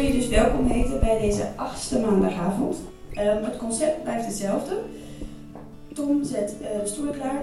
wil 0.00 0.08
je 0.08 0.18
dus 0.18 0.28
welkom 0.28 0.66
heten 0.66 1.00
bij 1.00 1.20
deze 1.20 1.48
achtste 1.56 1.98
maandagavond. 1.98 2.76
Ehm, 3.12 3.44
het 3.44 3.56
concept 3.56 4.02
blijft 4.02 4.26
hetzelfde. 4.26 4.80
Tom 5.94 6.24
zet 6.24 6.54
uh, 6.60 6.80
de 6.82 6.86
stoelen 6.86 7.14
klaar. 7.14 7.42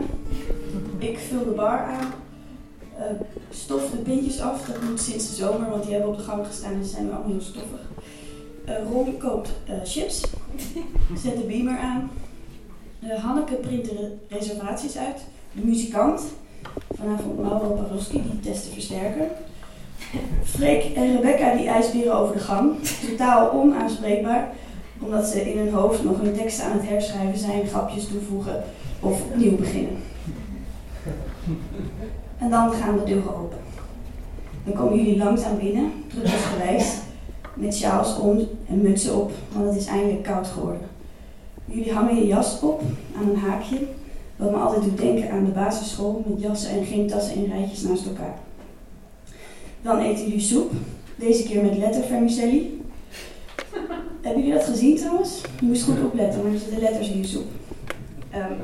Ik 0.98 1.18
vul 1.18 1.44
de 1.44 1.52
bar 1.52 1.80
aan. 1.80 2.14
Uh, 3.00 3.04
stof 3.50 3.90
de 3.90 3.98
pintjes 3.98 4.42
af. 4.42 4.66
Dat 4.66 4.82
moet 4.82 5.02
sinds 5.02 5.30
de 5.30 5.36
zomer, 5.36 5.70
want 5.70 5.84
die 5.84 5.92
hebben 5.92 6.12
op 6.12 6.18
de 6.18 6.24
gang 6.24 6.46
gestaan 6.48 6.74
en 6.74 6.86
zijn 6.86 7.04
nu 7.04 7.12
allemaal 7.12 7.32
heel 7.32 7.42
stoffig. 7.42 7.82
Uh, 8.70 8.76
Ron 8.92 9.18
koopt 9.18 9.52
chips. 9.84 10.22
Zet 11.24 11.38
de 11.38 11.44
beamer 11.48 11.78
aan. 11.78 12.12
Hanneke 13.22 13.56
print 13.56 13.86
de 13.86 14.16
reservaties 14.28 14.98
uit. 14.98 15.22
De 15.52 15.62
muzikant. 15.62 16.22
Vanavond 16.96 17.40
Mauro 17.40 17.74
Paroski, 17.74 18.22
die 18.22 18.40
test 18.40 18.66
de 18.66 18.72
versterker. 18.72 19.28
Freek 20.50 20.96
en 20.96 21.16
Rebecca 21.16 21.56
die 21.56 21.68
ijsberen 21.68 22.16
over 22.16 22.34
de 22.34 22.42
gang. 22.42 22.72
Totaal 23.10 23.52
onaanspreekbaar, 23.52 24.50
omdat 25.00 25.28
ze 25.28 25.52
in 25.52 25.58
hun 25.58 25.74
hoofd 25.74 26.04
nog 26.04 26.22
hun 26.22 26.34
teksten 26.34 26.66
aan 26.66 26.78
het 26.78 26.90
herschrijven 26.90 27.40
zijn, 27.40 27.68
grapjes 27.68 28.08
toevoegen 28.08 28.64
of 29.00 29.22
opnieuw 29.22 29.56
beginnen. 29.56 29.98
En 32.38 32.50
dan 32.50 32.72
gaan 32.72 32.98
de 32.98 33.04
deuren 33.04 33.36
open. 33.36 33.58
Dan 34.64 34.74
komen 34.74 34.98
jullie 34.98 35.18
langzaam 35.18 35.58
binnen, 35.58 35.92
druppelsgewijs, 36.08 36.94
met 37.54 37.76
sjaals 37.76 38.20
om 38.20 38.40
en 38.70 38.82
mutsen 38.82 39.16
op, 39.16 39.32
want 39.54 39.66
het 39.66 39.76
is 39.76 39.86
eindelijk 39.86 40.24
koud 40.24 40.48
geworden. 40.48 40.88
Jullie 41.66 41.94
hangen 41.94 42.16
je 42.16 42.28
jas 42.28 42.60
op 42.62 42.82
aan 43.18 43.30
een 43.30 43.40
haakje, 43.40 43.78
wat 44.36 44.52
me 44.52 44.58
altijd 44.58 44.84
doet 44.84 44.98
denken 44.98 45.32
aan 45.32 45.46
de 45.46 45.52
basisschool 45.52 46.24
met 46.28 46.42
jassen 46.42 46.70
en 46.70 46.86
geen 46.86 47.08
tassen 47.08 47.36
in 47.36 47.52
rijtjes 47.52 47.82
naast 47.82 48.06
elkaar. 48.06 48.36
Dan 49.82 50.00
eten 50.00 50.24
jullie 50.24 50.40
soep. 50.40 50.72
Deze 51.16 51.44
keer 51.44 51.64
met 51.64 51.78
lettervermicelli. 51.78 52.82
Hebben 54.22 54.44
jullie 54.44 54.58
dat 54.58 54.68
gezien 54.68 54.96
trouwens? 54.96 55.42
Je 55.60 55.66
moest 55.66 55.84
goed 55.84 56.04
opletten, 56.04 56.44
maar 56.44 56.52
er 56.52 56.60
zitten 56.60 56.80
letters 56.80 57.10
in 57.10 57.18
je 57.18 57.28
soep. 57.28 57.48
Um, 58.36 58.58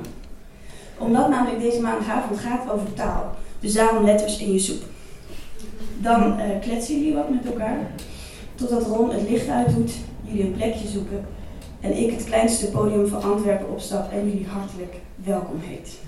omdat 0.98 1.30
namelijk 1.30 1.62
deze 1.62 1.82
maandagavond 1.82 2.40
gaat 2.40 2.72
over 2.72 2.94
taal. 2.94 3.36
Dus 3.60 3.74
daarom 3.74 4.06
letters 4.06 4.38
in 4.38 4.54
je 4.54 4.60
soep. 4.60 4.82
Dan 5.98 6.40
uh, 6.40 6.46
kletsen 6.62 6.96
jullie 6.96 7.14
wat 7.14 7.30
met 7.30 7.46
elkaar. 7.46 7.92
Totdat 8.56 8.86
Ron 8.86 9.12
het 9.12 9.30
licht 9.30 9.48
uitdoet, 9.48 9.92
jullie 10.24 10.44
een 10.44 10.54
plekje 10.54 10.88
zoeken. 10.88 11.26
En 11.80 11.98
ik 11.98 12.12
het 12.12 12.24
kleinste 12.24 12.70
podium 12.70 13.08
van 13.08 13.24
Antwerpen 13.24 13.70
opstap 13.70 14.12
en 14.12 14.30
jullie 14.30 14.48
hartelijk 14.48 14.96
welkom 15.16 15.60
heet. 15.60 16.00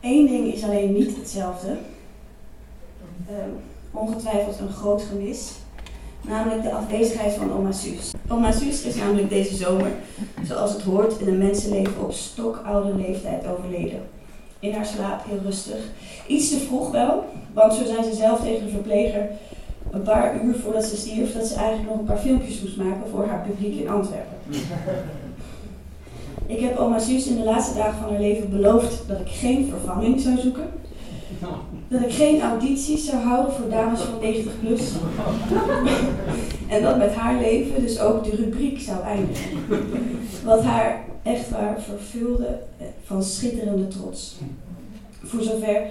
Eén 0.00 0.26
ding 0.26 0.52
is 0.52 0.62
alleen 0.62 0.92
niet 0.92 1.16
hetzelfde. 1.16 1.76
Ehm, 3.28 3.50
ongetwijfeld 3.90 4.58
een 4.58 4.72
groot 4.72 5.02
gemis. 5.02 5.52
Namelijk 6.28 6.62
de 6.62 6.72
afwezigheid 6.72 7.32
van 7.32 7.52
oma 7.52 7.72
Suus. 7.72 8.12
Oma 8.28 8.52
Suus 8.52 8.82
is 8.82 8.94
namelijk 8.94 9.28
deze 9.28 9.54
zomer, 9.54 9.90
zoals 10.42 10.72
het 10.72 10.82
hoort, 10.82 11.18
in 11.18 11.28
een 11.28 11.38
mensenleven 11.38 12.02
op 12.02 12.12
stokoude 12.12 12.94
leeftijd 12.94 13.46
overleden. 13.46 14.02
In 14.58 14.72
haar 14.72 14.86
slaap 14.86 15.24
heel 15.24 15.38
rustig. 15.44 15.78
Iets 16.26 16.48
te 16.48 16.58
vroeg 16.58 16.90
wel, 16.90 17.24
want 17.52 17.74
zo 17.74 17.84
zei 17.84 18.02
ze 18.02 18.14
zelf 18.14 18.40
tegen 18.40 18.64
de 18.66 18.72
verpleger 18.72 19.28
een 19.90 20.02
paar 20.02 20.44
uur 20.44 20.54
voordat 20.54 20.84
ze 20.84 20.96
stierf 20.96 21.32
dat 21.32 21.46
ze 21.46 21.54
eigenlijk 21.54 21.88
nog 21.88 21.98
een 21.98 22.04
paar 22.04 22.18
filmpjes 22.18 22.60
moest 22.60 22.76
maken 22.76 23.10
voor 23.10 23.26
haar 23.26 23.46
publiek 23.48 23.80
in 23.80 23.88
Antwerpen. 23.88 24.36
Ik 26.46 26.60
heb 26.60 26.76
oma 26.76 26.98
Suus 26.98 27.26
in 27.26 27.36
de 27.36 27.44
laatste 27.44 27.74
dagen 27.74 28.00
van 28.00 28.10
haar 28.10 28.20
leven 28.20 28.50
beloofd 28.50 29.02
dat 29.08 29.20
ik 29.20 29.28
geen 29.28 29.68
vervanging 29.68 30.20
zou 30.20 30.38
zoeken 30.38 30.68
dat 31.88 32.00
ik 32.00 32.12
geen 32.12 32.40
audities 32.40 33.06
zou 33.06 33.22
houden 33.22 33.52
voor 33.52 33.68
dames 33.68 34.00
van 34.00 34.20
90 34.20 34.52
plus. 34.60 34.92
en 36.74 36.82
dat 36.82 36.98
met 36.98 37.14
haar 37.14 37.40
leven 37.40 37.82
dus 37.82 38.00
ook 38.00 38.24
de 38.24 38.36
rubriek 38.36 38.80
zou 38.80 39.02
eindigen. 39.02 39.58
Wat 40.44 40.62
haar 40.62 41.04
echt 41.22 41.50
waar 41.50 41.80
vervulde 41.80 42.58
van 43.04 43.22
schitterende 43.22 43.88
trots. 43.88 44.36
Voor 45.24 45.42
zover 45.42 45.82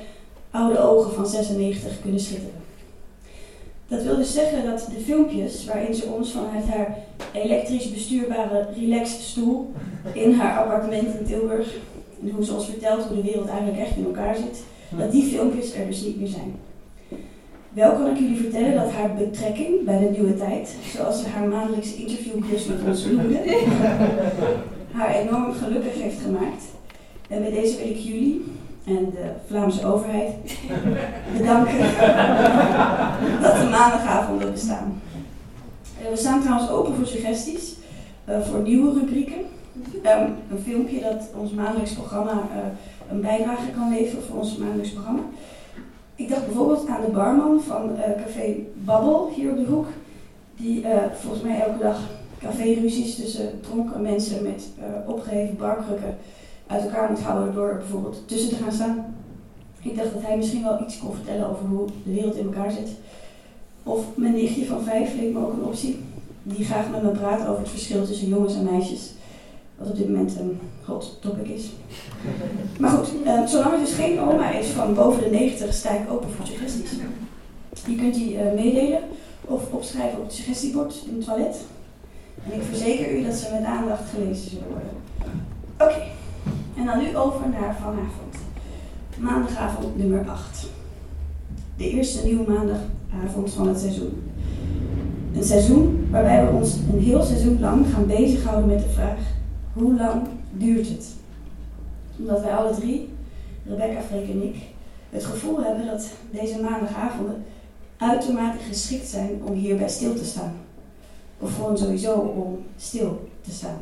oude 0.51 0.79
ogen 0.79 1.13
van 1.13 1.27
96 1.27 2.01
kunnen 2.01 2.19
schitteren. 2.19 2.59
Dat 3.87 4.03
wil 4.03 4.15
dus 4.15 4.33
zeggen 4.33 4.65
dat 4.65 4.87
de 4.95 5.01
filmpjes 5.05 5.65
waarin 5.65 5.95
ze 5.95 6.05
ons 6.05 6.31
vanuit 6.31 6.67
haar 6.67 6.97
elektrisch 7.33 7.91
bestuurbare 7.91 8.67
relaxed 8.79 9.21
stoel 9.21 9.71
in 10.13 10.33
haar 10.33 10.63
appartement 10.63 11.19
in 11.19 11.25
Tilburg, 11.25 11.75
en 12.21 12.29
hoe 12.29 12.45
ze 12.45 12.53
ons 12.53 12.65
vertelt 12.65 13.03
hoe 13.03 13.15
de 13.15 13.23
wereld 13.23 13.47
eigenlijk 13.47 13.79
echt 13.79 13.95
in 13.95 14.05
elkaar 14.05 14.35
zit, 14.35 14.63
dat 14.97 15.11
die 15.11 15.23
filmpjes 15.23 15.73
er 15.73 15.87
dus 15.87 16.01
niet 16.01 16.19
meer 16.19 16.27
zijn. 16.27 16.55
Wel 17.73 17.91
kan 17.91 18.07
ik 18.07 18.17
jullie 18.17 18.41
vertellen 18.41 18.75
dat 18.75 18.91
haar 18.91 19.13
betrekking 19.13 19.85
bij 19.85 19.99
de 19.99 20.09
nieuwe 20.09 20.37
tijd, 20.37 20.75
zoals 20.95 21.21
ze 21.21 21.29
haar 21.29 21.47
maandelijkse 21.47 21.95
interviewklus 21.95 22.65
met 22.65 22.77
ons 22.87 23.05
noemde, 23.05 23.39
haar 24.97 25.15
enorm 25.15 25.53
gelukkig 25.53 26.01
heeft 26.01 26.21
gemaakt. 26.21 26.63
En 27.27 27.41
bij 27.41 27.51
deze 27.51 27.77
wil 27.77 27.89
ik 27.89 27.97
jullie 27.97 28.45
en 28.85 29.09
de 29.11 29.31
Vlaamse 29.47 29.85
overheid 29.85 30.35
bedanken 31.37 31.77
dat 33.43 33.55
de 33.55 33.67
maandagavonden 33.71 34.51
bestaan. 34.51 35.01
We 36.09 36.17
staan 36.17 36.41
trouwens 36.41 36.69
open 36.69 36.95
voor 36.95 37.05
suggesties, 37.05 37.75
uh, 38.29 38.41
voor 38.41 38.59
nieuwe 38.59 38.99
rubrieken. 38.99 39.37
Um, 40.03 40.35
een 40.51 40.63
filmpje 40.63 40.99
dat 40.99 41.29
ons 41.35 41.51
maandelijks 41.51 41.93
programma 41.93 42.31
uh, 42.31 42.59
een 43.09 43.21
bijdrage 43.21 43.71
kan 43.71 43.89
leveren 43.89 44.23
voor 44.23 44.37
ons 44.37 44.57
maandelijks 44.57 44.91
programma. 44.91 45.21
Ik 46.15 46.29
dacht 46.29 46.45
bijvoorbeeld 46.45 46.87
aan 46.87 47.01
de 47.05 47.11
barman 47.11 47.61
van 47.61 47.89
uh, 47.89 48.23
Café 48.23 48.55
Babbel 48.73 49.31
hier 49.35 49.51
op 49.51 49.57
de 49.57 49.65
hoek, 49.65 49.87
die 50.55 50.81
uh, 50.81 50.89
volgens 51.13 51.43
mij 51.43 51.61
elke 51.61 51.83
dag 51.83 51.99
café-ruzies 52.39 53.15
tussen 53.15 53.61
dronken 53.61 54.01
mensen 54.01 54.43
met 54.43 54.67
uh, 54.79 55.09
opgeheven 55.09 55.57
barkrukken 55.57 56.17
uit 56.67 56.83
elkaar 56.83 57.09
moet 57.09 57.21
houden 57.21 57.53
door 57.53 57.75
bijvoorbeeld 57.77 58.27
tussen 58.27 58.49
te 58.49 58.63
gaan 58.63 58.71
staan. 58.71 59.15
Ik 59.81 59.97
dacht 59.97 60.13
dat 60.13 60.21
hij 60.21 60.37
misschien 60.37 60.63
wel 60.63 60.81
iets 60.81 60.99
kon 60.99 61.15
vertellen 61.15 61.49
over 61.49 61.65
hoe 61.65 61.87
de 62.03 62.13
wereld 62.13 62.35
in 62.35 62.45
elkaar 62.45 62.71
zit. 62.71 62.89
Of 63.83 64.05
mijn 64.15 64.33
nichtje 64.33 64.65
van 64.65 64.83
vijf 64.83 65.15
leek 65.15 65.33
me 65.33 65.39
ook 65.39 65.53
een 65.53 65.63
optie, 65.63 65.99
die 66.43 66.65
graag 66.65 66.89
met 66.91 67.03
me 67.03 67.09
praat 67.09 67.47
over 67.47 67.61
het 67.61 67.69
verschil 67.69 68.05
tussen 68.05 68.27
jongens 68.27 68.55
en 68.55 68.63
meisjes. 68.63 69.13
Wat 69.79 69.89
op 69.89 69.97
dit 69.97 70.07
moment 70.07 70.35
een 70.39 70.59
hot 70.85 71.17
topic 71.21 71.47
is. 71.47 71.71
Maar 72.79 72.89
goed, 72.89 73.07
uh, 73.25 73.45
zolang 73.45 73.73
er 73.73 73.79
dus 73.79 73.93
geen 73.93 74.19
oma 74.19 74.51
is 74.51 74.67
van 74.67 74.93
boven 74.93 75.23
de 75.23 75.29
90, 75.29 75.73
sta 75.73 75.89
ik 75.89 76.11
open 76.11 76.29
voor 76.29 76.45
suggesties. 76.45 76.89
Je 77.87 77.95
kunt 77.95 78.13
die 78.13 78.33
uh, 78.33 78.53
meedelen 78.55 78.99
of 79.41 79.71
opschrijven 79.71 80.19
op 80.19 80.25
het 80.25 80.33
suggestiebord 80.33 81.03
in 81.09 81.15
het 81.15 81.25
toilet. 81.25 81.55
En 82.45 82.53
ik 82.53 82.61
verzeker 82.69 83.17
u 83.17 83.23
dat 83.23 83.33
ze 83.33 83.49
met 83.53 83.63
aandacht 83.63 84.03
gelezen 84.13 84.49
zullen 84.49 84.67
worden. 84.67 84.91
Oké, 85.77 86.01
en 86.77 86.85
dan 86.85 86.99
nu 86.99 87.17
over 87.17 87.49
naar 87.49 87.75
vanavond. 87.75 88.35
Maandagavond 89.17 89.97
nummer 89.97 90.29
8. 90.29 90.67
De 91.77 91.89
eerste 91.89 92.25
nieuwe 92.25 92.51
maandagavond 92.51 93.53
van 93.53 93.67
het 93.67 93.79
seizoen. 93.79 94.23
Een 95.35 95.43
seizoen 95.43 96.07
waarbij 96.11 96.45
we 96.45 96.51
ons 96.51 96.75
een 96.93 96.99
heel 96.99 97.23
seizoen 97.23 97.59
lang 97.59 97.85
gaan 97.93 98.07
bezighouden 98.07 98.69
met 98.69 98.79
de 98.79 98.89
vraag: 98.89 99.19
hoe 99.73 99.95
lang 99.95 100.27
duurt 100.51 100.87
het? 100.87 101.07
Omdat 102.17 102.41
wij 102.41 102.55
alle 102.55 102.75
drie, 102.75 103.09
Rebecca, 103.65 104.01
Freek 104.01 104.29
en 104.29 104.43
ik, 104.43 104.55
het 105.09 105.25
gevoel 105.25 105.63
hebben 105.63 105.85
dat 105.85 106.09
deze 106.31 106.61
maandagavonden 106.61 107.45
uitermate 107.97 108.57
geschikt 108.57 109.07
zijn 109.07 109.41
om 109.43 109.53
hierbij 109.53 109.89
stil 109.89 110.15
te 110.15 110.25
staan. 110.25 110.53
Of 111.37 111.55
gewoon 111.55 111.77
sowieso 111.77 112.13
om 112.13 112.63
stil 112.77 113.29
te 113.41 113.51
staan. 113.51 113.81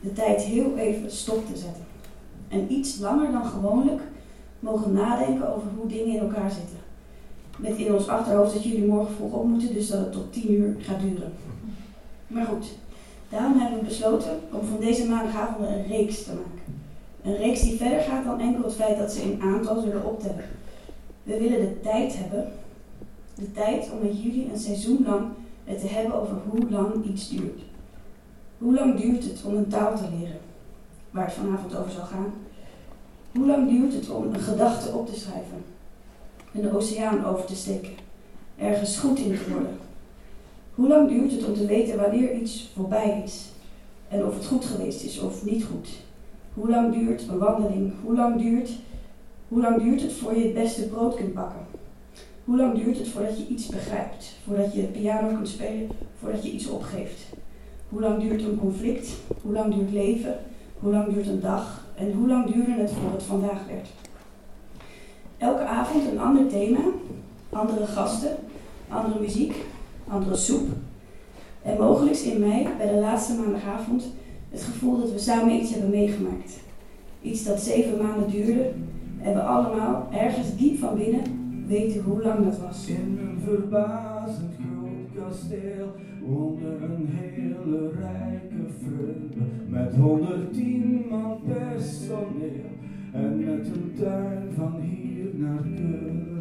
De 0.00 0.12
tijd 0.12 0.42
heel 0.42 0.76
even 0.76 1.10
stop 1.10 1.46
te 1.46 1.56
zetten. 1.56 1.84
En 2.48 2.72
iets 2.72 2.98
langer 2.98 3.32
dan 3.32 3.44
gewoonlijk 3.44 4.02
mogen 4.60 4.92
nadenken 4.92 5.54
over 5.54 5.68
hoe 5.76 5.88
dingen 5.88 6.14
in 6.14 6.20
elkaar 6.20 6.50
zitten. 6.50 6.78
Met 7.58 7.76
in 7.76 7.94
ons 7.94 8.08
achterhoofd 8.08 8.52
dat 8.52 8.64
jullie 8.64 8.86
morgen 8.86 9.14
vroeg 9.14 9.32
op 9.32 9.46
moeten, 9.46 9.74
dus 9.74 9.88
dat 9.88 10.00
het 10.00 10.12
tot 10.12 10.32
tien 10.32 10.52
uur 10.52 10.76
gaat 10.78 11.00
duren. 11.00 11.32
Maar 12.26 12.44
goed, 12.44 12.66
daarom 13.34 13.58
hebben 13.58 13.78
we 13.78 13.84
besloten 13.84 14.40
om 14.52 14.66
van 14.66 14.80
deze 14.80 15.08
maandagavonden 15.08 15.74
een 15.74 15.86
reeks 15.86 16.24
te 16.24 16.32
maken. 16.32 16.82
Een 17.22 17.36
reeks 17.36 17.60
die 17.60 17.76
verder 17.76 18.00
gaat 18.00 18.24
dan 18.24 18.40
enkel 18.40 18.64
het 18.64 18.74
feit 18.74 18.98
dat 18.98 19.12
ze 19.12 19.22
in 19.22 19.40
aantal 19.42 19.80
zullen 19.80 20.04
optellen. 20.04 20.44
We 21.22 21.38
willen 21.38 21.60
de 21.60 21.80
tijd 21.80 22.16
hebben, 22.16 22.52
de 23.34 23.52
tijd 23.52 23.90
om 23.92 24.06
met 24.06 24.22
jullie 24.22 24.50
een 24.52 24.58
seizoen 24.58 25.04
lang 25.06 25.26
het 25.64 25.80
te 25.80 25.86
hebben 25.86 26.20
over 26.20 26.36
hoe 26.48 26.70
lang 26.70 27.04
iets 27.04 27.28
duurt. 27.28 27.60
Hoe 28.58 28.74
lang 28.74 29.00
duurt 29.00 29.24
het 29.24 29.42
om 29.44 29.54
een 29.54 29.68
taal 29.68 29.96
te 29.96 30.08
leren, 30.18 30.38
waar 31.10 31.24
het 31.24 31.34
vanavond 31.34 31.76
over 31.76 31.90
zal 31.90 32.04
gaan? 32.04 32.32
Hoe 33.32 33.46
lang 33.46 33.68
duurt 33.68 33.92
het 33.92 34.10
om 34.10 34.34
een 34.34 34.40
gedachte 34.40 34.88
op 34.88 35.06
te 35.06 35.18
schrijven, 35.18 35.64
een 36.52 36.72
oceaan 36.72 37.24
over 37.24 37.44
te 37.44 37.56
steken, 37.56 37.92
ergens 38.58 38.98
goed 38.98 39.18
in 39.18 39.38
te 39.38 39.50
worden? 39.50 39.78
Hoe 40.74 40.88
lang 40.88 41.08
duurt 41.08 41.32
het 41.32 41.44
om 41.46 41.54
te 41.54 41.66
weten 41.66 42.00
wanneer 42.00 42.34
iets 42.34 42.70
voorbij 42.74 43.22
is 43.24 43.50
en 44.08 44.26
of 44.26 44.34
het 44.34 44.46
goed 44.46 44.64
geweest 44.64 45.02
is 45.02 45.20
of 45.20 45.44
niet 45.44 45.64
goed? 45.64 45.88
Hoe 46.54 46.70
lang 46.70 46.94
duurt 46.94 47.28
een 47.28 47.38
wandeling? 47.38 47.92
Hoe 48.02 48.14
lang 48.14 48.40
duurt, 48.40 48.70
hoe 49.48 49.60
lang 49.60 49.82
duurt 49.82 50.02
het 50.02 50.12
voor 50.12 50.36
je 50.36 50.44
het 50.44 50.54
beste 50.54 50.88
brood 50.88 51.16
kunt 51.16 51.34
bakken? 51.34 51.66
Hoe 52.44 52.56
lang 52.56 52.74
duurt 52.74 52.98
het 52.98 53.08
voordat 53.08 53.38
je 53.38 53.46
iets 53.46 53.66
begrijpt? 53.66 54.36
Voordat 54.46 54.74
je 54.74 54.82
piano 54.82 55.28
kunt 55.28 55.48
spelen? 55.48 55.88
Voordat 56.20 56.44
je 56.44 56.50
iets 56.50 56.68
opgeeft? 56.68 57.22
Hoe 57.88 58.00
lang 58.00 58.20
duurt 58.20 58.42
een 58.42 58.58
conflict? 58.58 59.08
Hoe 59.42 59.52
lang 59.52 59.74
duurt 59.74 59.92
leven? 59.92 60.38
Hoe 60.78 60.92
lang 60.92 61.12
duurt 61.12 61.26
een 61.26 61.40
dag? 61.40 61.86
En 61.94 62.12
hoe 62.12 62.28
lang 62.28 62.52
duurde 62.52 62.72
het 62.72 62.90
voor 62.90 63.12
het 63.12 63.22
vandaag 63.22 63.66
werd? 63.66 63.88
Elke 65.38 65.62
avond 65.62 66.06
een 66.10 66.20
ander 66.20 66.48
thema, 66.48 66.80
andere 67.50 67.86
gasten, 67.86 68.36
andere 68.88 69.20
muziek, 69.20 69.54
andere 70.08 70.36
soep. 70.36 70.68
En 71.62 71.78
mogelijk 71.78 72.16
in 72.16 72.40
mij, 72.40 72.68
bij 72.78 72.86
de 72.86 73.00
laatste 73.00 73.34
maandagavond, 73.34 74.04
het 74.50 74.62
gevoel 74.62 75.00
dat 75.00 75.12
we 75.12 75.18
samen 75.18 75.54
iets 75.54 75.70
hebben 75.70 75.90
meegemaakt. 75.90 76.60
Iets 77.22 77.44
dat 77.44 77.60
zeven 77.60 78.02
maanden 78.02 78.30
duurde 78.30 78.70
en 79.22 79.34
we 79.34 79.40
allemaal 79.42 80.08
ergens 80.12 80.56
diep 80.56 80.78
van 80.78 80.94
binnen 80.94 81.22
weten 81.66 82.02
hoe 82.02 82.22
lang 82.22 82.44
dat 82.44 82.58
was. 82.58 82.86
In 82.86 83.18
een 83.20 83.40
verbazend 83.44 84.52
groot 84.54 85.24
kasteel 85.24 85.94
woonde 86.26 86.66
een 86.66 87.08
hele 87.10 87.90
rijke 88.00 88.72
freule 88.82 89.46
met 89.68 89.94
110 89.94 91.06
man 91.10 91.38
personeel 91.46 92.70
en 93.12 93.44
met 93.44 93.66
een 93.66 93.92
tuin 93.98 94.48
van 94.56 94.80
hier 94.80 95.30
naar 95.34 95.62
Keulen. 95.62 96.33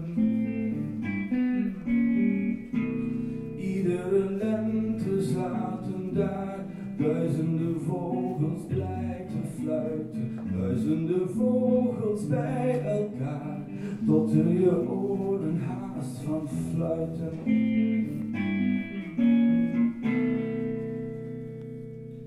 Daar 6.14 6.66
duizenden 6.98 7.82
vogels 7.82 8.62
blij 8.68 9.26
te 9.28 9.62
fluiten, 9.62 10.40
duizenden 10.60 11.30
vogels 11.30 12.28
bij 12.28 12.82
elkaar, 12.82 13.60
tot 14.06 14.34
er 14.34 14.52
je 14.52 14.90
oren 14.90 15.60
haast 15.60 16.18
van 16.18 16.48
fluiten. 16.72 17.32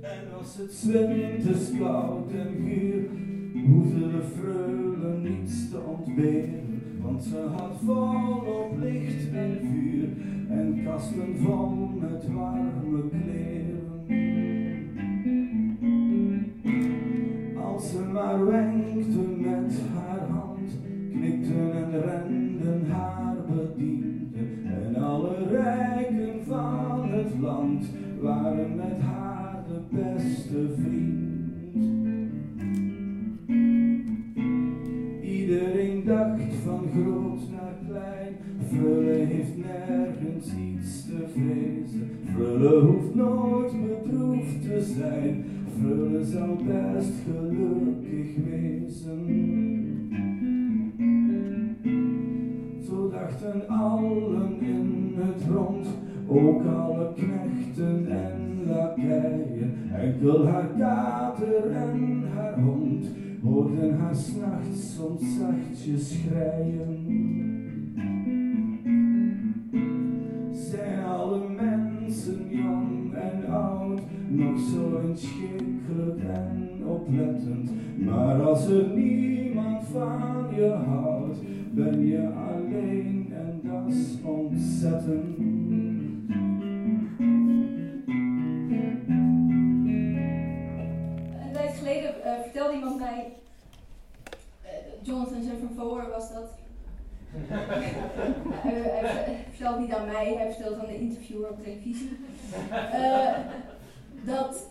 En 0.00 0.38
als 0.38 0.56
het 0.56 0.72
zwinters 0.72 1.78
koud 1.78 2.30
en 2.32 2.64
guur, 2.64 3.08
hoefde 3.66 4.10
de 4.10 4.22
freule 4.22 5.18
niets 5.18 5.70
te 5.70 5.78
ontberen, 5.96 6.82
want 7.02 7.22
ze 7.22 7.38
had 7.56 7.76
volop 7.84 8.78
licht 8.78 9.32
en 9.32 9.58
vuur 9.60 10.08
en 10.48 10.80
kasten 10.84 11.36
vol 11.36 11.90
met 12.00 12.32
warme 12.32 13.08
kleren. 13.08 13.75
Iets 40.54 41.06
te 41.06 41.24
vrezen. 41.32 42.10
Frulle 42.34 42.80
hoeft 42.80 43.14
nooit 43.14 43.72
bedroefd 43.86 44.62
te 44.62 44.80
zijn, 44.82 45.44
Frulle 45.78 46.24
zal 46.24 46.56
best 46.56 47.12
gelukkig 47.24 48.36
wezen. 48.50 49.24
Zo 52.88 53.10
dachten 53.10 53.68
allen 53.68 54.60
in 54.60 55.14
het 55.16 55.42
rond, 55.54 55.86
ook 56.26 56.62
alle 56.64 57.12
knechten 57.14 58.06
en 58.08 58.68
lakeien. 58.68 59.74
Enkel 59.94 60.46
haar 60.46 60.68
kater 60.78 61.70
en 61.70 62.22
haar 62.34 62.60
hond 62.60 63.06
hoorden 63.42 63.98
haar 63.98 64.14
s'nachts 64.14 64.94
soms 64.96 65.38
zachtjes 65.38 66.08
schreien. 66.08 67.55
Nog 74.28 74.60
zo 74.60 75.00
inschikkelijk 75.08 76.20
en 76.34 76.82
oplettend, 76.86 77.70
maar 77.96 78.42
als 78.42 78.68
er 78.68 78.86
niemand 78.86 79.84
van 79.92 80.46
je 80.54 80.68
houdt, 80.68 81.38
ben 81.70 82.06
je 82.06 82.28
alleen 82.28 83.32
en 83.32 83.60
dat 83.62 83.94
is 83.94 84.14
ontzettend. 84.22 85.38
Een 91.42 91.52
tijd 91.52 91.76
geleden 91.76 92.24
eh, 92.24 92.42
vertelde 92.42 92.74
iemand 92.74 92.98
mij, 92.98 93.32
eh, 94.62 94.70
Jonathan 95.02 95.42
Jefferson 95.42 96.10
was 96.10 96.32
dat. 96.32 96.58
hij, 97.32 98.72
hij 98.72 99.44
vertelt 99.50 99.78
niet 99.78 99.92
aan 99.92 100.06
mij, 100.06 100.34
hij 100.36 100.52
vertelt 100.52 100.78
aan 100.78 100.86
de 100.86 101.00
interviewer 101.00 101.50
op 101.50 101.62
televisie. 101.62 102.18
Eh, 102.70 103.38
dat 104.26 104.64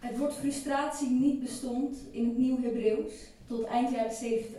het 0.00 0.18
woord 0.18 0.34
frustratie 0.34 1.10
niet 1.10 1.40
bestond 1.40 1.96
in 2.10 2.24
het 2.24 2.38
Nieuw 2.38 2.62
Hebreeuws 2.62 3.12
tot 3.46 3.64
eind 3.64 3.90
jaren 3.90 4.12
70. 4.12 4.56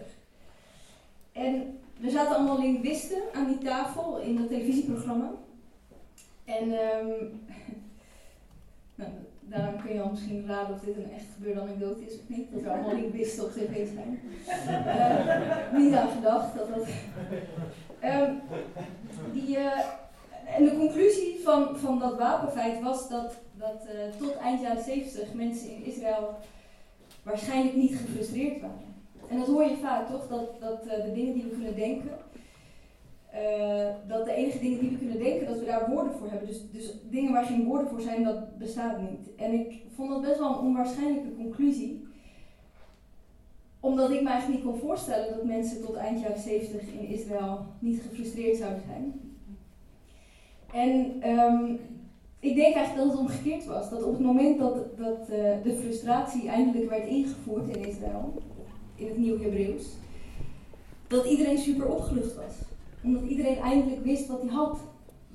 En 1.31 1.79
er 2.03 2.11
zaten 2.11 2.35
allemaal 2.35 2.59
linguisten 2.59 3.21
aan 3.33 3.47
die 3.47 3.57
tafel 3.57 4.19
in 4.19 4.37
dat 4.37 4.47
televisieprogramma. 4.47 5.31
En 6.45 6.79
ehm, 6.79 7.07
nou, 8.95 9.11
daarom 9.39 9.81
kun 9.81 9.93
je 9.93 10.01
al 10.01 10.09
misschien 10.09 10.47
raden 10.47 10.75
of 10.75 10.81
dit 10.81 10.95
een 10.95 11.11
echt 11.11 11.25
gebeurde 11.35 11.61
anekdote 11.61 12.05
is 12.05 12.13
of 12.13 12.29
niet. 12.29 12.51
Dat 12.51 12.61
er 12.61 12.69
allemaal 12.69 12.95
linguisten 12.95 13.43
op 13.43 13.51
tv 13.51 13.87
zijn. 13.93 14.19
Eh, 14.67 15.77
niet 15.77 15.93
aan 15.93 16.09
gedacht 16.09 16.55
dat 16.57 16.67
dat. 16.75 16.87
Ehm, 17.99 18.33
die, 19.33 19.57
eh, 19.57 19.79
en 20.55 20.63
de 20.63 20.77
conclusie 20.77 21.39
van, 21.43 21.77
van 21.77 21.99
dat 21.99 22.17
wapenfeit 22.17 22.81
was 22.81 23.09
dat, 23.09 23.37
dat 23.59 23.85
eh, 23.85 24.19
tot 24.19 24.35
eind 24.35 24.61
jaren 24.61 24.83
70 24.83 25.33
mensen 25.33 25.75
in 25.75 25.85
Israël 25.85 26.35
waarschijnlijk 27.23 27.75
niet 27.75 27.95
gefrustreerd 27.95 28.61
waren. 28.61 28.95
En 29.29 29.37
dat 29.37 29.47
hoor 29.47 29.63
je 29.63 29.77
vaak 29.77 30.09
toch, 30.09 30.27
dat, 30.27 30.59
dat 30.59 30.83
de 30.83 31.11
dingen 31.13 31.33
die 31.33 31.43
we 31.43 31.49
kunnen 31.49 31.75
denken, 31.75 32.17
uh, 33.33 33.87
dat 34.07 34.25
de 34.25 34.33
enige 34.33 34.59
dingen 34.59 34.79
die 34.79 34.89
we 34.89 34.97
kunnen 34.97 35.19
denken, 35.19 35.47
dat 35.47 35.59
we 35.59 35.65
daar 35.65 35.89
woorden 35.89 36.13
voor 36.13 36.29
hebben. 36.29 36.47
Dus, 36.47 36.61
dus 36.71 36.93
dingen 37.09 37.31
waar 37.31 37.45
geen 37.45 37.65
woorden 37.65 37.89
voor 37.89 38.01
zijn, 38.01 38.23
dat 38.23 38.57
bestaat 38.57 39.01
niet. 39.01 39.35
En 39.35 39.53
ik 39.53 39.81
vond 39.95 40.09
dat 40.09 40.21
best 40.21 40.39
wel 40.39 40.49
een 40.49 40.65
onwaarschijnlijke 40.65 41.35
conclusie. 41.35 42.07
Omdat 43.79 44.11
ik 44.11 44.21
me 44.21 44.29
eigenlijk 44.29 44.63
niet 44.63 44.71
kon 44.71 44.81
voorstellen 44.87 45.29
dat 45.29 45.43
mensen 45.43 45.85
tot 45.85 45.95
eind 45.95 46.21
jaren 46.21 46.39
70 46.39 46.81
in 46.81 47.07
Israël 47.07 47.65
niet 47.79 48.01
gefrustreerd 48.01 48.57
zouden 48.57 48.83
zijn. 48.87 49.21
En 50.73 51.29
um, 51.29 51.79
ik 52.39 52.55
denk 52.55 52.75
eigenlijk 52.75 53.07
dat 53.07 53.17
het 53.17 53.29
omgekeerd 53.29 53.65
was. 53.65 53.89
Dat 53.89 54.03
op 54.03 54.11
het 54.11 54.21
moment 54.21 54.59
dat, 54.59 54.97
dat 54.97 55.19
uh, 55.19 55.37
de 55.63 55.77
frustratie 55.79 56.49
eindelijk 56.49 56.89
werd 56.89 57.07
ingevoerd 57.07 57.75
in 57.75 57.85
Israël, 57.85 58.33
in 58.95 59.07
het 59.07 59.17
Nieuw 59.17 59.39
Hebreeuws, 59.39 59.85
dat 61.07 61.25
iedereen 61.25 61.57
super 61.57 61.87
opgelucht 61.87 62.35
was 62.35 62.53
omdat 63.03 63.23
iedereen 63.23 63.57
eindelijk 63.57 64.03
wist 64.03 64.27
wat 64.27 64.41
hij 64.41 64.51
had. 64.51 64.79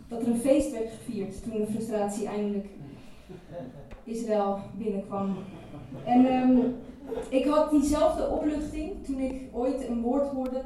Dat 0.08 0.22
er 0.22 0.28
een 0.28 0.40
feest 0.40 0.72
werd 0.72 0.90
gevierd 0.90 1.42
toen 1.42 1.60
de 1.60 1.66
frustratie 1.66 2.26
eindelijk 2.26 2.66
Israël 4.04 4.58
binnenkwam. 4.78 5.36
En 6.04 6.32
um, 6.32 6.74
ik 7.28 7.44
had 7.44 7.70
diezelfde 7.70 8.28
opluchting 8.28 9.04
toen 9.04 9.18
ik 9.20 9.42
ooit 9.52 9.88
een 9.88 10.00
woord 10.00 10.28
hoorde, 10.28 10.62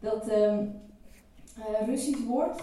dat 0.00 0.30
um, 0.30 0.72
uh, 1.58 1.86
Russisch 1.86 2.24
woord. 2.26 2.60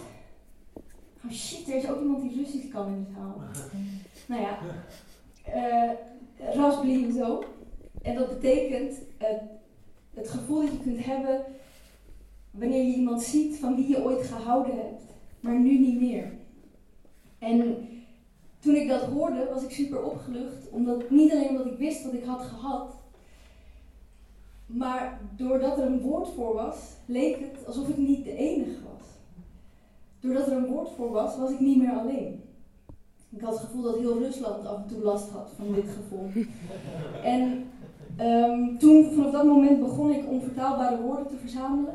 Oh 1.24 1.32
shit, 1.32 1.68
er 1.68 1.74
is 1.74 1.88
ook 1.88 2.00
iemand 2.00 2.22
die 2.22 2.42
Russisch 2.42 2.68
kan 2.68 2.86
in 2.86 3.04
de 3.04 3.10
zaal. 3.14 3.42
nou 4.28 4.42
ja, 4.42 4.58
uh, 6.54 7.12
zo. 7.12 7.44
En 8.02 8.14
dat 8.14 8.28
betekent 8.28 8.92
uh, 9.22 9.28
het 10.14 10.28
gevoel 10.28 10.60
dat 10.60 10.70
je 10.70 10.78
kunt 10.78 11.04
hebben 11.04 11.44
wanneer 12.50 12.84
je 12.84 12.94
iemand 12.94 13.22
ziet 13.22 13.56
van 13.56 13.76
wie 13.76 13.88
je 13.88 14.04
ooit 14.04 14.26
gehouden 14.26 14.76
hebt, 14.76 15.02
maar 15.40 15.58
nu 15.60 15.78
niet 15.78 16.00
meer. 16.00 16.32
En 17.38 17.88
toen 18.58 18.74
ik 18.74 18.88
dat 18.88 19.02
hoorde, 19.02 19.48
was 19.52 19.62
ik 19.62 19.70
super 19.70 20.02
opgelucht, 20.02 20.70
omdat 20.70 21.10
niet 21.10 21.32
alleen 21.32 21.48
omdat 21.48 21.66
ik 21.66 21.78
wist 21.78 22.04
wat 22.04 22.12
ik 22.12 22.24
had 22.24 22.42
gehad, 22.42 22.94
maar 24.66 25.20
doordat 25.36 25.78
er 25.78 25.84
een 25.84 26.00
woord 26.00 26.28
voor 26.28 26.54
was, 26.54 26.76
leek 27.06 27.38
het 27.38 27.66
alsof 27.66 27.88
ik 27.88 27.96
niet 27.96 28.24
de 28.24 28.36
enige 28.36 28.82
was. 28.82 29.06
Doordat 30.20 30.46
er 30.46 30.52
een 30.52 30.66
woord 30.66 30.88
voor 30.96 31.10
was, 31.10 31.36
was 31.36 31.50
ik 31.50 31.60
niet 31.60 31.78
meer 31.78 31.92
alleen. 31.92 32.42
Ik 33.30 33.40
had 33.40 33.52
het 33.52 33.60
gevoel 33.60 33.82
dat 33.82 33.98
heel 33.98 34.18
Rusland 34.18 34.66
af 34.66 34.76
en 34.76 34.86
toe 34.88 35.02
last 35.02 35.30
had 35.30 35.50
van 35.56 35.74
dit 35.74 35.84
gevoel. 35.88 36.30
En 37.22 37.64
um, 38.20 38.78
toen, 38.78 39.10
vanaf 39.14 39.30
dat 39.30 39.44
moment 39.44 39.80
begon 39.80 40.12
ik 40.12 40.30
onvertaalbare 40.30 41.02
woorden 41.02 41.26
te 41.26 41.36
verzamelen 41.36 41.94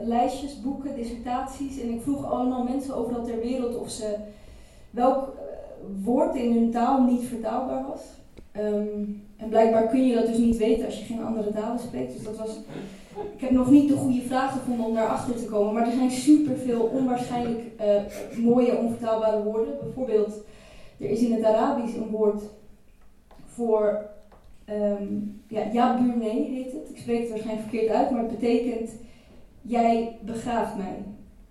lijstjes, 0.00 0.60
boeken, 0.60 0.94
dissertaties. 0.94 1.80
En 1.80 1.92
ik 1.92 2.00
vroeg 2.02 2.30
allemaal 2.30 2.62
mensen 2.62 2.94
overal 2.94 3.24
ter 3.24 3.40
wereld 3.40 3.78
of 3.78 3.90
ze 3.90 4.16
welk 4.90 5.16
eh, 5.16 6.04
woord 6.04 6.34
in 6.34 6.52
hun 6.52 6.70
taal 6.70 7.02
niet 7.02 7.28
vertaalbaar 7.28 7.86
was. 7.86 8.02
Ehm, 8.52 9.04
en 9.36 9.48
blijkbaar 9.48 9.88
kun 9.88 10.06
je 10.06 10.14
dat 10.14 10.26
dus 10.26 10.38
niet 10.38 10.56
weten 10.56 10.84
als 10.84 10.98
je 10.98 11.04
geen 11.04 11.24
andere 11.24 11.52
talen 11.52 11.78
spreekt. 11.78 12.12
Dus 12.12 12.22
dat 12.22 12.36
was. 12.36 12.58
Ik 13.16 13.40
heb 13.40 13.50
nog 13.50 13.70
niet 13.70 13.88
de 13.88 13.96
goede 13.96 14.22
vraag 14.22 14.52
gevonden 14.52 14.86
om 14.86 14.94
daarachter 14.94 15.36
te 15.36 15.44
komen. 15.44 15.74
Maar 15.74 15.86
er 15.86 15.92
zijn 15.92 16.10
superveel 16.10 16.80
onwaarschijnlijk 16.80 17.60
uh, 17.80 18.44
mooie 18.44 18.76
onvertaalbare 18.76 19.42
woorden. 19.42 19.74
Bijvoorbeeld, 19.82 20.34
er 20.98 21.10
is 21.10 21.20
in 21.20 21.32
het 21.32 21.44
Arabisch 21.44 21.96
een 21.96 22.10
woord 22.10 22.42
voor. 23.46 24.00
Um, 24.70 25.42
ja, 25.48 25.96
heet 26.20 26.72
het. 26.72 26.90
Ik 26.90 26.98
spreek 26.98 27.20
het 27.20 27.28
waarschijnlijk 27.28 27.68
verkeerd 27.68 27.92
uit, 27.92 28.10
maar 28.10 28.22
het 28.22 28.38
betekent 28.40 28.90
jij 29.62 30.18
begraaft 30.20 30.76
mij. 30.76 31.02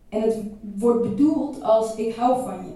En 0.09 0.21
het 0.21 0.37
wordt 0.75 1.09
bedoeld 1.09 1.61
als 1.61 1.95
ik 1.95 2.15
hou 2.15 2.43
van 2.43 2.57
je. 2.65 2.73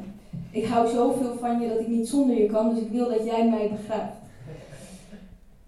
Ik 0.59 0.65
hou 0.65 0.87
zoveel 0.87 1.35
van 1.39 1.61
je 1.61 1.67
dat 1.67 1.79
ik 1.79 1.87
niet 1.87 2.07
zonder 2.07 2.37
je 2.37 2.45
kan, 2.45 2.73
dus 2.73 2.83
ik 2.83 2.91
wil 2.91 3.09
dat 3.09 3.25
jij 3.25 3.49
mij 3.49 3.69
begraaft. 3.69 4.17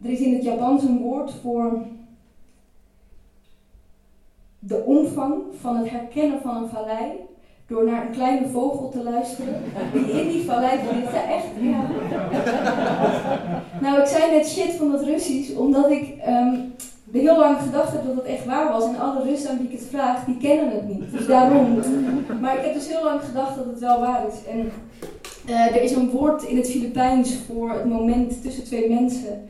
Er 0.03 0.09
is 0.09 0.19
in 0.19 0.33
het 0.33 0.43
Japans 0.43 0.83
een 0.83 0.99
woord 0.99 1.33
voor 1.41 1.81
de 4.63 4.83
omvang 4.85 5.33
van 5.59 5.77
het 5.77 5.89
herkennen 5.89 6.41
van 6.41 6.55
een 6.55 6.69
vallei 6.69 7.11
door 7.67 7.85
naar 7.85 8.05
een 8.05 8.11
kleine 8.11 8.47
vogel 8.47 8.89
te 8.89 9.03
luisteren 9.03 9.63
die 9.93 10.21
in 10.21 10.29
die 10.29 10.45
vallei 10.45 10.79
zit. 10.93 11.13
echt, 11.13 11.45
ja. 11.61 11.81
Nou, 13.81 13.99
ik 14.01 14.07
zei 14.07 14.31
net 14.31 14.47
shit 14.47 14.71
van 14.71 14.91
dat 14.91 15.03
Russisch, 15.03 15.55
omdat 15.55 15.91
ik 15.91 16.15
um, 16.27 16.73
heel 17.11 17.39
lang 17.39 17.57
gedacht 17.57 17.91
heb 17.91 18.05
dat 18.05 18.15
het 18.15 18.25
echt 18.25 18.45
waar 18.45 18.71
was. 18.71 18.85
En 18.85 18.99
alle 18.99 19.23
Russen 19.23 19.49
aan 19.49 19.57
wie 19.57 19.67
ik 19.67 19.79
het 19.79 19.87
vraag, 19.89 20.25
die 20.25 20.37
kennen 20.37 20.71
het 20.71 20.87
niet. 20.87 21.11
Dus 21.11 21.25
daarom. 21.25 21.79
Maar 22.41 22.57
ik 22.57 22.65
heb 22.65 22.73
dus 22.73 22.87
heel 22.87 23.03
lang 23.03 23.21
gedacht 23.21 23.55
dat 23.55 23.65
het 23.65 23.79
wel 23.79 23.99
waar 23.99 24.27
is. 24.27 24.51
En 24.51 24.71
uh, 25.49 25.75
er 25.75 25.81
is 25.81 25.91
een 25.91 26.09
woord 26.09 26.43
in 26.43 26.57
het 26.57 26.69
Filipijns 26.69 27.35
voor 27.35 27.71
het 27.71 27.85
moment 27.85 28.41
tussen 28.41 28.63
twee 28.63 28.89
mensen 28.89 29.49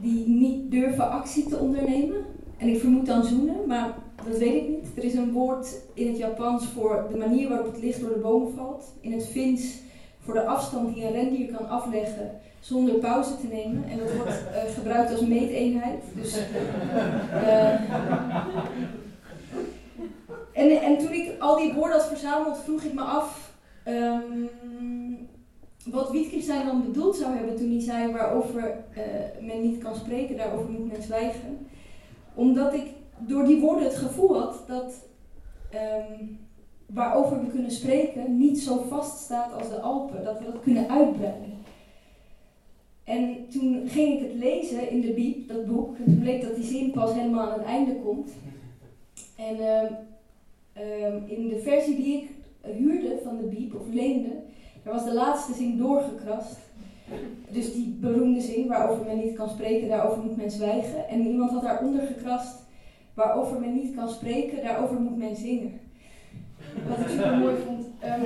die 0.00 0.28
niet 0.28 0.70
durven 0.70 1.10
actie 1.10 1.48
te 1.48 1.58
ondernemen. 1.58 2.16
En 2.64 2.70
ik 2.70 2.80
vermoed 2.80 3.06
dan 3.06 3.24
zoenen, 3.24 3.66
maar 3.66 3.94
dat 4.28 4.38
weet 4.38 4.62
ik 4.62 4.68
niet. 4.68 4.86
Er 4.96 5.04
is 5.04 5.14
een 5.14 5.32
woord 5.32 5.80
in 5.94 6.06
het 6.06 6.18
Japans 6.18 6.66
voor 6.66 7.06
de 7.10 7.16
manier 7.16 7.48
waarop 7.48 7.72
het 7.72 7.82
licht 7.82 8.00
door 8.00 8.12
de 8.12 8.18
bomen 8.18 8.52
valt. 8.54 8.84
In 9.00 9.12
het 9.12 9.26
Fins 9.26 9.78
voor 10.20 10.34
de 10.34 10.44
afstand 10.44 10.94
die 10.94 11.04
een 11.04 11.12
rendier 11.12 11.52
kan 11.56 11.68
afleggen 11.68 12.30
zonder 12.60 12.94
pauze 12.94 13.36
te 13.36 13.46
nemen. 13.46 13.84
En 13.88 13.98
dat 13.98 14.16
wordt 14.16 14.30
uh, 14.30 14.74
gebruikt 14.74 15.10
als 15.10 15.20
meeteenheid. 15.20 16.02
Dus, 16.14 16.36
uh, 16.36 17.72
en, 20.52 20.82
en 20.82 20.98
toen 20.98 21.12
ik 21.12 21.32
al 21.38 21.56
die 21.56 21.72
woorden 21.72 21.96
had 21.96 22.06
verzameld, 22.06 22.58
vroeg 22.58 22.82
ik 22.82 22.94
me 22.94 23.02
af 23.02 23.52
um, 23.88 24.50
wat 25.84 26.10
Wittgenstein 26.10 26.66
dan 26.66 26.84
bedoeld 26.84 27.16
zou 27.16 27.36
hebben 27.36 27.56
toen 27.56 27.70
hij 27.70 27.80
zei 27.80 28.12
waarover 28.12 28.62
uh, 28.62 29.46
men 29.46 29.62
niet 29.62 29.82
kan 29.82 29.94
spreken, 29.94 30.36
daarover 30.36 30.70
moet 30.70 30.92
men 30.92 31.02
zwijgen. 31.02 31.66
Omdat 32.34 32.74
ik 32.74 32.86
door 33.18 33.44
die 33.44 33.60
woorden 33.60 33.84
het 33.84 33.96
gevoel 33.96 34.40
had 34.40 34.64
dat 34.66 35.06
um, 35.74 36.38
waarover 36.86 37.40
we 37.40 37.50
kunnen 37.50 37.70
spreken 37.70 38.38
niet 38.38 38.58
zo 38.58 38.84
vast 38.88 39.18
staat 39.18 39.52
als 39.52 39.68
de 39.68 39.80
Alpen, 39.80 40.24
dat 40.24 40.38
we 40.38 40.44
dat 40.44 40.62
kunnen 40.62 40.88
uitbreiden. 40.90 41.52
En 43.04 43.48
toen 43.48 43.88
ging 43.88 44.14
ik 44.14 44.28
het 44.28 44.34
lezen 44.34 44.90
in 44.90 45.00
de 45.00 45.12
Biep, 45.12 45.48
dat 45.48 45.66
boek, 45.66 45.96
en 45.96 46.04
toen 46.04 46.18
bleek 46.18 46.42
dat 46.42 46.54
die 46.54 46.64
zin 46.64 46.90
pas 46.90 47.12
helemaal 47.12 47.50
aan 47.50 47.58
het 47.58 47.68
einde 47.68 47.94
komt. 47.94 48.30
En 49.36 49.56
uh, 49.56 49.82
uh, 50.84 51.30
in 51.38 51.48
de 51.48 51.60
versie 51.62 51.96
die 51.96 52.22
ik 52.22 52.30
huurde 52.62 53.20
van 53.24 53.36
de 53.36 53.46
Biep, 53.46 53.74
of 53.74 53.92
leende, 53.92 54.42
daar 54.82 54.94
was 54.94 55.04
de 55.04 55.14
laatste 55.14 55.54
zin 55.54 55.76
doorgekrast. 55.76 56.58
Dus 57.50 57.72
die 57.72 57.98
beroemde 58.00 58.40
zin, 58.40 58.68
waarover 58.68 59.04
men 59.06 59.18
niet 59.18 59.36
kan 59.36 59.48
spreken, 59.48 59.88
daarover 59.88 60.22
moet 60.22 60.36
men 60.36 60.50
zwijgen. 60.50 61.08
En 61.08 61.26
iemand 61.26 61.50
had 61.50 61.62
daaronder 61.62 62.02
gekrast, 62.02 62.62
waarover 63.14 63.60
men 63.60 63.74
niet 63.74 63.94
kan 63.94 64.08
spreken, 64.08 64.62
daarover 64.62 65.00
moet 65.00 65.16
men 65.16 65.36
zingen. 65.36 65.80
Wat 66.88 66.98
ik 66.98 67.08
super 67.08 67.38
mooi 67.38 67.54
vond. 67.66 67.86
Um, 68.04 68.24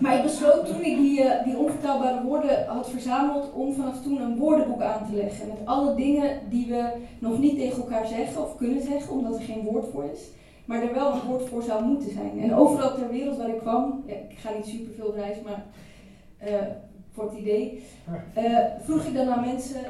maar 0.00 0.16
ik 0.16 0.22
besloot 0.22 0.66
toen 0.66 0.84
ik 0.84 0.96
die, 0.96 1.20
uh, 1.20 1.44
die 1.44 1.56
onvertaalbare 1.56 2.22
woorden 2.22 2.66
had 2.66 2.90
verzameld 2.90 3.52
om 3.52 3.72
vanaf 3.72 4.02
toen 4.02 4.20
een 4.20 4.36
woordenboek 4.36 4.82
aan 4.82 5.06
te 5.06 5.16
leggen. 5.16 5.48
Met 5.48 5.66
alle 5.66 5.94
dingen 5.94 6.38
die 6.48 6.66
we 6.66 6.92
nog 7.18 7.38
niet 7.38 7.58
tegen 7.58 7.82
elkaar 7.82 8.06
zeggen 8.06 8.42
of 8.42 8.56
kunnen 8.56 8.82
zeggen, 8.82 9.12
omdat 9.12 9.34
er 9.34 9.44
geen 9.44 9.62
woord 9.62 9.86
voor 9.92 10.04
is. 10.12 10.28
Maar 10.64 10.82
er 10.82 10.94
wel 10.94 11.12
een 11.12 11.28
woord 11.28 11.48
voor 11.48 11.62
zou 11.62 11.84
moeten 11.84 12.10
zijn. 12.10 12.40
En 12.40 12.54
overal 12.54 12.94
ter 12.94 13.08
wereld 13.08 13.36
waar 13.36 13.48
ik 13.48 13.58
kwam, 13.58 14.02
ik 14.06 14.38
ga 14.38 14.50
niet 14.56 14.66
super 14.66 14.92
veel 14.94 15.14
reis, 15.14 15.36
maar 15.44 15.64
uh, 16.48 16.56
voor 17.12 17.24
het 17.24 17.38
idee, 17.38 17.82
uh, 18.38 18.58
vroeg 18.80 19.04
ik 19.04 19.14
dan 19.14 19.28
aan 19.28 19.44
mensen, 19.44 19.80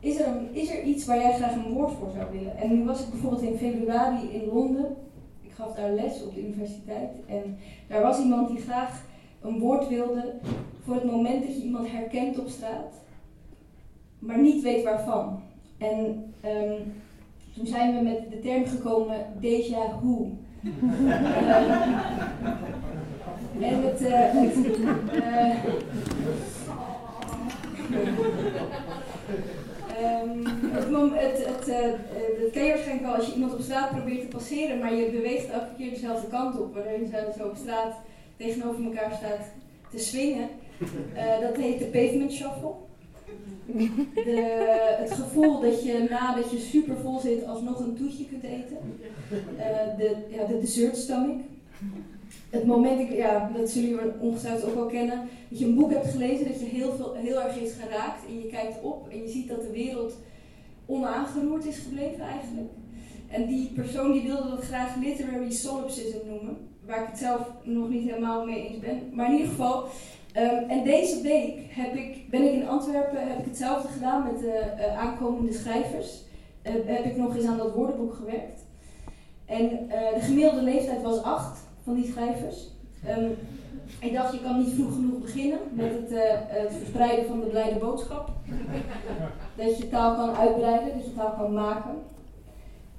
is 0.00 0.20
er, 0.20 0.26
een, 0.26 0.48
is 0.54 0.70
er 0.70 0.82
iets 0.82 1.06
waar 1.06 1.18
jij 1.18 1.32
graag 1.32 1.54
een 1.54 1.72
woord 1.72 1.92
voor 1.92 2.10
zou 2.16 2.30
willen? 2.32 2.56
En 2.56 2.78
nu 2.78 2.84
was 2.84 3.00
ik 3.00 3.10
bijvoorbeeld 3.10 3.42
in 3.42 3.56
februari 3.56 4.28
in 4.32 4.48
Londen. 4.52 4.96
Ik 5.42 5.52
gaf 5.52 5.74
daar 5.74 5.90
les 5.90 6.22
op 6.22 6.34
de 6.34 6.46
universiteit. 6.46 7.10
En 7.26 7.58
daar 7.88 8.02
was 8.02 8.18
iemand 8.18 8.48
die 8.48 8.60
graag 8.60 9.02
een 9.40 9.58
woord 9.58 9.88
wilde 9.88 10.34
voor 10.84 10.94
het 10.94 11.04
moment 11.04 11.46
dat 11.46 11.56
je 11.56 11.62
iemand 11.62 11.90
herkent 11.90 12.38
op 12.38 12.48
straat, 12.48 12.94
maar 14.18 14.40
niet 14.40 14.62
weet 14.62 14.84
waarvan. 14.84 15.42
En 15.78 16.32
um, 16.44 16.92
toen 17.54 17.66
zijn 17.66 17.96
we 17.96 18.02
met 18.02 18.30
de 18.30 18.40
term 18.40 18.64
gekomen 18.66 19.26
déjà 19.40 20.00
vu. 20.00 20.38
uh, 20.62 20.72
en 23.60 23.82
het, 23.82 23.98
het, 24.00 24.56
um, 30.90 31.12
het, 31.12 31.46
het, 31.46 31.66
het, 31.66 32.50
ken 32.52 32.64
je 32.64 32.70
waarschijnlijk 32.70 33.06
wel 33.06 33.14
als 33.14 33.26
je 33.26 33.32
iemand 33.32 33.52
op 33.52 33.60
straat 33.60 33.90
probeert 33.90 34.20
te 34.20 34.36
passeren, 34.36 34.78
maar 34.78 34.94
je 34.94 35.10
beweegt 35.10 35.50
elke 35.50 35.74
keer 35.76 35.90
dezelfde 35.90 36.28
kant 36.28 36.60
op, 36.60 36.74
waardoor 36.74 36.92
je 36.92 37.32
zo 37.38 37.44
op 37.44 37.56
straat 37.56 37.94
tegenover 38.36 38.84
elkaar 38.84 39.12
staat 39.12 39.46
te 39.90 39.98
swingen. 39.98 40.48
Uh, 41.14 41.40
dat 41.40 41.56
heet 41.56 41.78
de 41.78 41.84
pavement 41.84 42.32
shuffle. 42.32 42.72
De, 44.14 44.96
het 44.98 45.12
gevoel 45.12 45.60
dat 45.60 45.84
je 45.84 46.06
nadat 46.10 46.50
je 46.50 46.58
super 46.58 46.96
vol 46.96 47.18
zit 47.18 47.46
alsnog 47.46 47.78
een 47.78 47.96
toetje 47.96 48.24
kunt 48.24 48.42
eten. 48.42 48.76
Uh, 49.30 49.96
de, 49.98 50.16
ja, 50.28 50.44
de 50.44 50.60
dessert 50.60 50.96
stomach. 50.96 51.36
Het 52.50 52.66
moment, 52.66 53.12
ja, 53.12 53.50
dat 53.56 53.70
zullen 53.70 53.88
jullie 53.88 54.12
ongetwijfeld 54.20 54.70
ook 54.70 54.74
wel 54.74 54.86
kennen, 54.86 55.28
dat 55.48 55.58
je 55.58 55.64
een 55.64 55.74
boek 55.74 55.92
hebt 55.92 56.10
gelezen 56.10 56.48
dat 56.48 56.60
je 56.60 56.66
heel, 56.66 56.92
veel, 56.96 57.14
heel 57.14 57.42
erg 57.42 57.56
is 57.56 57.72
geraakt 57.72 58.26
en 58.26 58.38
je 58.38 58.46
kijkt 58.46 58.82
op 58.82 59.08
en 59.08 59.22
je 59.22 59.28
ziet 59.28 59.48
dat 59.48 59.62
de 59.62 59.70
wereld 59.70 60.14
onaangeroerd 60.86 61.64
is 61.64 61.78
gebleven 61.78 62.20
eigenlijk. 62.20 62.70
En 63.28 63.46
die 63.46 63.70
persoon 63.74 64.12
die 64.12 64.22
wilde 64.22 64.48
dat 64.48 64.64
graag 64.64 64.96
literary 64.96 65.50
solipsism 65.50 66.18
noemen 66.26 66.56
waar 66.86 67.02
ik 67.02 67.08
het 67.08 67.18
zelf 67.18 67.40
nog 67.62 67.88
niet 67.88 68.08
helemaal 68.08 68.44
mee 68.44 68.68
eens 68.68 68.78
ben. 68.78 69.10
Maar 69.12 69.26
in 69.26 69.32
ieder 69.32 69.48
geval, 69.48 69.84
um, 70.36 70.68
en 70.68 70.84
deze 70.84 71.22
week 71.22 71.56
heb 71.68 71.94
ik, 71.94 72.30
ben 72.30 72.42
ik 72.42 72.52
in 72.52 72.68
Antwerpen, 72.68 73.28
heb 73.28 73.38
ik 73.38 73.44
hetzelfde 73.44 73.88
gedaan 73.88 74.22
met 74.22 74.38
de 74.40 74.62
uh, 74.78 74.98
aankomende 74.98 75.52
schrijvers. 75.52 76.22
Uh, 76.62 76.72
heb 76.86 77.04
ik 77.04 77.16
nog 77.16 77.36
eens 77.36 77.46
aan 77.46 77.58
dat 77.58 77.74
woordenboek 77.74 78.14
gewerkt. 78.14 78.60
En 79.46 79.62
uh, 79.62 80.14
de 80.14 80.20
gemiddelde 80.20 80.62
leeftijd 80.62 81.02
was 81.02 81.22
acht 81.22 81.68
van 81.90 82.00
die 82.00 82.12
schrijvers. 82.12 82.68
Um, 83.18 83.36
ik 84.00 84.12
dacht, 84.12 84.32
je 84.32 84.40
kan 84.40 84.58
niet 84.58 84.74
vroeg 84.74 84.92
genoeg 84.92 85.20
beginnen 85.20 85.58
met 85.72 85.90
het, 85.90 86.10
het 86.46 86.72
verspreiden 86.76 87.26
van 87.26 87.40
de 87.40 87.46
blijde 87.46 87.78
boodschap. 87.78 88.30
Dat 89.56 89.78
je 89.78 89.88
taal 89.88 90.14
kan 90.14 90.36
uitbreiden, 90.36 90.96
dat 90.96 91.04
je 91.04 91.14
taal 91.14 91.32
kan 91.32 91.52
maken. 91.52 91.94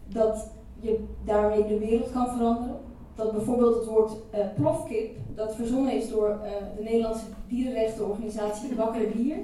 Dat 0.07 0.51
je 0.79 1.03
daarmee 1.25 1.67
de 1.67 1.77
wereld 1.77 2.11
kan 2.11 2.27
veranderen 2.37 2.79
dat 3.15 3.31
bijvoorbeeld 3.31 3.75
het 3.75 3.85
woord 3.85 4.11
uh, 4.11 4.39
plofkip, 4.55 5.15
dat 5.35 5.55
verzonnen 5.55 5.93
is 5.93 6.09
door 6.09 6.29
uh, 6.29 6.51
de 6.77 6.83
Nederlandse 6.83 7.25
dierenrechtenorganisatie 7.47 8.75
Wakker 8.75 9.11
Dier, 9.11 9.37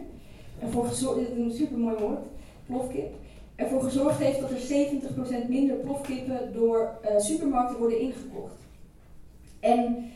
ervoor 0.60 0.86
gezorgd, 0.86 1.20
dit 1.20 1.30
is 1.30 1.38
een 1.38 1.51
supermooi 1.51 1.96
woord, 2.00 2.20
plofkip, 2.66 3.13
ervoor 3.56 3.82
gezorgd 3.82 4.20
heeft 4.20 4.39
dat 4.39 4.50
er 4.50 5.46
70% 5.46 5.50
minder 5.50 5.75
plofkippen 5.75 6.54
door 6.54 6.89
supermarkten 7.18 7.77
worden 7.77 8.00
ingekocht. 8.00 8.67
En 9.68 10.12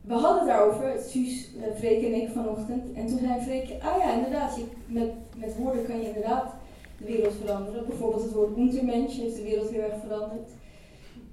we 0.00 0.14
hadden 0.14 0.38
het 0.38 0.46
daarover, 0.46 0.94
Suus, 1.08 1.50
Freek 1.78 2.04
en 2.04 2.14
ik 2.14 2.28
vanochtend, 2.28 2.92
en 2.94 3.06
toen 3.06 3.18
zei 3.18 3.40
Freek, 3.40 3.82
ah 3.82 3.98
ja, 3.98 4.14
inderdaad, 4.14 4.56
je, 4.56 4.64
met, 4.86 5.10
met 5.36 5.56
woorden 5.56 5.86
kan 5.86 6.00
je 6.00 6.06
inderdaad 6.06 6.54
de 6.98 7.04
wereld 7.04 7.34
veranderen. 7.44 7.86
Bijvoorbeeld 7.86 8.22
het 8.22 8.32
woord 8.32 8.56
untermensch 8.56 9.16
heeft 9.16 9.36
de 9.36 9.42
wereld 9.42 9.70
heel 9.70 9.82
erg 9.82 10.00
veranderd. 10.06 10.50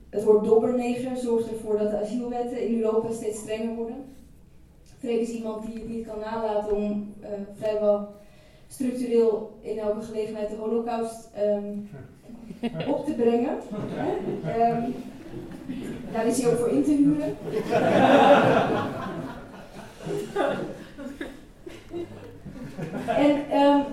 Het 0.09 0.23
woord 0.23 0.45
dobberneger 0.45 1.17
zorgt 1.17 1.51
ervoor 1.51 1.77
dat 1.77 1.91
de 1.91 1.99
asielwetten 1.99 2.67
in 2.67 2.81
Europa 2.81 3.11
steeds 3.11 3.39
strenger 3.39 3.75
worden. 3.75 4.05
Freek 4.99 5.19
is 5.19 5.29
iemand 5.29 5.65
die 5.65 5.73
het 5.73 5.89
niet 5.89 6.07
kan 6.07 6.19
nalaten 6.19 6.75
om 6.75 7.13
uh, 7.21 7.27
vrijwel 7.53 8.07
structureel 8.67 9.57
in 9.61 9.79
elke 9.79 10.01
gelegenheid 10.01 10.49
de 10.49 10.55
holocaust 10.55 11.29
ehm, 11.33 11.77
op 12.93 13.05
te 13.05 13.13
brengen. 13.13 13.57
Um, 14.59 14.93
daar 16.11 16.27
is 16.27 16.41
hij 16.41 16.51
ook 16.51 16.57
voor 16.57 16.69
in 16.69 16.83
te 16.83 16.91
huren. 16.91 17.37
en 23.07 23.59
um, 23.61 23.83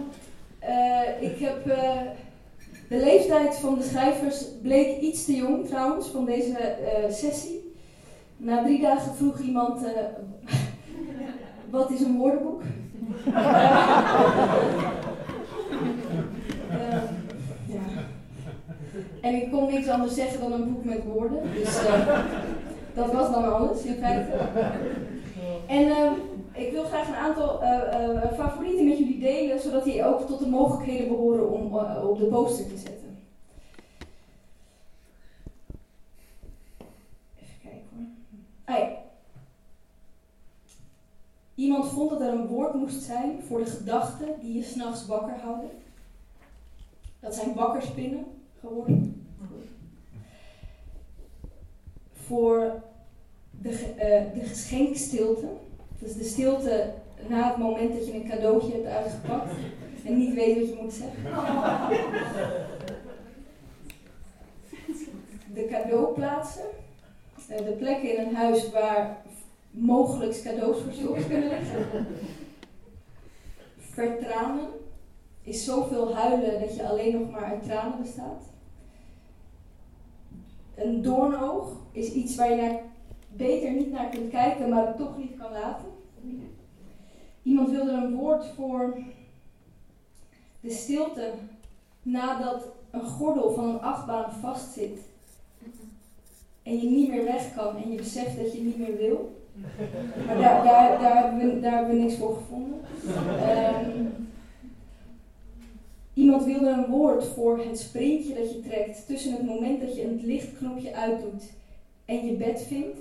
uh, 0.63 1.31
ik 1.31 1.39
heb 1.39 1.67
uh, 1.67 2.01
de 2.89 2.97
leeftijd 2.97 3.57
van 3.57 3.75
de 3.79 3.85
schrijvers 3.85 4.45
bleek 4.63 5.01
iets 5.01 5.25
te 5.25 5.37
jong 5.37 5.67
trouwens 5.67 6.09
van 6.09 6.25
deze 6.25 6.77
uh, 6.81 7.13
sessie. 7.13 7.75
Na 8.37 8.63
drie 8.63 8.81
dagen 8.81 9.15
vroeg 9.15 9.39
iemand 9.39 9.81
wat 11.71 11.91
is 11.91 12.01
een 12.01 12.17
woordenboek? 12.17 12.63
En 19.21 19.35
ik 19.35 19.51
kon 19.51 19.66
niks 19.77 19.89
anders 19.89 20.15
zeggen 20.15 20.41
dan 20.41 20.53
een 20.53 20.73
boek 20.73 20.85
met 20.85 21.05
woorden. 21.05 21.53
Dus 21.53 21.83
uh, 21.83 22.25
dat 22.95 23.13
was 23.13 23.31
dan 23.31 23.55
alles 23.55 23.83
in 23.83 23.95
feite. 23.95 24.33
En 25.67 25.87
uh, 25.87 26.13
ik 26.53 26.73
wil 26.73 26.85
graag 26.85 27.09
een 27.09 27.15
aantal 27.15 27.63
uh, 27.63 28.33
favorieten 28.33 28.89
met 28.89 28.99
jullie 28.99 29.19
delen, 29.19 29.61
zodat 29.61 29.85
die 29.85 30.05
ook 30.05 30.27
tot 30.27 30.39
de 30.39 30.49
mogelijkheden 30.49 31.09
behoren 31.09 31.51
om 31.51 31.75
op 32.09 32.19
de 32.19 32.25
poster 32.25 32.67
te 32.67 32.77
zetten. 32.77 33.19
Even 37.37 37.61
kijken 37.63 37.89
hoor. 38.65 38.77
Ah. 38.77 38.89
Iemand 41.55 41.89
vond 41.89 42.11
dat 42.11 42.21
er 42.21 42.33
een 42.33 42.47
woord 42.47 42.75
moest 42.75 43.03
zijn 43.03 43.43
voor 43.43 43.59
de 43.59 43.71
gedachten 43.71 44.29
die 44.41 44.57
je 44.57 44.63
s'nachts 44.63 45.07
wakker 45.07 45.37
houden. 45.43 45.71
Dat 47.21 47.35
zijn 47.35 47.55
wakkerspinnen 47.55 48.25
geworden 48.61 49.26
voor 52.27 52.83
de, 53.51 53.71
uh, 53.71 54.41
de 54.41 54.47
geschenkstilte. 54.49 55.47
Dus 55.99 56.15
de 56.15 56.25
stilte 56.25 56.93
na 57.29 57.49
het 57.49 57.57
moment 57.57 57.93
dat 57.93 58.07
je 58.07 58.15
een 58.15 58.29
cadeautje 58.29 58.73
hebt 58.73 58.87
uitgepakt 58.87 59.53
en 60.05 60.19
niet 60.19 60.35
weet 60.35 60.59
wat 60.59 60.69
je 60.69 60.79
moet 60.83 60.93
zeggen. 60.93 61.23
De 65.55 65.67
cadeauplaatsen. 65.71 66.65
Uh, 67.51 67.57
de 67.57 67.75
plekken 67.79 68.17
in 68.17 68.27
een 68.27 68.35
huis 68.35 68.71
waar 68.71 69.17
mogelijk 69.71 70.43
cadeaus 70.43 70.77
verstopt 70.83 71.27
kunnen 71.27 71.49
liggen. 71.49 72.07
Vertranen 73.79 74.69
is 75.43 75.65
zoveel 75.65 76.15
huilen 76.15 76.61
dat 76.61 76.77
je 76.77 76.89
alleen 76.89 77.19
nog 77.19 77.31
maar 77.31 77.45
uit 77.45 77.63
tranen 77.63 78.03
bestaat. 78.03 78.43
Een 80.77 81.03
doornoog 81.03 81.73
is 81.93 82.13
iets 82.13 82.37
waar 82.37 82.51
je 82.51 82.57
naar, 82.57 82.81
beter 83.29 83.71
niet 83.71 83.93
naar 83.93 84.09
kunt 84.09 84.31
kijken, 84.31 84.69
maar 84.69 84.87
het 84.87 84.97
toch 84.97 85.19
niet 85.19 85.37
kan 85.39 85.53
laten. 85.53 85.89
Iemand 87.43 87.71
wilde 87.71 87.91
een 87.91 88.15
woord 88.15 88.47
voor 88.57 88.99
de 90.61 90.71
stilte 90.71 91.33
nadat 92.03 92.69
een 92.91 93.07
gordel 93.07 93.53
van 93.53 93.65
een 93.65 93.81
achtbaan 93.81 94.33
vastzit 94.33 94.99
en 96.63 96.79
je 96.81 96.89
niet 96.91 97.09
meer 97.09 97.25
weg 97.25 97.55
kan 97.55 97.77
en 97.77 97.91
je 97.91 97.97
beseft 97.97 98.37
dat 98.37 98.53
je 98.53 98.61
niet 98.63 98.79
meer 98.79 98.97
wil. 98.97 99.45
Maar 100.27 100.39
daar, 100.39 100.65
daar, 100.65 101.01
daar, 101.01 101.23
hebben, 101.23 101.55
we, 101.55 101.61
daar 101.61 101.73
hebben 101.73 101.97
we 101.97 102.03
niks 102.03 102.17
voor 102.17 102.37
gevonden. 102.37 102.79
Um, 103.89 104.29
Iemand 106.17 106.45
wilde 106.45 106.69
een 106.69 106.87
woord 106.87 107.25
voor 107.25 107.59
het 107.59 107.79
sprintje 107.79 108.35
dat 108.35 108.53
je 108.53 108.61
trekt 108.61 109.07
tussen 109.07 109.33
het 109.33 109.43
moment 109.43 109.81
dat 109.81 109.97
je 109.97 110.03
het 110.03 110.23
lichtknopje 110.23 110.95
uitdoet 110.95 111.43
en 112.05 112.27
je 112.27 112.33
bed 112.33 112.65
vindt. 112.67 112.99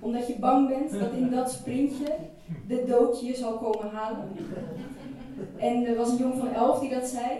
Omdat 0.00 0.26
je 0.26 0.34
bang 0.38 0.68
bent 0.68 1.00
dat 1.00 1.12
in 1.12 1.30
dat 1.30 1.50
sprintje 1.50 2.16
de 2.68 2.84
dood 2.86 3.20
je 3.20 3.34
zal 3.34 3.58
komen 3.58 3.90
halen. 3.90 4.28
En 5.56 5.86
er 5.86 5.96
was 5.96 6.10
een 6.10 6.16
jongen 6.16 6.38
van 6.38 6.52
elf 6.52 6.80
die 6.80 6.90
dat 6.90 7.06
zei. 7.06 7.30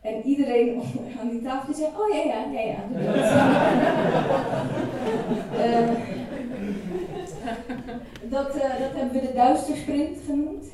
En 0.00 0.26
iedereen 0.26 0.82
aan 1.20 1.30
die 1.30 1.42
tafel 1.42 1.74
zei, 1.74 1.88
oh 1.98 2.14
ja, 2.14 2.22
ja, 2.22 2.44
ja, 2.52 2.60
ja. 2.60 2.84
uh, 5.56 5.88
dat, 8.30 8.56
uh, 8.56 8.62
dat 8.62 8.92
hebben 8.94 9.20
we 9.20 9.26
de 9.26 9.32
duistersprint 9.34 10.18
genoemd. 10.26 10.64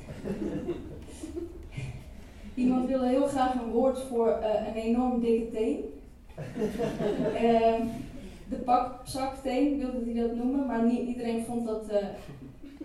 Iemand 2.57 2.89
wilde 2.89 3.07
heel 3.09 3.27
graag 3.27 3.55
een 3.55 3.71
woord 3.71 4.01
voor 4.01 4.29
uh, 4.29 4.67
een 4.67 4.75
enorm 4.75 5.21
dikke 5.21 5.51
teen. 5.51 5.85
uh, 7.35 7.81
de 8.51 8.57
pakzakteen 8.65 9.79
wilde 9.79 10.11
hij 10.11 10.23
dat 10.23 10.37
noemen, 10.37 10.67
maar 10.67 10.85
niet 10.85 11.09
iedereen 11.09 11.45
vond 11.45 11.67
dat 11.67 11.85
uh, 11.91 11.97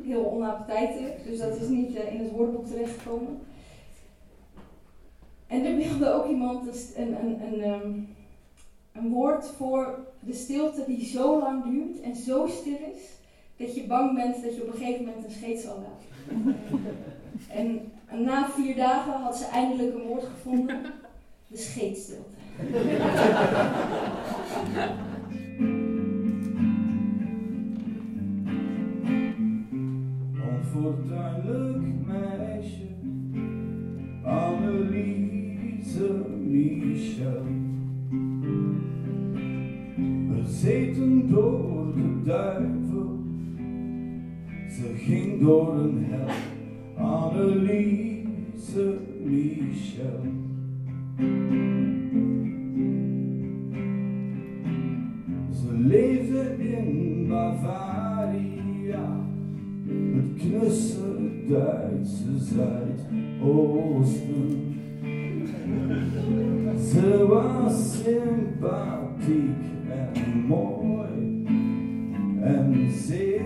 heel 0.04 0.32
onappetijtelijk. 0.32 1.24
Dus 1.26 1.38
dat 1.38 1.56
is 1.56 1.68
niet 1.68 1.96
eh, 1.96 2.14
in 2.14 2.20
het 2.20 2.32
woordboek 2.32 2.66
terechtgekomen. 2.66 3.40
En 5.48 5.66
er 5.66 5.76
wilde 5.76 6.12
ook 6.12 6.30
iemand 6.30 6.94
een, 6.96 7.26
een, 7.26 7.42
een, 7.42 7.70
um, 7.70 8.08
een 8.92 9.10
woord 9.10 9.46
voor 9.46 10.00
de 10.20 10.34
stilte 10.34 10.84
die 10.88 11.06
zo 11.06 11.40
lang 11.40 11.64
duurt 11.64 12.02
en 12.02 12.16
zo 12.16 12.48
stil 12.48 12.78
is, 12.94 13.02
dat 13.58 13.76
je 13.76 13.84
bang 13.84 14.16
bent 14.16 14.44
dat 14.44 14.56
je 14.56 14.62
op 14.62 14.68
een 14.68 14.80
gegeven 14.80 15.06
moment 15.06 15.26
een 15.26 15.32
scheet 15.32 15.60
zal 15.60 15.78
laten. 15.78 16.56
en 17.60 17.92
en 18.12 18.24
na 18.24 18.50
vier 18.50 18.76
dagen 18.76 19.22
had 19.22 19.38
ze 19.38 19.46
eindelijk 19.46 19.96
een 19.96 20.08
woord 20.08 20.24
gevonden: 20.24 20.82
de 21.50 21.58
scheetstilte. 21.58 22.36
Onfortuinlijk 30.50 32.06
meisje, 32.06 32.90
Anneliese 34.24 36.12
Michel. 36.40 37.44
Bezeten 40.30 41.30
door 41.30 41.94
de 41.96 42.22
duivel, 42.24 43.20
ze 44.70 44.94
ging 44.98 45.42
door 45.42 45.74
een 45.74 46.06
hel. 46.10 46.51
Anneliese 47.02 49.00
Michel. 49.26 50.22
Ze 55.52 55.74
leefde 55.78 56.56
in 56.58 57.28
Bavaria, 57.28 59.06
het 60.14 60.34
knusse 60.38 61.10
Duitse 61.48 62.38
Zuidoosten. 62.40 63.80
Ze 66.78 67.26
was 67.28 68.04
sympathiek 68.04 69.62
en 69.90 70.46
mooi 70.48 71.46
en 72.42 72.90
zeer. 72.90 73.42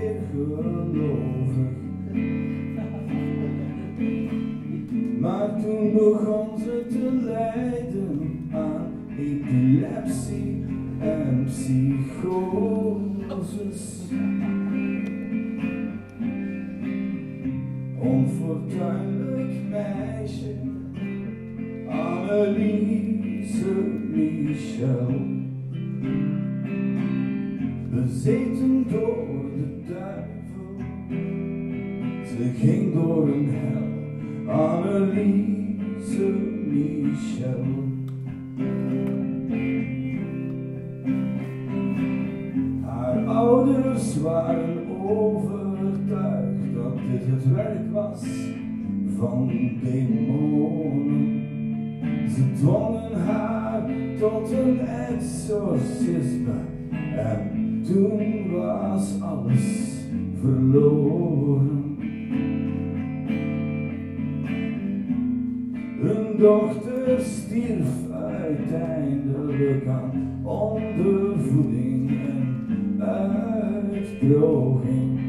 Hel. 33.56 33.86
Anneliese 34.54 36.28
Michel. 36.68 37.65
Haar 42.82 43.26
ouders 43.26 44.22
waren 44.22 44.78
overtuigd 45.08 46.74
dat 46.74 46.98
dit 47.12 47.26
het 47.26 47.54
werk 47.54 47.91
was 47.94 48.24
van 49.18 49.52
demonen. 49.84 51.44
Ze 52.30 52.54
dwongen 52.54 53.22
haar 53.26 53.89
tot 54.20 54.52
een 54.52 54.80
exorcisme 54.80 56.54
en 57.15 57.82
toen 57.84 58.52
was 58.52 59.22
alles 59.22 59.94
verloren. 60.41 61.75
Dochter 66.46 67.20
stierf 67.20 68.12
uiteindelijk 68.12 69.88
aan 69.88 70.42
ondervoeding 70.44 72.10
en 72.10 73.02
uitdroging. 73.92 75.20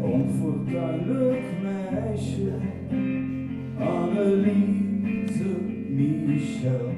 Onfortuinlijk 0.00 1.42
meisje, 1.62 2.52
Anneliese 3.78 5.50
Michel. 6.26 6.90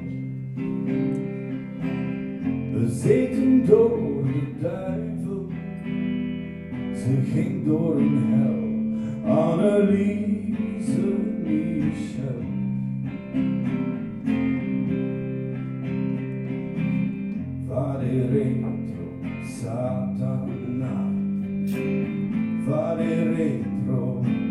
Bezeten 2.73 3.65
door 3.65 3.99
de 4.23 4.41
duivel, 4.61 5.47
ze 6.95 7.31
ging 7.33 7.65
door 7.65 7.95
een 7.95 8.17
hel. 8.17 8.61
Anneliese 9.35 10.32
suddicia 10.83 12.33
fare 17.67 18.27
retro 18.27 18.83
Satana. 19.45 21.11
Fare 22.65 23.23
retro. 23.33 24.42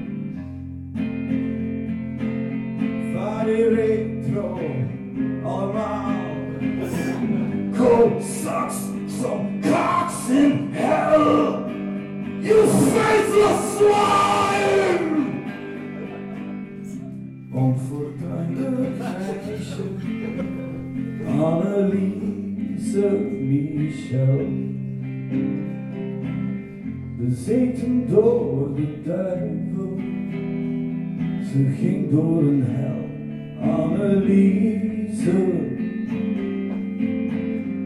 Door 32.13 32.43
een 32.43 32.65
hel. 32.67 33.01
Anneliese, 33.73 35.31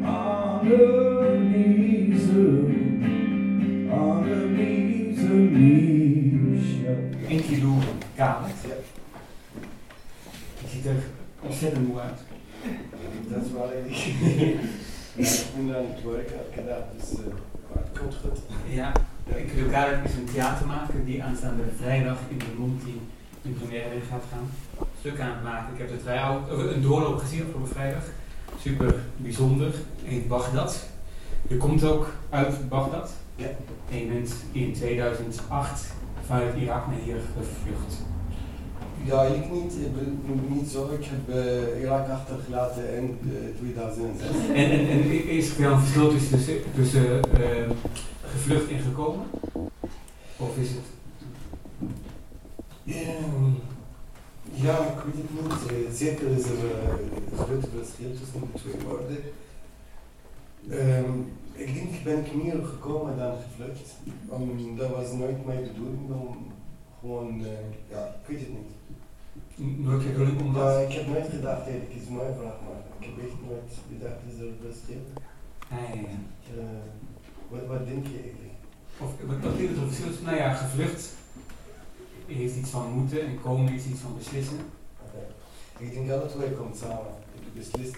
Anneliese. 0.02 1.64
Anneliese 3.90 5.32
Michel. 5.32 6.96
1 7.28 7.42
kilo 7.42 7.74
kamer. 8.14 8.50
Je 10.60 10.68
ziet 10.68 10.86
er 10.86 11.02
ontzettend 11.42 11.88
moe 11.88 12.00
uit. 12.00 12.20
Dat 13.28 13.44
is 13.44 13.52
waar 13.52 13.72
ik. 13.72 13.96
ik 15.22 15.30
ben 15.56 15.76
aan 15.76 15.84
het 15.94 16.04
werken 16.04 16.36
elke 16.36 16.64
dag, 16.68 16.82
dus 16.96 17.12
uh, 17.12 17.24
het 17.72 17.98
komt 17.98 18.14
goed. 18.14 18.38
Ja, 18.68 18.92
ik 19.24 19.52
wil 19.52 19.70
Gareth 19.70 20.04
is 20.04 20.14
een 20.14 20.28
theatermaker 20.32 21.04
die 21.04 21.22
aanstaande 21.22 21.62
vrijdag 21.76 22.18
in 22.28 22.38
de 22.38 22.54
Monty 22.58 22.92
in 23.46 23.56
première 23.58 24.00
gaat 24.10 24.24
gaan. 24.32 24.50
Stuk 25.00 25.20
aan 25.20 25.30
het 25.30 25.42
maken. 25.42 25.74
Ik 25.74 25.78
heb 25.78 25.88
de 25.88 26.74
een 26.74 26.82
doorloop 26.82 27.18
gezien 27.18 27.42
afgelopen 27.42 27.68
vrijdag. 27.68 28.02
Super 28.60 28.94
bijzonder. 29.16 29.74
Heet 30.04 30.28
Bagdad. 30.28 30.86
Je 31.48 31.56
komt 31.56 31.84
ook 31.84 32.06
uit 32.30 32.68
Bagdad. 32.68 33.10
Ja. 33.34 33.46
En 33.90 33.98
je 33.98 34.06
bent 34.06 34.34
in 34.52 34.72
2008 34.72 35.86
vanuit 36.26 36.56
Irak 36.56 36.86
naar 36.86 36.98
hier 37.04 37.20
gevlucht. 37.36 38.04
Ja, 39.04 39.22
ik 39.22 39.50
niet. 39.50 39.72
Ik 39.72 39.96
ben 39.96 40.20
niet 40.48 40.68
zo. 40.68 40.90
Ik 40.98 41.04
heb 41.04 41.36
uh, 41.36 41.80
Irak 41.80 42.08
achtergelaten 42.08 42.96
in 42.96 43.18
uh, 43.22 43.58
2006. 43.58 44.26
En, 44.48 44.70
en, 44.70 44.88
en 44.88 45.28
is 45.28 45.50
er 45.50 45.62
wel 45.62 45.72
een 45.72 45.80
verschil 45.80 46.10
tussen, 46.10 46.30
tussen, 46.30 46.62
tussen 46.74 47.04
uh, 47.04 47.70
gevlucht 48.22 48.70
en 48.70 48.78
gekomen? 48.78 49.24
Of 50.36 50.56
is 50.56 50.68
het? 50.68 50.95
Ja, 52.86 54.78
ik 54.78 55.02
weet 55.04 55.14
het 55.16 55.30
niet. 55.32 55.96
zeker 55.96 56.28
is 56.28 56.44
er 56.44 56.64
een 56.64 57.38
groot 57.38 57.66
verschil 57.76 58.10
tussen 58.18 58.40
de 58.40 58.58
twee 58.58 58.86
woorden. 58.86 59.18
Um, 60.70 61.32
ik 61.52 61.74
denk 61.74 61.90
ik 61.94 62.04
ben 62.04 62.24
meer 62.42 62.66
gekomen 62.66 63.16
dan 63.16 63.36
gevlucht. 63.42 63.94
Um, 64.32 64.76
dat 64.76 64.90
was 64.90 65.12
nooit 65.12 65.46
mijn 65.46 65.62
bedoeling 65.62 66.10
om 66.10 66.52
gewoon, 67.00 67.40
uh, 67.40 67.46
ja, 67.90 68.16
ik 68.20 68.26
weet 68.26 68.40
het 68.40 68.48
niet. 68.48 69.84
Nooit 69.84 70.12
bedoeling 70.12 70.40
om 70.40 70.56
ik 70.80 70.92
heb 70.92 71.06
nooit 71.06 71.28
gedacht, 71.28 71.62
eigenlijk 71.62 71.94
is 71.94 72.08
mooie 72.08 72.34
vraag, 72.40 72.58
maar 72.66 72.80
ik 72.98 73.06
heb 73.06 73.24
echt 73.24 73.40
nooit 73.48 73.72
gedacht, 73.88 74.20
is 74.28 74.40
er 74.40 74.46
een 74.46 74.58
verschil? 74.66 75.02
Ja. 75.70 76.56
Uh, 76.56 76.62
wat, 77.48 77.66
wat 77.66 77.86
denk 77.86 78.06
je 78.06 78.18
eigenlijk? 78.22 78.56
Of 78.98 79.10
wat, 79.26 79.38
wat 79.42 79.58
is 79.58 79.68
er 79.68 79.86
verschil? 79.86 80.24
Nou 80.24 80.36
ja, 80.36 80.54
gevlucht 80.54 81.14
heeft 82.34 82.56
iets 82.56 82.70
van 82.70 82.92
moeten 82.92 83.20
en 83.20 83.40
komen 83.42 83.72
is 83.72 83.86
iets 83.86 84.00
van 84.00 84.16
beslissen. 84.18 84.58
Okay. 85.06 85.26
Ik 85.78 85.92
denk 85.94 86.10
alle 86.10 86.26
twee 86.26 86.50
komt 86.50 86.76
samen. 86.76 87.14
Ik 87.34 87.54
beslis 87.54 87.90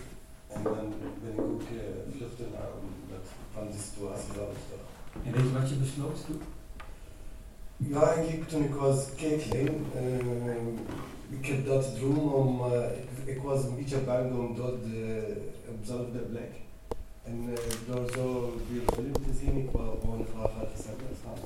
en 0.49 0.63
dan 0.63 0.93
ben 1.23 1.33
ik 1.33 1.41
ook 1.41 1.61
uh, 1.61 2.17
vluchten 2.17 2.47
naar 2.53 2.71
omdat 2.81 3.27
van 3.53 3.67
de 3.71 3.79
situatie 3.79 4.33
zelf. 4.35 4.57
En 5.25 5.33
weet 5.33 5.43
je 5.43 5.59
wat 5.59 5.69
je 5.69 5.75
besloot 5.75 6.27
toen? 6.27 6.41
Ja, 7.77 8.13
eigenlijk 8.13 8.49
toen 8.49 8.65
ik 8.65 8.75
was 8.75 9.15
klein, 9.15 9.87
uh, 9.97 11.39
ik 11.39 11.47
heb 11.47 11.67
dat 11.67 11.97
droom 11.97 12.33
om, 12.33 12.61
uh, 12.73 12.83
ik, 13.25 13.37
ik, 13.37 13.43
was 13.43 13.65
een 13.65 13.77
beetje 13.77 13.99
bang 13.99 14.39
om 14.39 14.55
door 14.57 14.79
de, 14.83 15.37
op 15.69 15.81
dezelfde 15.81 16.19
plek. 16.19 16.53
En 17.25 17.49
door 17.87 18.11
zo 18.15 18.53
veel 18.71 18.95
film 18.95 19.13
te 19.13 19.35
zien, 19.41 19.57
ik 19.57 19.71
wou 19.71 20.01
gewoon 20.01 20.27
graag 20.35 20.55
naar 20.57 20.67
de 20.67 20.83
gaan. 21.25 21.43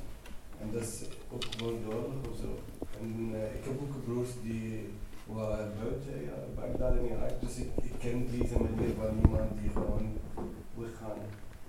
En 0.60 0.68
dat 0.72 0.82
is 0.82 1.00
ook 1.32 1.44
gewoon 1.56 1.78
de 1.82 1.94
oorlog 1.94 2.30
of 2.30 2.36
zo. 2.36 2.50
En 3.00 3.30
uh, 3.32 3.54
ik 3.58 3.64
heb 3.64 3.74
ook 3.82 3.91
broers 4.04 4.32
die 4.42 4.88
waren 5.26 5.72
buiten, 5.80 6.14
ja, 6.28 6.36
Bagdad 6.56 6.94
in 6.98 7.08
Irak, 7.12 7.34
dus 7.40 7.56
ik, 7.56 7.70
ik 7.88 7.94
ken 7.98 8.18
deze 8.36 8.56
manier 8.64 8.92
van 9.00 9.10
iemand 9.24 9.50
die 9.60 9.70
gewoon 9.70 10.06
weggaan. 10.74 11.20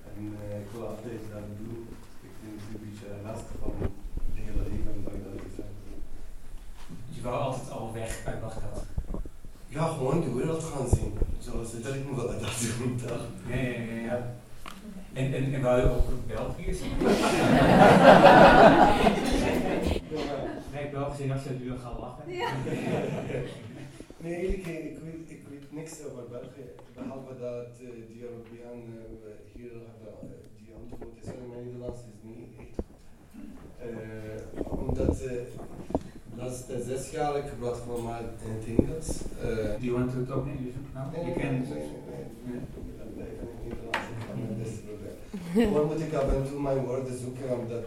En 0.07 0.17
uh, 0.21 0.59
ik 0.63 0.69
wil 0.71 0.87
altijd 0.87 1.21
dat 1.33 1.47
doen. 1.59 1.87
Ik 2.27 2.33
vind 2.39 2.53
het 2.59 2.67
een 2.73 2.81
beetje 2.85 3.09
lastig 3.27 3.59
om 3.69 3.75
het 3.81 4.37
hele 4.45 4.63
leven 4.71 4.93
in 4.97 5.03
Bagdad 5.07 5.37
te 5.43 5.51
zijn. 5.57 5.73
Je 7.15 7.21
wou 7.21 7.37
altijd 7.41 7.71
al 7.71 7.93
weg 7.93 8.11
uit 8.25 8.41
Bagdad? 8.41 8.77
Ja, 9.67 9.87
gewoon 9.87 10.21
de 10.21 10.33
wereld 10.33 10.63
gaan 10.63 10.87
zien. 10.87 11.13
Zoals 11.39 11.71
het 11.71 11.85
ik 11.85 12.05
moet 12.09 12.15
dat 12.15 12.39
doen? 12.77 12.99
Ja, 13.47 13.55
ja, 13.55 13.79
ja. 13.79 14.01
ja. 14.09 14.35
En, 15.13 15.33
en, 15.33 15.53
en 15.53 15.61
wou 15.61 15.81
je 15.81 15.89
ook 15.89 16.27
België 16.27 16.73
zien? 16.73 16.91
Nee, 21.19 21.31
als 21.31 21.43
je 21.43 21.49
nu 21.49 21.77
gaan 21.77 21.99
lachen. 21.99 22.33
Ja. 22.33 22.49
nee, 24.23 24.47
eigenlijk, 24.47 24.65
ik 24.65 24.97
weet, 25.03 25.29
ik 25.35 25.41
weet 25.49 25.71
niks 25.71 25.91
over 26.05 26.23
België. 26.29 26.67
Behalve 26.95 27.33
dat 27.39 27.73
uh, 27.81 27.89
die 28.07 28.21
Europeanen 28.21 29.05
uh, 29.25 29.33
hier 29.53 29.71
hebben, 29.89 30.13
uh, 30.23 30.29
die 30.57 30.73
antwoord 30.79 31.15
is 31.21 31.27
in 31.33 31.49
mijn 31.49 31.63
Nederlands 31.63 31.99
is 31.99 32.19
niet 32.21 32.37
echt 32.59 32.75
goed. 32.75 32.89
omdat 34.79 35.21
dat 36.35 36.51
is 36.51 36.65
de 36.65 36.83
zes 36.83 37.09
jaar 37.09 37.35
ik 37.37 37.51
mij 38.03 38.21
in 38.45 38.51
het 38.57 38.65
Engels. 38.79 39.07
Do 39.79 39.85
you 39.85 39.91
want 39.97 40.11
to 40.11 40.25
talk 40.25 40.45
English 40.47 40.75
now? 40.93 41.15
Nee, 41.15 41.25
you 41.25 41.35
nee, 41.35 41.35
nee, 41.35 41.89
nee, 42.09 42.25
nee. 42.43 42.59
Blijven 43.15 43.47
in 44.35 44.45
het 44.47 44.63
best 44.63 44.79
proberen. 44.85 45.67
Gewoon 45.67 45.87
moet 45.87 46.01
ik 46.01 46.13
af 46.13 46.33
en 46.33 46.45
toe 46.49 46.61
mijn 46.61 46.85
woorden 46.85 47.17
zoeken, 47.17 47.59
omdat 47.59 47.85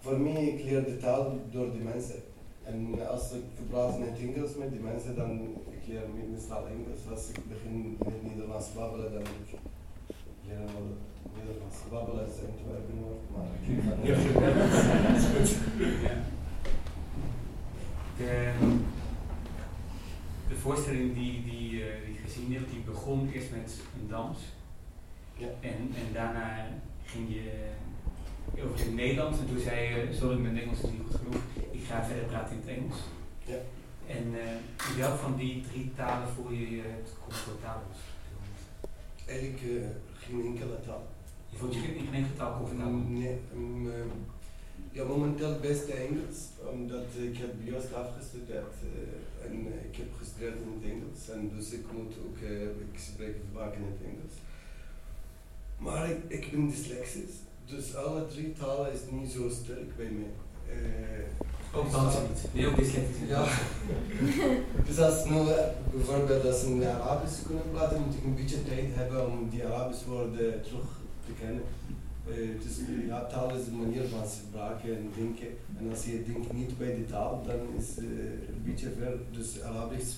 voor 0.00 0.18
mij 0.18 0.44
ik 0.44 0.64
leer 0.64 0.84
de 0.84 0.96
taal 0.96 1.38
door 1.50 1.72
de 1.72 1.78
mensen. 1.78 2.22
En 2.70 3.08
als 3.08 3.32
ik 3.32 3.44
praat 3.70 3.96
in 3.96 4.02
het 4.02 4.18
Engels 4.18 4.54
met 4.56 4.70
die 4.70 4.80
mensen, 4.80 5.16
dan 5.16 5.30
ik 5.70 5.86
leer 5.86 6.02
meestal 6.30 6.66
Engels. 6.66 7.00
Als 7.10 7.28
ik 7.28 7.38
begin 7.48 7.74
in 7.74 7.96
het 7.98 8.22
Nederlands 8.22 8.72
babbelen, 8.74 9.12
dan 9.12 9.22
ik 9.22 9.58
leer 10.46 10.58
wel 10.58 10.86
Nederlands 11.36 11.76
babbelen 11.90 12.24
als 12.24 12.38
Antwerpen 12.50 12.98
wordt, 13.02 13.26
maar 13.34 13.48
ik 13.60 13.68
is 15.46 15.52
goed. 15.52 15.88
Ja. 16.02 16.16
De, 18.16 18.52
de 20.48 20.54
voorstelling 20.54 21.14
die, 21.14 21.42
die, 21.44 21.70
uh, 21.72 21.86
die 22.04 22.14
je 22.14 22.20
gezien 22.24 22.52
hebt, 22.52 22.70
die 22.70 22.80
begon 22.80 23.30
eerst 23.32 23.50
met 23.50 23.80
een 24.00 24.08
dans. 24.08 24.38
Ja. 25.36 25.46
En, 25.60 25.78
en 26.00 26.12
daarna 26.12 26.66
ging 27.04 27.28
je 27.28 27.70
over 28.64 28.80
in 28.80 28.86
het 28.86 28.94
Nederlands 28.94 29.38
en 29.38 29.46
toen 29.46 29.58
zei 29.58 29.80
je, 29.88 30.14
sorry 30.14 30.38
mijn 30.38 30.58
Engels 30.58 30.82
is 30.82 30.90
niet 30.90 31.00
goed 31.06 31.20
genoeg, 31.20 31.42
ik 31.70 31.84
ga 31.84 32.04
verder 32.04 32.24
praten 32.24 32.56
in 32.56 32.62
het 32.66 32.76
Engels. 32.76 32.98
Ja. 33.44 33.60
En 34.06 34.26
uh, 34.32 34.90
in 34.90 34.98
welk 34.98 35.18
van 35.18 35.36
die 35.36 35.64
drie 35.70 35.92
talen 35.96 36.28
voel 36.28 36.50
je 36.50 36.70
je 36.76 36.82
het 36.82 37.08
comfortabelst? 37.24 38.00
Eigenlijk 39.26 39.62
uh, 39.62 39.86
geen 40.18 40.44
enkele 40.44 40.80
taal. 40.86 41.06
Je 41.48 41.56
voelt 41.56 41.74
je 41.74 41.80
in 41.80 41.84
geen 41.84 42.14
enkele 42.14 42.36
taal 42.36 42.56
comfortabel? 42.58 42.98
Nee, 42.98 43.38
um, 43.54 43.92
Ja, 44.92 45.04
momenteel 45.04 45.58
beste 45.60 45.92
Engels, 45.92 46.38
omdat 46.72 47.06
ik 47.30 47.36
heb 47.36 47.54
juist 47.64 47.94
afgestudeerd 47.94 48.74
en 49.44 49.66
ik 49.90 49.96
heb 49.96 50.10
gestudeerd 50.18 50.54
in 50.54 50.80
het 50.80 50.90
Engels 50.90 51.28
en 51.28 51.50
dus 51.56 51.70
ik 51.72 51.84
moet 51.92 52.14
ook, 52.26 52.38
ik 52.92 53.00
spreek 53.00 53.36
vaak 53.54 53.74
in 53.74 53.82
het 53.82 54.02
Engels. 54.10 54.34
Maar 55.78 56.10
ik, 56.10 56.18
ik 56.28 56.50
ben 56.50 56.68
dyslexisch, 56.68 57.36
dus 57.70 57.94
alle 57.94 58.26
drie 58.26 58.52
talen 58.52 58.92
is 58.92 59.00
niet 59.10 59.30
zo 59.30 59.48
sterk 59.48 59.96
bij 59.96 60.10
mij. 60.10 60.32
Uh, 60.76 61.78
ook 61.78 61.90
dat 61.90 62.28
niet, 62.28 62.62
je 62.62 62.66
ook 62.66 62.76
dyslexisch? 62.76 63.28
Ja. 63.28 63.44
dus 64.86 64.98
als 64.98 65.24
nu 65.24 65.38
bijvoorbeeld 65.92 66.46
als 66.46 66.62
een 66.62 66.84
Arabisch 66.84 67.42
kunnen 67.46 67.70
praten, 67.72 68.00
moet 68.00 68.14
ik 68.14 68.24
een 68.24 68.34
beetje 68.34 68.62
tijd 68.62 68.88
hebben 68.94 69.30
om 69.30 69.48
die 69.48 69.64
Arabische 69.64 70.08
woorden 70.08 70.62
terug 70.62 70.88
te 71.26 71.32
kennen. 71.40 71.62
Uh, 72.28 72.62
dus 72.62 72.76
ja, 73.06 73.26
taal 73.26 73.54
is 73.54 73.64
de 73.64 73.70
manier 73.70 74.08
van 74.08 74.26
spreken 74.28 74.96
en 74.96 75.10
denken. 75.16 75.48
En 75.78 75.90
als 75.90 76.04
je 76.04 76.24
denkt 76.24 76.52
niet 76.52 76.78
bij 76.78 76.94
die 76.94 77.06
taal, 77.06 77.42
dan 77.46 77.60
is 77.78 77.88
het 77.88 78.04
uh, 78.04 78.08
een 78.48 78.62
beetje 78.64 78.90
ver. 78.98 79.18
Dus 79.30 79.62
Arabisch 79.62 80.12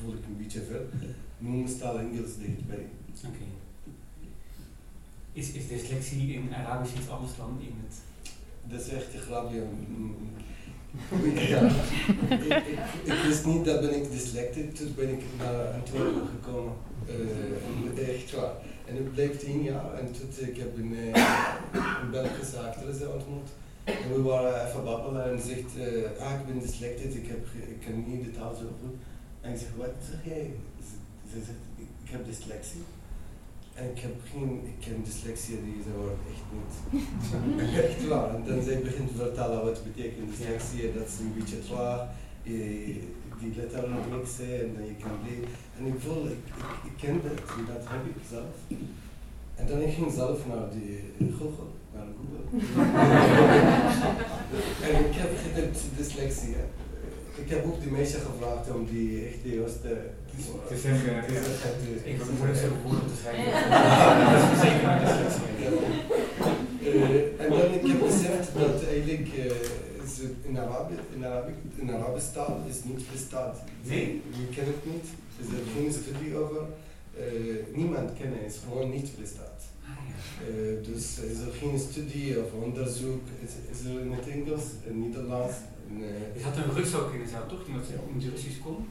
voel 0.00 0.12
ik 0.12 0.24
een 0.26 0.36
beetje 0.42 0.62
ver. 0.62 0.82
Nu 1.38 1.64
is 1.64 1.78
taal 1.78 1.98
Engels 1.98 2.36
dichtbij. 2.38 2.86
Oké. 3.16 3.26
Okay. 3.26 3.57
Is, 5.32 5.52
is 5.52 5.68
dyslexie 5.68 6.34
in 6.34 6.54
Arabisch 6.54 6.94
iets 6.94 7.08
anders 7.08 7.36
dan 7.36 7.58
in 7.60 7.74
het... 7.82 7.96
Dat 8.70 8.80
is 8.80 8.88
echt 8.88 9.14
een 9.14 9.20
grapje. 9.20 9.62
ja. 11.52 11.62
ik, 13.04 13.22
wist 13.26 13.46
niet 13.46 13.64
dat 13.64 13.80
ben 13.80 13.96
ik 13.96 14.10
dyslectisch, 14.10 14.78
toen 14.78 14.94
ben 14.96 15.08
ik 15.08 15.22
naar 15.38 15.66
Antwerpen 15.66 16.26
gekomen. 16.26 16.72
Uh, 17.08 18.08
echt 18.08 18.34
waar. 18.34 18.52
En 18.84 18.96
het 18.96 19.12
bleef 19.12 19.38
tien 19.38 19.62
jaar 19.62 19.94
en 19.94 20.12
toen 20.12 20.48
ik 20.48 20.56
heb 20.56 20.76
een, 20.76 20.96
een 22.02 22.10
Belgische 22.10 22.58
actrice 22.58 23.08
ontmoet. 23.08 23.48
En 23.84 24.12
we 24.14 24.22
waren 24.22 24.66
even 24.66 24.84
babbelen 24.84 25.30
en 25.30 25.40
zegt, 25.40 25.76
uh, 25.76 26.24
ah 26.26 26.40
ik 26.40 26.46
ben 26.46 26.58
dyslectisch, 26.58 27.14
ik, 27.14 27.26
heb, 27.26 27.46
ik 27.68 27.80
kan 27.86 28.04
niet 28.06 28.24
de 28.24 28.30
taal 28.30 28.54
zo 28.54 28.66
goed. 28.80 28.96
En 29.40 29.52
ik 29.52 29.58
zeg, 29.58 29.68
wat 29.76 29.94
zeg 30.10 30.24
jij? 30.24 30.50
Ze 31.30 31.36
zegt, 31.46 31.88
ik 32.04 32.10
heb 32.10 32.26
dyslexie. 32.26 32.82
En 33.78 33.84
ik 33.94 34.00
heb 34.00 34.14
geen, 34.30 34.60
ik 34.64 34.78
ken 34.84 35.02
dyslexie, 35.04 35.56
deze 35.56 35.92
woord 35.98 36.20
echt 36.32 36.46
niet. 36.54 36.72
echt 37.84 38.08
waar. 38.08 38.34
En 38.34 38.42
dan 38.46 38.62
zij 38.62 38.80
begint 38.80 39.08
te 39.08 39.14
vertellen 39.14 39.64
wat 39.64 39.84
betekent 39.84 40.30
dyslexie, 40.30 40.92
dat 40.92 41.06
is 41.06 41.18
een 41.18 41.34
beetje 41.36 41.60
traag, 41.68 42.08
die 43.40 43.54
letteren 43.56 43.90
mixen 44.10 44.60
en 44.60 44.74
dan 44.74 44.86
je 44.86 44.94
kan 45.02 45.10
lezen. 45.24 45.48
En 45.78 45.86
ik 45.86 46.00
voel, 46.00 46.26
ik, 46.26 46.38
ken 47.00 47.20
dat, 47.22 47.32
en 47.32 47.64
dat 47.66 47.84
heb 47.88 48.06
ik 48.06 48.22
zelf. 48.30 48.54
En 49.54 49.66
dan 49.66 49.80
ik 49.80 49.94
ging 49.94 50.12
zelf 50.12 50.46
naar 50.46 50.70
die 50.70 51.00
Google, 51.38 51.70
naar 51.94 52.06
Google. 52.16 52.44
en 54.86 55.04
ik 55.06 55.14
heb 55.14 55.30
gedekt 55.44 55.80
dyslexie. 55.96 56.56
Ik 57.42 57.48
heb 57.54 57.64
ook 57.66 57.80
die 57.80 57.90
meisje 57.90 58.18
gevraagd 58.28 58.70
om 58.70 58.86
die 58.90 59.26
echt 59.26 59.42
de 59.42 59.54
juiste 59.54 59.96
te 60.68 60.76
zeggen. 60.76 61.26
Ik 62.04 62.16
wil 62.16 62.46
het 62.46 62.58
zo 62.58 62.68
goed 62.84 63.08
te 63.08 63.16
schrijven. 63.20 63.70
Dat 64.32 64.42
is 64.52 64.60
zeker 64.64 64.82
maar 64.86 65.00
dyslexie. 65.00 65.46
En 67.38 67.48
dan 67.50 67.74
ik 67.78 67.86
heb 67.86 68.00
beseft 68.00 68.50
dat 68.58 68.84
eigenlijk 68.84 69.28
in 70.42 70.58
Arabisch, 70.58 71.02
in 71.14 71.24
Arabisch, 71.24 71.58
in 71.76 71.90
Arabisch 71.90 72.32
taal 72.32 72.64
is 72.68 72.84
niet 72.84 73.02
bestaat. 73.12 73.56
Nee. 73.82 74.22
Je 74.30 74.46
kent 74.54 74.66
het 74.66 74.84
niet. 74.92 75.06
Er 75.38 75.44
is 75.44 75.50
er 75.50 75.64
geen 75.74 75.92
studie 75.92 76.36
over. 76.36 76.62
Uh, 77.18 77.76
niemand 77.76 78.10
kennen 78.18 78.44
is 78.44 78.56
gewoon 78.68 78.90
niet 78.90 79.10
bestaat. 79.20 79.62
Uh, 80.50 80.86
dus 80.88 81.04
is 81.32 81.38
er 81.46 81.52
geen 81.60 81.78
studie 81.78 82.38
of 82.44 82.52
onderzoek. 82.62 83.22
Is, 83.44 83.78
is 83.78 83.84
er 83.86 84.00
in 84.00 84.12
het 84.12 84.28
Engels, 84.28 84.62
in 84.86 85.02
het 85.02 85.06
Nederlands. 85.06 85.54
Je 86.34 86.42
had 86.42 86.56
een 86.56 86.74
Rus 86.74 86.94
ook 86.94 87.12
in 87.12 87.22
de 87.22 87.28
zaal, 87.28 87.46
toch? 87.46 87.64
Die 87.64 87.74
wat 87.74 87.84
in 88.08 88.20
het 88.20 88.30
Russisch 88.30 88.60
kon? 88.64 88.88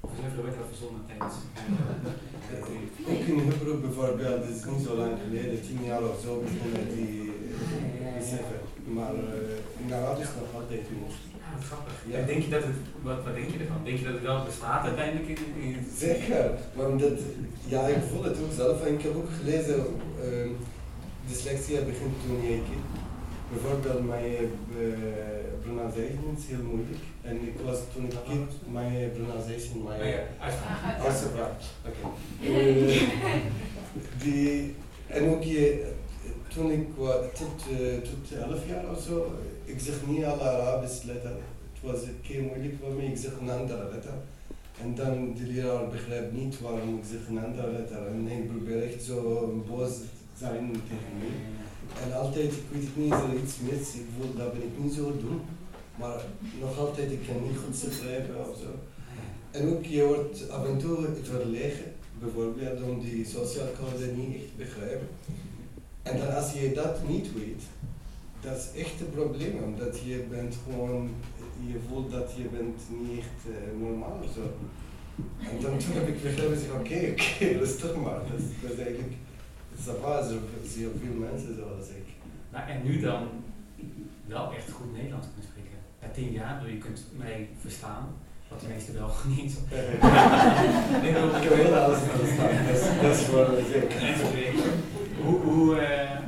Of 0.00 0.10
even 0.26 0.42
werd 0.44 0.56
dat 0.56 0.66
verzonnen 0.72 1.02
tijdens? 1.06 1.34
ook 3.10 3.26
in 3.30 3.38
Hebrew 3.48 3.80
bijvoorbeeld, 3.80 4.48
is 4.48 4.64
niet 4.64 4.86
zo 4.86 4.96
lang 4.96 5.12
geleden, 5.24 5.62
tien 5.66 5.84
jaar 5.84 6.02
of 6.02 6.20
zo, 6.24 6.42
begonnen 6.42 6.96
die. 6.96 7.32
Maar 8.86 9.14
uh, 9.14 9.84
in 9.86 9.94
Arabisch 9.94 10.34
nog 10.40 10.60
altijd 10.60 10.84
moest. 11.00 11.22
Ja, 11.38 11.60
grappig. 11.68 11.94
Ja. 12.06 12.26
Denk 12.26 12.42
je 12.42 12.50
dat 12.50 12.62
het, 12.62 12.76
wat, 13.02 13.24
wat 13.24 13.34
denk 13.34 13.50
je 13.50 13.58
ervan? 13.58 13.84
Denk 13.84 13.98
je 13.98 14.04
dat 14.04 14.12
het 14.12 14.22
wel 14.22 14.44
bestaat 14.44 14.84
uiteindelijk 14.84 15.28
in, 15.38 15.62
in 15.62 15.86
Zeker, 15.96 16.50
maar 16.76 16.96
dat, 16.96 17.18
ja, 17.66 17.86
ik 17.86 18.02
voel 18.10 18.24
het 18.24 18.38
ook 18.42 18.52
zelf 18.52 18.84
en 18.84 18.94
ik 18.94 19.02
heb 19.02 19.16
ook 19.16 19.30
gelezen, 19.40 19.76
uh, 19.76 20.50
dyslexia 21.28 21.80
begint 21.80 22.14
toen 22.26 22.42
je 22.42 22.48
kind. 22.48 22.86
Bijvoorbeeld 23.52 24.06
mijn 24.06 24.50
uh, 24.78 25.53
pronunciation 25.64 26.36
is 26.38 26.46
heel 26.46 26.64
moeilijk. 26.70 27.02
En 27.22 27.36
ik 27.48 27.56
was 27.64 27.78
toen 27.92 28.04
ik 28.04 28.16
kind, 28.28 28.50
mijn 28.72 29.12
pronunciation, 29.12 29.82
mijn 29.82 30.00
oh 30.00 30.06
ja, 30.06 30.22
uitspraak. 31.04 31.52
Oké. 31.88 32.06
Okay. 32.40 33.08
die, 34.22 34.74
en 35.06 35.28
ook 35.28 35.42
je, 35.42 35.92
toen 36.54 36.70
ik 36.70 36.86
was, 36.96 37.16
tot, 37.38 37.58
uh, 37.70 37.96
tot 38.08 38.38
11 38.38 38.68
jaar 38.68 38.90
of 38.90 39.02
zo, 39.02 39.32
ik 39.64 39.80
zeg 39.80 39.94
niet 40.06 40.24
alle 40.24 40.42
Arabische 40.42 41.06
letters. 41.06 41.34
Het 41.72 41.92
was 41.92 42.02
een 42.02 42.20
keer 42.22 42.42
moeilijk 42.42 42.74
voor 42.80 42.92
mij, 42.92 43.04
ik 43.04 43.16
zeg 43.16 43.32
een 43.40 43.50
andere 43.50 43.88
letter. 43.92 44.14
En 44.82 44.94
dan 44.94 45.34
de 45.34 45.46
leraar 45.52 45.88
begrijpt 45.88 46.32
niet 46.32 46.60
waarom 46.60 46.98
ik 46.98 47.04
zeg 47.10 47.28
een 47.28 47.44
andere 47.44 47.70
letter. 47.70 48.06
En 48.06 48.26
hij 48.26 48.40
probeert 48.40 48.92
echt 48.92 49.02
zo 49.02 49.18
boos 49.68 49.92
zijn 50.38 50.70
tegen 50.88 51.14
mij. 51.18 51.63
En 52.02 52.12
altijd, 52.12 52.52
ik 52.52 52.62
weet 52.72 52.82
het 52.82 52.96
niet, 52.96 53.12
is 53.12 53.18
er 53.18 53.42
iets 53.42 53.56
mis, 53.68 53.94
ik 54.00 54.06
voel 54.16 54.34
dat 54.36 54.52
ben 54.52 54.62
ik 54.62 54.84
niet 54.84 54.94
zo 54.94 55.16
doen. 55.20 55.40
Maar 55.98 56.20
nog 56.60 56.78
altijd, 56.78 57.10
ik 57.10 57.26
kan 57.26 57.42
niet 57.42 57.58
goed 57.64 57.92
schrijven 57.92 58.48
of 58.48 58.56
zo. 58.56 58.70
En 59.50 59.68
ook, 59.68 59.84
je 59.84 60.06
wordt 60.06 60.50
af 60.50 60.66
en 60.66 60.78
toe 60.78 61.06
verlegen, 61.22 61.92
bijvoorbeeld 62.18 62.82
om 62.82 63.00
die 63.00 63.26
sociale 63.26 63.70
code 63.78 64.06
niet 64.06 64.34
echt 64.34 64.56
begrijpen. 64.56 65.08
En 66.02 66.18
dan 66.18 66.34
als 66.34 66.52
je 66.52 66.72
dat 66.72 67.08
niet 67.08 67.32
weet, 67.34 67.62
dat 68.40 68.56
is 68.56 68.80
echt 68.82 69.00
een 69.00 69.10
probleem, 69.10 69.62
omdat 69.62 70.00
je 70.04 70.24
bent 70.30 70.56
gewoon, 70.64 71.10
je 71.66 71.78
voelt 71.88 72.10
dat 72.10 72.32
je 72.36 72.42
bent 72.42 72.80
niet 73.00 73.18
echt 73.18 73.40
uh, 73.48 73.86
normaal 73.86 74.20
of 74.22 74.32
zo. 74.34 74.40
En 75.50 75.60
dan 75.60 75.78
toen 75.78 75.92
heb 75.98 76.08
ik 76.08 76.22
begrepen, 76.22 76.58
oké, 76.78 76.78
oké, 76.78 77.12
okay, 77.34 77.52
rustig 77.52 77.96
maar. 77.96 78.20
Dat 78.62 78.70
is 78.70 78.78
eigenlijk, 78.78 79.12
dat 79.84 80.30
is 80.62 80.72
zie 80.72 80.88
veel 81.02 81.18
mensen 81.30 81.54
zoals 81.54 81.88
ik. 81.88 82.06
Nou, 82.52 82.68
en 82.68 82.82
nu 82.84 83.00
dan 83.00 83.28
wel 84.26 84.52
echt 84.56 84.70
goed 84.70 84.92
Nederlands 84.92 85.26
kunnen 85.26 85.50
spreken. 85.50 85.78
Ja, 86.02 86.08
tien 86.14 86.32
jaar, 86.32 86.70
je 86.70 86.78
kunt 86.78 87.00
mij 87.16 87.48
verstaan, 87.60 88.14
wat 88.48 88.60
de 88.60 88.66
meesten 88.66 88.94
wel 88.94 89.10
niet. 89.36 89.58
nee, 91.02 91.10
ik 91.10 91.44
heb 91.46 91.54
heel 91.54 91.74
alles 91.74 91.98
verstaan, 91.98 93.02
dat 93.02 93.16
is 93.16 93.22
voor 93.22 93.48
zeker. 93.72 94.72
Hoe, 95.24 95.40
hoe, 95.40 95.80
uh, 95.80 96.18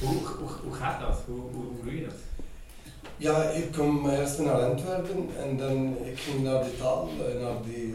hoe, 0.00 0.14
hoe, 0.38 0.48
hoe, 0.64 0.74
gaat 0.74 1.00
dat? 1.00 1.22
Hoe, 1.26 1.40
hoe, 1.40 1.64
hoe 1.64 1.84
doe 1.84 1.96
je 1.96 2.04
dat? 2.04 2.14
Ja, 3.16 3.42
ik 3.42 3.72
kom 3.72 4.10
eerst 4.10 4.38
naar 4.38 4.62
Antwerpen 4.62 5.28
en 5.38 5.56
dan 5.56 5.96
ik 6.04 6.18
ging 6.18 6.42
naar 6.44 6.64
de 6.64 6.76
taal, 6.78 7.08
eh, 7.18 7.42
naar 7.42 7.62
die, 7.64 7.94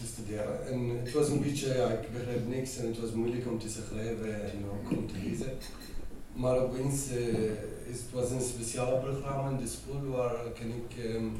te 0.00 0.06
studeren. 0.06 0.66
En 0.66 0.78
het 1.02 1.12
was 1.12 1.28
een 1.28 1.42
beetje, 1.42 1.74
ja, 1.74 1.88
ik 1.88 2.12
begreep 2.12 2.48
niks 2.48 2.76
en 2.76 2.86
het 2.86 3.00
was 3.00 3.12
moeilijk 3.12 3.46
om 3.46 3.58
te 3.58 3.68
schrijven 3.68 4.34
en 4.50 4.58
ook 4.72 4.90
om 4.98 5.06
te 5.06 5.14
lezen. 5.24 5.52
Maar 6.32 6.58
opeens, 6.58 6.98
uh, 7.12 7.50
het 7.86 8.02
was 8.12 8.30
een 8.30 8.40
speciaal 8.40 8.98
programma 8.98 9.50
in 9.50 9.56
de 9.64 9.70
school 9.76 10.04
waar 10.16 10.36
kan 10.58 10.70
ik 10.80 11.04
um, 11.04 11.32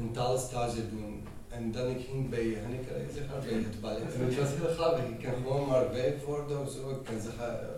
een 0.00 0.12
taalstage 0.12 0.88
doen. 0.90 1.22
En 1.48 1.72
dan 1.72 1.88
ik 1.90 2.00
ging 2.10 2.28
bij 2.28 2.58
Hanneke 2.62 2.94
zeggen, 3.14 3.40
bij 3.40 3.58
het 3.68 3.80
ballet. 3.80 4.14
En 4.14 4.24
het 4.24 4.38
was 4.38 4.48
heel 4.48 4.74
grappig. 4.74 5.04
Ik 5.04 5.20
kan 5.24 5.34
gewoon 5.34 5.66
maar 5.68 5.88
bijvoorden 5.90 6.60
of 6.60 6.70
zo. 6.70 6.90
Ik 6.90 7.04
kan 7.04 7.20
zeggen 7.20 7.68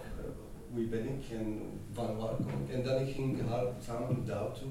wie 0.74 0.86
ben 0.86 1.06
ik 1.14 1.38
en 1.38 1.60
van 1.92 2.16
waar 2.16 2.34
kom 2.36 2.46
ik. 2.64 2.74
En 2.74 2.82
dan 2.82 3.00
ik 3.00 3.14
ging 3.14 3.48
haar 3.48 3.66
samen 3.86 4.16
met 4.16 4.26
de 4.26 4.32
auto 4.32 4.66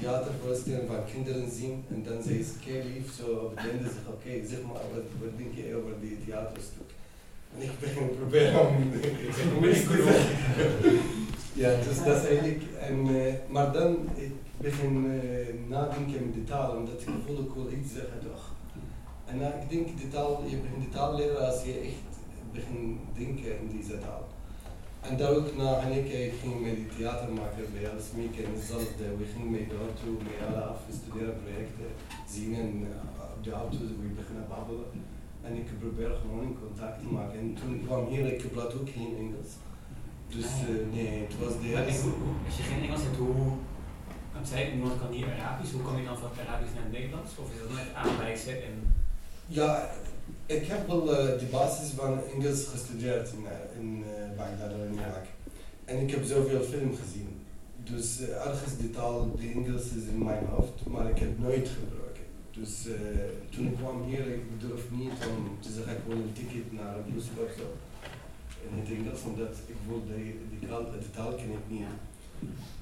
theatervoorstelling 0.00 0.88
van 0.88 1.04
kinderen 1.12 1.50
zien. 1.50 1.84
En 1.88 2.02
dan 2.08 2.22
zei 2.22 2.42
ze 2.42 2.52
kei 2.64 2.82
lief 2.94 3.08
zo 3.20 3.52
einde 3.54 3.88
zeg 3.94 4.06
oké, 4.06 4.28
okay, 4.28 4.46
zeg 4.46 4.62
maar 4.62 4.86
wat, 4.94 5.06
wat 5.20 5.38
denk 5.38 5.54
je 5.54 5.76
over 5.76 5.94
die 6.00 6.18
theaterstuk. 6.24 6.90
En 7.54 7.62
ik 7.62 7.80
begin 7.80 8.16
proberen 8.16 8.60
om 8.66 8.74
te 9.00 10.98
ja, 11.62 11.70
dus 11.84 11.98
dat 12.04 12.16
is 12.16 12.28
eigenlijk. 12.28 12.62
En, 12.80 13.06
uh, 13.06 13.34
maar 13.48 13.72
dan, 13.72 13.96
ik, 14.14 14.32
begin 14.56 15.04
uh, 15.04 15.68
nadenken 15.68 16.24
met 16.24 16.34
de 16.34 16.44
taal, 16.44 16.76
omdat 16.76 17.00
ik 17.00 17.08
voel 17.26 17.38
ik 17.38 17.54
wil 17.54 17.70
iets 17.78 17.92
zeggen 17.92 18.18
toch. 18.30 18.54
En 19.24 19.38
uh, 19.38 19.46
ik 19.46 19.70
denk, 19.70 20.00
de 20.00 20.08
taal, 20.08 20.42
je 20.46 20.56
begint 20.56 20.82
de 20.82 20.96
taal 20.96 21.16
leren 21.16 21.46
als 21.46 21.64
je 21.64 21.72
echt 21.72 22.06
begint 22.52 22.98
denken 23.14 23.58
in 23.60 23.76
deze 23.76 23.98
taal. 23.98 24.28
En 25.08 25.16
daar 25.16 25.34
ook 25.38 25.56
na 25.56 25.70
en 25.84 25.92
ik, 26.00 26.34
ging 26.42 26.54
met 26.66 26.76
die 26.76 26.90
theatermaker 26.96 27.64
bij 27.72 27.84
Elsmeek 27.90 28.34
en 28.44 28.52
hetzelfde. 28.54 29.04
We 29.20 29.26
gingen 29.32 29.50
met 29.56 29.70
de 29.70 29.78
auto, 29.86 30.08
met 30.26 30.38
alle 30.46 30.62
afgestudeerde 30.74 31.34
projecten, 31.42 31.90
zingen 32.36 32.70
uh, 32.80 33.34
op 33.34 33.40
de 33.46 33.52
auto, 33.62 33.78
we 34.02 34.08
beginnen 34.20 34.46
babbelen. 34.54 34.90
En 35.46 35.52
ik 35.62 35.78
probeer 35.82 36.12
gewoon 36.20 36.42
in 36.48 36.58
contact 36.62 36.98
te 37.00 37.08
maken. 37.16 37.38
En 37.38 37.50
toen 37.60 37.74
kwam 37.86 38.02
hier, 38.12 38.26
ik 38.32 38.52
praat 38.52 38.74
ook 38.78 38.90
geen 38.96 39.12
Engels. 39.22 39.50
Dus 40.34 40.50
ja. 40.60 40.66
eh, 40.68 40.86
nee, 40.96 41.14
het 41.26 41.34
was 41.42 41.54
de 41.62 41.68
eerste. 41.74 42.08
als 42.46 42.56
je 42.58 42.62
geen 42.70 42.82
Engels 42.86 43.02
hebt, 43.06 43.16
hoe... 43.16 43.50
Want 44.34 44.48
zij 44.48 44.72
iemand 44.72 44.94
kan 45.00 45.10
niet 45.10 45.24
Arabisch, 45.34 45.72
hoe 45.72 45.82
kom 45.86 45.96
je 45.98 46.04
dan 46.10 46.18
van 46.22 46.30
Arabisch 46.42 46.74
naar 46.78 46.90
Nederlands? 46.96 47.32
Of 47.42 47.46
is 47.52 47.58
dat 47.62 47.72
net 47.80 47.90
aanwijzen 48.02 48.56
en... 48.68 48.74
Ja, 49.46 49.90
ik 50.46 50.66
heb 50.66 50.86
wel 50.86 51.16
eh, 51.16 51.38
de 51.38 51.46
basis 51.50 51.90
van 51.90 52.20
Engels 52.34 52.64
gestudeerd 52.64 53.32
in, 53.32 53.46
eh, 53.46 53.80
in 53.80 54.04
eh, 54.04 54.36
Bagdad 54.36 54.70
en 54.70 54.94
Irak. 54.94 55.26
En 55.84 56.00
ik 56.00 56.10
heb 56.10 56.24
zoveel 56.24 56.62
film 56.62 56.94
gezien. 56.94 57.28
Dus 57.84 58.20
eh, 58.20 58.46
ergens 58.46 58.76
de 58.76 58.90
taal, 58.90 59.36
de 59.36 59.48
Engels 59.48 59.82
is 59.82 60.06
in 60.12 60.24
mijn 60.24 60.46
hoofd, 60.46 60.86
maar 60.86 61.10
ik 61.10 61.18
heb 61.18 61.38
nooit 61.38 61.68
gebruikt. 61.68 62.04
Dus 62.50 62.86
toen 63.50 63.66
ik 63.66 63.76
kwam 63.76 64.04
hier, 64.04 64.26
ik 64.26 64.42
durf 64.58 64.90
niet 64.90 65.18
om 65.36 65.58
te 65.60 65.72
zeggen 65.72 65.92
ik 65.92 66.02
wil 66.06 66.16
een 66.16 66.32
ticket 66.32 66.72
naar 66.72 66.96
Brussel 67.08 67.42
of 67.44 67.52
zo. 67.58 67.66
In 68.68 68.80
het 68.80 68.90
Engels, 68.98 69.22
omdat 69.22 69.54
ik 69.66 69.76
wil 69.88 70.02
de, 70.06 70.20
de, 70.60 70.66
taal, 70.66 70.84
taal 71.14 71.34
ken 71.34 71.50
ik 71.50 71.66
niet. 71.68 71.86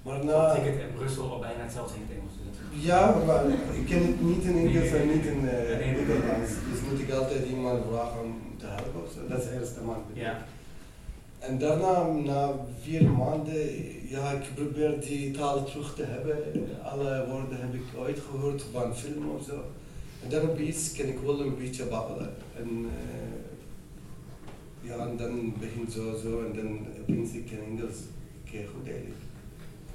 Maar 0.02 0.16
Dat 0.16 0.24
na, 0.24 0.52
betekent 0.54 0.80
in 0.80 0.94
Brussel 0.96 1.30
al 1.32 1.38
bijna 1.38 1.62
hetzelfde 1.62 1.94
in 1.98 2.02
het 2.06 2.16
Engels. 2.16 2.32
Dus 2.36 2.46
dat- 2.56 2.84
ja, 2.88 3.00
maar 3.26 3.44
ik 3.80 3.86
ken 3.86 4.02
het 4.06 4.20
niet 4.30 4.42
in 4.50 4.56
Engels 4.66 4.90
en 5.00 5.06
niet 5.14 5.24
in 5.34 5.40
eh. 5.48 5.78
Nederlands. 5.86 6.50
Dus 6.70 6.80
moet 6.90 7.00
ik 7.00 7.10
altijd 7.10 7.46
iemand 7.48 7.84
vragen 7.90 8.20
om 8.24 8.32
te 8.58 8.66
helpen 8.66 9.02
of. 9.04 9.10
Dat 9.28 9.38
is 9.38 9.44
de 9.48 9.58
eerste 9.60 9.80
maand. 9.80 10.04
Ja. 10.12 10.44
En 11.38 11.58
daarna, 11.58 12.06
na 12.30 12.52
vier 12.82 13.10
maanden, 13.10 13.60
ja, 14.08 14.30
ik 14.30 14.54
probeer 14.54 15.00
die 15.00 15.30
taal 15.30 15.64
terug 15.64 15.94
te 15.94 16.04
hebben. 16.04 16.36
Alle 16.82 17.26
woorden 17.30 17.60
heb 17.60 17.74
ik 17.74 17.82
ooit 17.98 18.18
gehoord 18.30 18.64
van 18.72 18.96
film 18.96 19.30
of 19.30 19.44
zo. 19.44 19.54
En 20.22 20.28
dan 20.30 20.42
opeens 20.50 20.92
kan 20.92 21.06
ik 21.06 21.18
wel 21.24 21.40
een 21.40 21.56
beetje 21.58 21.84
babbelen. 21.84 22.30
En 22.56 22.68
eh, 22.86 24.90
ja, 24.90 24.96
en 25.08 25.16
dan 25.16 25.54
begint 25.60 25.92
zo 25.92 26.16
zo 26.22 26.44
en 26.44 26.52
dan 26.56 26.86
opeens 27.00 27.32
ik 27.32 27.46
kan 27.46 27.58
Engels 27.66 27.96
keer 28.50 28.66
goed 28.74 28.86
eigenlijk. 28.88 29.22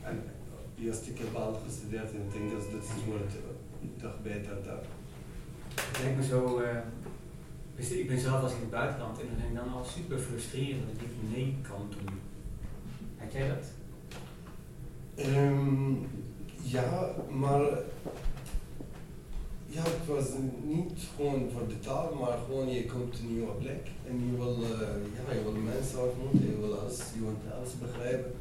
En 0.10 0.24
eerst 0.86 1.08
ik 1.08 1.18
heb 1.18 1.36
al 1.36 1.60
gestudeerd 1.66 2.12
in 2.12 2.22
het 2.26 2.36
Engels, 2.36 2.66
dat 2.72 2.84
is 2.84 3.06
wordt 3.06 3.34
eh, 3.36 4.02
toch 4.02 4.22
beter 4.24 4.64
daar. 4.64 4.84
Het 5.74 6.00
lijkt 6.02 6.18
me 6.18 6.24
zo... 6.24 6.60
eh, 6.60 8.00
ik 8.00 8.08
ben 8.08 8.20
zelf 8.20 8.42
als 8.42 8.54
in 8.54 8.60
het 8.60 8.70
buitenland 8.70 9.20
en 9.20 9.26
dan 9.28 9.36
ben 9.38 9.50
ik 9.50 9.56
dan 9.56 9.74
al 9.74 9.86
super 9.86 10.20
frustrerend 10.20 10.86
dat 10.86 11.02
ik 11.02 11.12
niet 11.22 11.36
nee 11.36 11.56
kan 11.62 11.82
doen. 11.90 12.20
Had 13.18 13.32
jij 13.34 13.48
dat? 13.48 13.66
Ehm, 15.16 15.94
ja, 16.62 17.12
maar 17.30 17.62
ja, 19.66 19.84
het 19.84 20.08
was 20.08 20.26
niet 20.64 20.92
gewoon 21.16 21.50
voor 21.54 21.68
de 21.68 21.80
taal, 21.80 22.16
maar 22.20 22.38
gewoon 22.46 22.70
je 22.70 22.86
komt 22.86 23.20
een 23.20 23.34
nieuwe 23.34 23.52
plek 23.52 23.88
en 24.08 24.16
je 24.32 24.38
wil, 24.38 24.56
eh, 24.64 24.80
ja, 25.16 25.34
je 25.34 25.44
wil 25.44 25.62
mensen 25.74 26.04
ontmoeten, 26.10 26.52
je 26.52 26.60
wil 26.60 26.80
alles, 26.80 26.98
je 26.98 27.20
wilt 27.20 27.54
alles 27.58 27.74
begrijpen. 27.80 28.32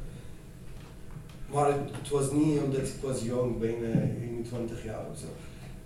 Maar 1.53 1.73
het, 1.73 2.09
was 2.09 2.33
niet 2.33 2.59
omdat 2.59 2.81
ik 2.81 2.95
was 3.01 3.23
jong, 3.23 3.59
bijna 3.59 4.01
21 4.21 4.85
jaar 4.85 5.07
of 5.11 5.19
zo. 5.19 5.27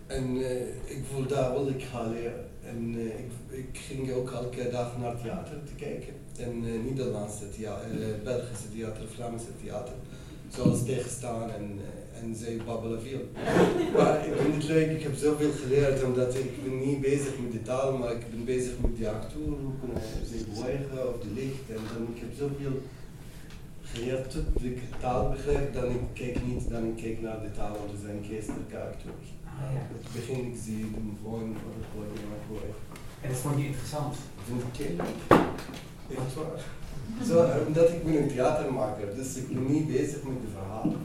En 0.06 0.36
eh, 0.36 0.60
ik 0.84 1.02
voelde 1.12 1.34
daar 1.34 1.52
wil 1.52 1.68
ik 1.68 1.82
gaan 1.82 2.12
leren. 2.12 2.44
En 2.64 2.94
eh, 2.96 3.04
ik, 3.04 3.30
ik 3.48 3.78
ging 3.88 4.12
ook 4.12 4.30
elke 4.30 4.68
dag 4.70 4.98
naar 4.98 5.20
theater 5.22 5.56
te 5.64 5.74
kijken. 5.84 6.14
En 6.38 6.52
eh, 6.64 6.90
Nederlandse 6.90 7.50
theater, 7.50 7.88
Belgische 8.24 8.72
theater, 8.74 9.02
Vlaamse 9.14 9.56
theater. 9.62 9.94
Zoals 10.48 10.84
tegenstaan 10.84 11.50
en, 11.50 11.78
en 12.20 12.34
zij 12.34 12.60
babbelen 12.66 13.02
veel. 13.02 13.24
maar 13.96 14.26
ik 14.26 14.32
vind 14.36 14.54
het 14.54 14.64
leuk, 14.64 14.90
ik 14.90 15.02
heb 15.02 15.14
zoveel 15.14 15.50
geleerd 15.50 16.02
omdat 16.04 16.34
ik 16.34 16.64
ben 16.64 16.78
niet 16.86 17.00
bezig 17.00 17.38
met 17.42 17.52
de 17.52 17.62
taal, 17.62 17.96
maar 17.98 18.12
ik 18.12 18.30
ben 18.30 18.44
bezig 18.44 18.72
met 18.80 18.96
de 18.96 19.10
acteur, 19.10 19.52
hoe 19.62 19.72
kunnen 19.80 20.02
zij 20.30 20.44
bewegen 20.54 21.08
of 21.08 21.20
de 21.20 21.32
licht. 21.34 21.66
En 21.68 21.82
dan 21.92 22.02
ik 22.14 22.20
heb 22.20 22.32
zoveel 22.38 22.80
tot 24.28 24.62
ik 24.62 24.76
de 24.76 24.98
taal 25.00 25.30
begrijp, 25.30 25.74
dan 25.74 25.90
ik 25.90 26.06
kijk 26.12 26.46
niet, 26.46 26.70
dan 26.70 26.84
ik 26.84 26.96
kijk 26.96 27.20
naar 27.20 27.40
de 27.40 27.50
taal, 27.50 27.76
want 27.78 27.92
er 27.92 28.02
zijn 28.06 28.24
geestelijke 28.30 28.78
acteurs. 28.78 29.28
Ah, 29.44 29.72
ja. 29.74 29.80
Het 30.02 30.12
begin 30.14 30.52
ik 30.52 30.58
zie 30.64 30.82
hem 30.94 31.18
gewoon 31.22 31.48
op 31.66 31.74
het 31.78 31.88
podium 31.94 32.32
en 33.22 33.28
dat 33.28 33.38
vond 33.38 33.58
je 33.58 33.66
interessant. 33.66 34.14
Ik 34.14 34.62
het 34.66 34.76
heel 34.86 34.96
leuk. 34.96 35.40
Echt 36.18 36.34
waar. 36.34 36.60
Zo, 37.28 37.44
eh, 37.44 37.66
omdat 37.66 37.88
ik 37.88 38.04
ben 38.04 38.22
een 38.22 38.28
theatermaker, 38.28 39.14
dus 39.14 39.36
ik 39.36 39.48
ben 39.48 39.72
niet 39.72 39.86
bezig 39.86 40.22
met 40.22 40.40
de 40.44 40.50
verhalen. 40.56 40.98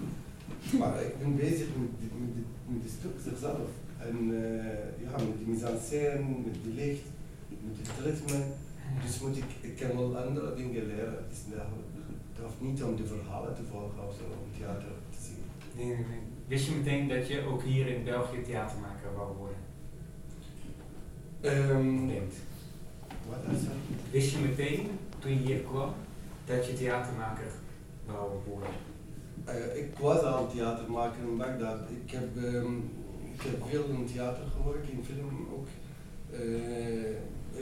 Maar 0.80 1.02
ik 1.02 1.20
ben 1.20 1.36
bezig 1.36 1.68
met, 1.82 1.92
de, 2.00 2.08
met, 2.22 2.32
de, 2.36 2.44
met 2.74 2.82
de 2.84 2.92
stuk 2.98 3.16
zichzelf. 3.28 3.70
En 3.98 4.18
eh, 4.40 5.04
ja, 5.04 5.12
met 5.12 5.38
de 5.40 5.46
mise 5.46 5.66
en 5.66 5.80
scène, 5.86 6.26
met 6.46 6.58
de 6.64 6.74
licht, 6.82 7.08
met 7.66 7.76
het 7.82 8.06
ritme. 8.06 8.40
Dus 9.04 9.20
moet 9.20 9.38
ik, 9.38 9.50
ik 9.62 9.76
kan 9.80 9.98
wel 9.98 10.18
andere 10.18 10.56
dingen 10.56 10.88
leren. 10.88 11.26
Dus 11.30 11.40
dat, 11.50 11.68
het 12.38 12.46
hoeft 12.46 12.62
niet 12.62 12.84
om 12.84 12.96
de 12.96 13.06
verhalen 13.06 13.56
te 13.56 13.64
volgen 13.64 14.08
of 14.08 14.14
zo, 14.16 14.24
om 14.24 14.58
theater 14.58 14.92
te 15.10 15.18
zien. 15.22 15.44
Nee, 15.76 15.86
nee, 15.86 16.06
nee. 16.06 16.20
Wist 16.48 16.66
je 16.68 16.76
meteen 16.76 17.08
dat 17.08 17.28
je 17.28 17.46
ook 17.46 17.64
hier 17.64 17.88
in 17.88 18.04
België 18.04 18.42
theatermaker 18.42 19.16
wou 19.16 19.38
worden? 19.38 19.58
Ehm, 21.42 22.08
Denkt. 22.08 22.36
wat 23.30 23.54
is 23.54 23.64
dat? 23.64 23.74
Wist 24.12 24.32
je 24.32 24.38
meteen, 24.38 24.88
toen 25.20 25.32
je 25.32 25.38
hier 25.38 25.60
kwam, 25.60 25.94
dat 26.46 26.68
je 26.68 26.74
theatermaker 26.74 27.52
wou 28.06 28.32
worden? 28.48 28.70
Eh, 29.46 29.78
ik 29.84 29.98
was 29.98 30.22
al 30.22 30.48
theatermaker 30.48 31.22
in 31.22 31.38
Bagdad. 31.38 31.80
Ik 32.06 32.12
heb, 32.12 32.38
ehm, 32.38 32.76
ik 33.34 33.42
heb 33.42 33.68
veel 33.70 33.86
in 33.86 34.06
theater 34.06 34.44
gewerkt, 34.56 34.90
in 34.90 35.04
film 35.04 35.48
ook. 35.54 35.68
Eh, 36.32 37.16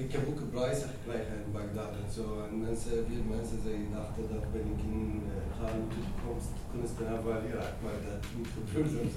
ik 0.03 0.11
heb 0.15 0.23
ook 0.29 0.39
een 0.41 0.53
prijs 0.55 0.79
gekregen 0.91 1.35
in 1.43 1.51
Bagdad 1.55 1.91
en 2.03 2.09
zo. 2.17 2.25
En 2.45 2.53
mensen, 2.67 2.93
veel 3.09 3.25
mensen 3.35 3.59
zeiden, 3.65 3.95
dachten 3.99 4.23
dat 4.33 4.45
ben 4.55 4.67
ik 4.73 4.81
in 4.93 5.05
uh, 5.27 5.33
gaan 5.57 5.81
toekomst 5.93 6.53
kunstenaar 6.71 7.21
van 7.25 7.47
Irak, 7.49 7.75
maar 7.83 7.99
dat 8.07 8.21
niet 8.37 8.51
gebeurd. 8.55 9.15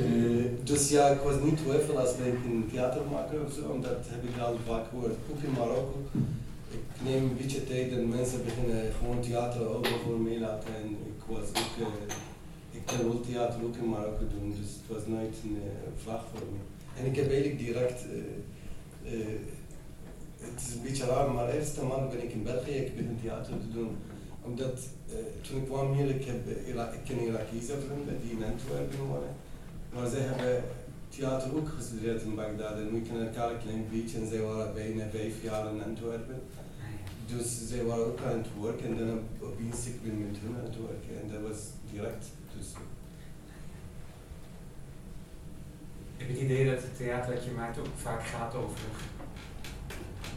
Eh, 0.00 0.46
dus 0.70 0.82
ja, 0.96 1.04
ik 1.16 1.22
was 1.28 1.38
niet 1.46 1.58
twijfel 1.62 1.98
als 1.98 2.16
ben 2.20 2.32
ik 2.36 2.44
een 2.44 2.68
theatermaker 2.72 3.38
of 3.46 3.52
zo, 3.58 3.64
en 3.74 3.80
dat 3.88 4.02
heb 4.12 4.22
ik 4.30 4.36
al 4.44 4.56
vaak 4.70 4.86
gehoord. 4.88 5.16
Ook 5.30 5.42
in 5.46 5.54
Marokko. 5.58 5.98
Ik 6.78 6.86
neem 7.08 7.22
een 7.22 7.36
beetje 7.40 7.66
tijd 7.72 7.88
en 7.92 8.08
mensen 8.08 8.44
beginnen 8.44 8.92
gewoon 8.98 9.20
theater 9.20 9.62
over 9.76 9.96
voor 10.04 10.18
mij 10.26 10.38
laten. 10.46 10.70
En 10.80 10.88
ik 11.12 11.20
was 11.34 11.48
ook, 11.60 11.74
eh, 11.86 12.14
ik 12.78 12.84
kan 12.84 13.02
wel 13.08 13.20
theater 13.20 13.64
ook 13.64 13.76
in 13.76 13.88
Marokko 13.88 14.24
doen, 14.34 14.48
dus 14.58 14.70
het 14.78 14.88
was 14.94 15.06
nooit 15.06 15.36
een 15.44 15.58
eh, 15.62 16.02
vraag 16.04 16.24
voor 16.30 16.46
me. 16.52 16.60
En 16.98 17.06
ik 17.06 17.16
heb 17.16 17.30
eigenlijk 17.30 17.58
direct, 17.58 18.00
eh, 18.04 19.12
eh, 19.12 19.26
het 20.40 20.60
is 20.60 20.74
een 20.74 20.82
beetje 20.82 21.04
raar, 21.06 21.30
maar 21.30 21.46
de 21.46 21.58
eerste 21.58 21.84
maand 21.84 22.10
ben 22.10 22.22
ik 22.22 22.32
in 22.32 22.42
België, 22.42 22.70
ik 22.70 22.96
begin 22.96 23.18
theater 23.22 23.52
te 23.60 23.70
doen. 23.72 23.96
Omdat 24.42 24.78
eh, 25.08 25.14
toen 25.40 25.56
ik 25.60 25.64
kwam 25.64 25.92
hier, 25.92 26.08
ik, 26.10 26.24
heb, 26.24 26.46
eh, 26.48 26.94
ik 26.94 27.04
ken 27.04 27.20
Irakese 27.20 27.74
vrienden 27.86 28.20
die 28.22 28.30
in 28.36 28.44
Antwerpen 28.44 28.98
wonen. 28.98 29.34
Maar 29.94 30.08
zij 30.08 30.20
hebben 30.20 30.64
theater 31.08 31.56
ook 31.56 31.68
gestudeerd 31.68 32.22
in 32.22 32.34
Bagdad 32.34 32.72
en 32.78 32.92
we 32.94 33.00
kennen 33.00 33.26
elkaar 33.26 33.50
een 33.50 33.62
klein 33.62 33.86
beetje 33.90 34.18
en 34.18 34.28
zij 34.28 34.40
waren 34.40 34.74
bijna 34.74 35.04
vijf 35.10 35.42
jaar 35.42 35.72
in 35.74 35.82
Antwerpen. 35.84 36.40
Dus 37.26 37.68
zij 37.68 37.84
waren 37.84 38.06
ook 38.06 38.20
aan 38.20 38.38
het 38.38 38.46
werken 38.62 38.86
en 38.86 38.96
dan 39.06 39.18
op- 39.18 39.42
opeens 39.48 39.86
ik 39.86 40.02
ben 40.02 40.18
met 40.26 40.36
hun 40.42 40.54
aan 40.58 40.64
het 40.64 40.76
werken 40.88 41.14
en 41.22 41.28
dat 41.32 41.50
was 41.50 41.60
direct. 41.92 42.24
Dus, 42.56 42.66
Ik 46.18 46.26
heb 46.26 46.28
het 46.28 46.38
idee 46.44 46.64
dat 46.70 46.82
het 46.82 46.96
theater 46.96 47.34
dat 47.34 47.44
je 47.44 47.50
maakt 47.50 47.78
ook 47.78 47.86
vaak 47.96 48.22
gaat 48.26 48.54
over 48.54 48.78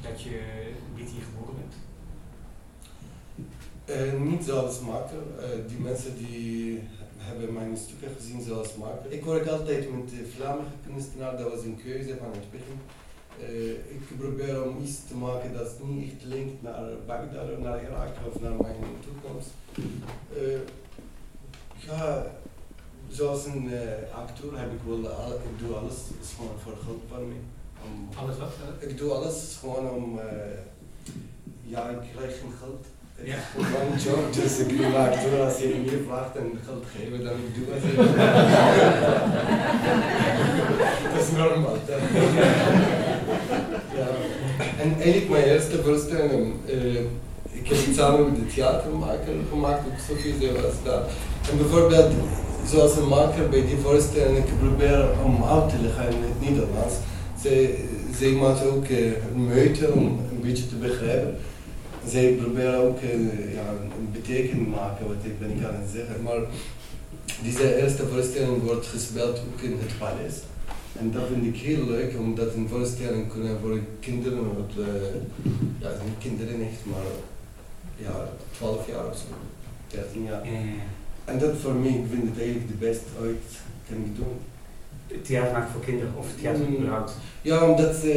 dat 0.02 0.22
je 0.22 0.40
niet 0.96 1.10
hier 1.10 1.22
geboren 1.24 1.56
bent. 1.60 1.74
eh, 3.86 4.22
niet 4.22 4.44
zoals 4.46 4.80
maker, 4.80 5.22
eh, 5.40 5.48
die 5.68 5.78
mensen 5.80 6.18
die 6.18 6.80
hebben 7.18 7.54
mijn 7.54 7.78
stukken 7.78 8.10
gezien 8.18 8.42
zoals 8.42 8.76
maker. 8.76 9.12
Ik 9.12 9.26
werk 9.26 9.48
altijd 9.48 9.92
met 9.92 10.10
de 10.10 10.28
Vlaamse 10.36 10.72
kunstenaar, 10.88 11.38
dat 11.38 11.52
was 11.54 11.64
een 11.64 11.80
keuze 11.84 12.18
van 12.18 12.32
het 12.32 12.52
begin. 12.52 12.80
Eh, 13.40 13.70
ik 13.96 14.18
probeer 14.18 14.64
om 14.64 14.84
iets 14.84 14.98
te 15.08 15.16
maken 15.16 15.54
dat 15.54 15.72
niet 15.84 16.12
echt 16.12 16.24
linkt 16.24 16.62
naar 16.62 16.90
Bagdad 17.08 17.60
naar 17.60 17.84
Irak 17.84 18.14
of 18.28 18.42
naar 18.42 18.56
mijn 18.62 18.76
toekomst. 19.06 19.50
Ja, 21.88 22.26
zoals 23.10 23.46
een 23.46 23.70
acteur 24.16 24.60
heb 24.60 24.72
ik 24.72 24.80
wel, 24.86 25.04
ik 25.34 25.60
doe 25.60 25.76
alles 25.76 25.96
is 26.22 26.34
gewoon 26.36 26.60
voor 26.64 26.78
geld 26.86 27.02
voor 27.10 27.20
mij. 27.20 27.38
Om- 27.86 28.10
Alles 28.24 28.38
wat? 28.38 28.50
ik 28.80 28.98
doe 28.98 29.12
alles 29.12 29.58
gewoon 29.60 29.90
om, 29.90 30.20
eh, 30.20 30.26
ja, 31.62 31.90
ik 31.90 31.98
krijg 32.16 32.32
geen 32.40 32.54
geld. 32.60 32.86
Ja. 33.24 33.36
gewoon 33.56 33.92
een 33.94 34.00
job, 34.00 34.34
dus 34.34 34.58
ik 34.60 34.72
een 34.80 34.96
acteur. 34.96 35.42
Als 35.46 35.58
je 35.58 35.82
meer 35.86 36.00
vraagt 36.08 36.36
en 36.36 36.60
geld 36.66 36.84
geven, 36.96 37.24
dan 37.24 37.34
ik 37.34 37.56
doe 37.56 37.66
het. 37.74 37.84
dat 41.14 41.22
is 41.24 41.32
normaal. 41.38 41.76
ja. 43.98 44.08
En 44.82 44.94
eigenlijk 45.02 45.30
mijn 45.30 45.44
eerste 45.44 45.82
voorstelling, 45.84 46.54
eh, 46.68 46.94
ik 47.60 47.68
heb 47.68 47.78
het 47.86 47.96
samen 47.96 48.26
met 48.32 48.36
de 48.36 48.48
theatermaker 48.54 49.34
gemaakt, 49.50 49.80
ook 49.86 50.00
Sophie, 50.08 50.52
was 50.52 50.74
daar. 50.84 51.02
En 51.52 51.58
bijvoorbeeld, 51.58 52.12
zoals 52.68 52.96
een 52.98 53.08
maker 53.08 53.50
bij 53.50 53.66
die 53.66 53.78
voorstelling, 53.78 54.38
ik 54.38 54.60
probeer 54.60 55.06
om 55.26 55.44
uit 55.44 55.70
te 55.70 55.76
leggen 55.82 56.10
in 56.10 56.22
het 56.22 56.50
Nederlands. 56.50 56.96
Zij, 57.42 57.76
zij 58.18 58.32
maakt 58.32 58.66
ook 58.66 58.86
eh, 58.86 59.12
moeite 59.36 59.92
om 59.92 60.06
een 60.32 60.42
beetje 60.42 60.68
te 60.68 60.76
begrijpen. 60.76 61.38
zij 62.08 62.32
proberen 62.32 62.80
ook 62.80 63.02
uh, 63.02 63.54
ja, 63.54 63.70
een 63.70 64.12
betekenis 64.12 64.68
maken 64.68 65.08
wat 65.08 65.24
ik 65.24 65.40
ben 65.40 65.62
kan 65.62 65.88
zeggen. 65.94 66.24
Maar 66.24 66.40
deze 67.44 67.82
eerste 67.82 68.08
voorstelling 68.08 68.64
wordt 68.64 68.86
gespeeld 68.86 69.38
ook 69.38 69.62
in 69.62 69.72
het 69.72 69.98
paleis. 69.98 70.36
En 71.00 71.12
dat 71.12 71.24
vind 71.32 71.56
ik 71.56 71.62
heel 71.62 71.86
leuk, 71.86 72.18
omdat 72.18 72.54
een 72.54 72.68
voorstelling 72.70 73.32
kunnen 73.32 73.58
voor 73.62 73.80
kinderen, 74.00 74.44
wat, 74.44 74.72
uh, 74.78 74.86
ja, 75.80 75.90
niet 76.06 76.18
kinderen 76.18 76.62
echt, 76.62 76.82
maar 76.84 77.10
ja, 77.96 78.30
12 78.52 78.88
jaar 78.88 79.08
of 79.08 79.18
zo, 79.18 79.26
13 79.88 80.24
jaar. 80.24 80.42
En 81.26 81.40
dat 81.40 81.58
voor 81.62 81.74
mij, 81.74 81.90
ik 81.90 82.06
vind 82.12 82.30
het 82.30 82.40
eigenlijk 82.40 82.68
de 82.68 82.86
beste 82.86 83.06
ooit 83.22 83.46
kan 83.88 83.98
ik 83.98 84.16
doen. 84.16 84.38
Theater 85.24 85.52
maken 85.52 85.72
voor 85.72 85.82
kinderen 85.82 86.14
of 86.18 86.26
theater 86.42 86.66
mm. 86.66 86.76
überhaupt? 86.76 87.16
Ja, 87.42 87.70
omdat, 87.70 87.96
uh, 88.04 88.16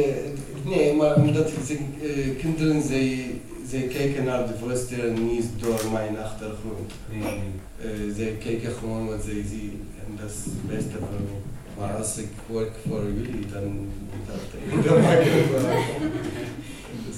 nee, 0.63 0.93
maar 0.93 1.15
omdat 1.15 1.49
ze, 1.67 1.77
uh, 2.01 2.39
kinderen, 2.39 2.81
zij, 2.81 3.41
zij 3.69 3.81
kijken 3.81 4.23
naar 4.23 4.47
de 4.47 4.53
voorstelling 4.59 5.31
niet 5.31 5.45
door 5.57 5.81
mijn 5.91 6.17
achtergrond. 6.17 6.91
Nee. 7.09 7.39
Uh, 7.85 8.15
zij 8.15 8.37
kijken 8.43 8.71
gewoon 8.71 9.07
wat 9.07 9.23
zij 9.23 9.43
zien 9.49 9.87
en 10.05 10.17
dat 10.21 10.29
is 10.29 10.45
het 10.45 10.67
beste 10.67 10.97
voor 10.99 11.21
mij. 11.27 11.41
Maar 11.77 11.95
als 11.95 12.17
ik 12.17 12.29
werk 12.47 12.75
voor 12.87 13.03
jullie, 13.03 13.45
dan 13.51 13.67
moet 13.67 14.27
dat 14.27 14.41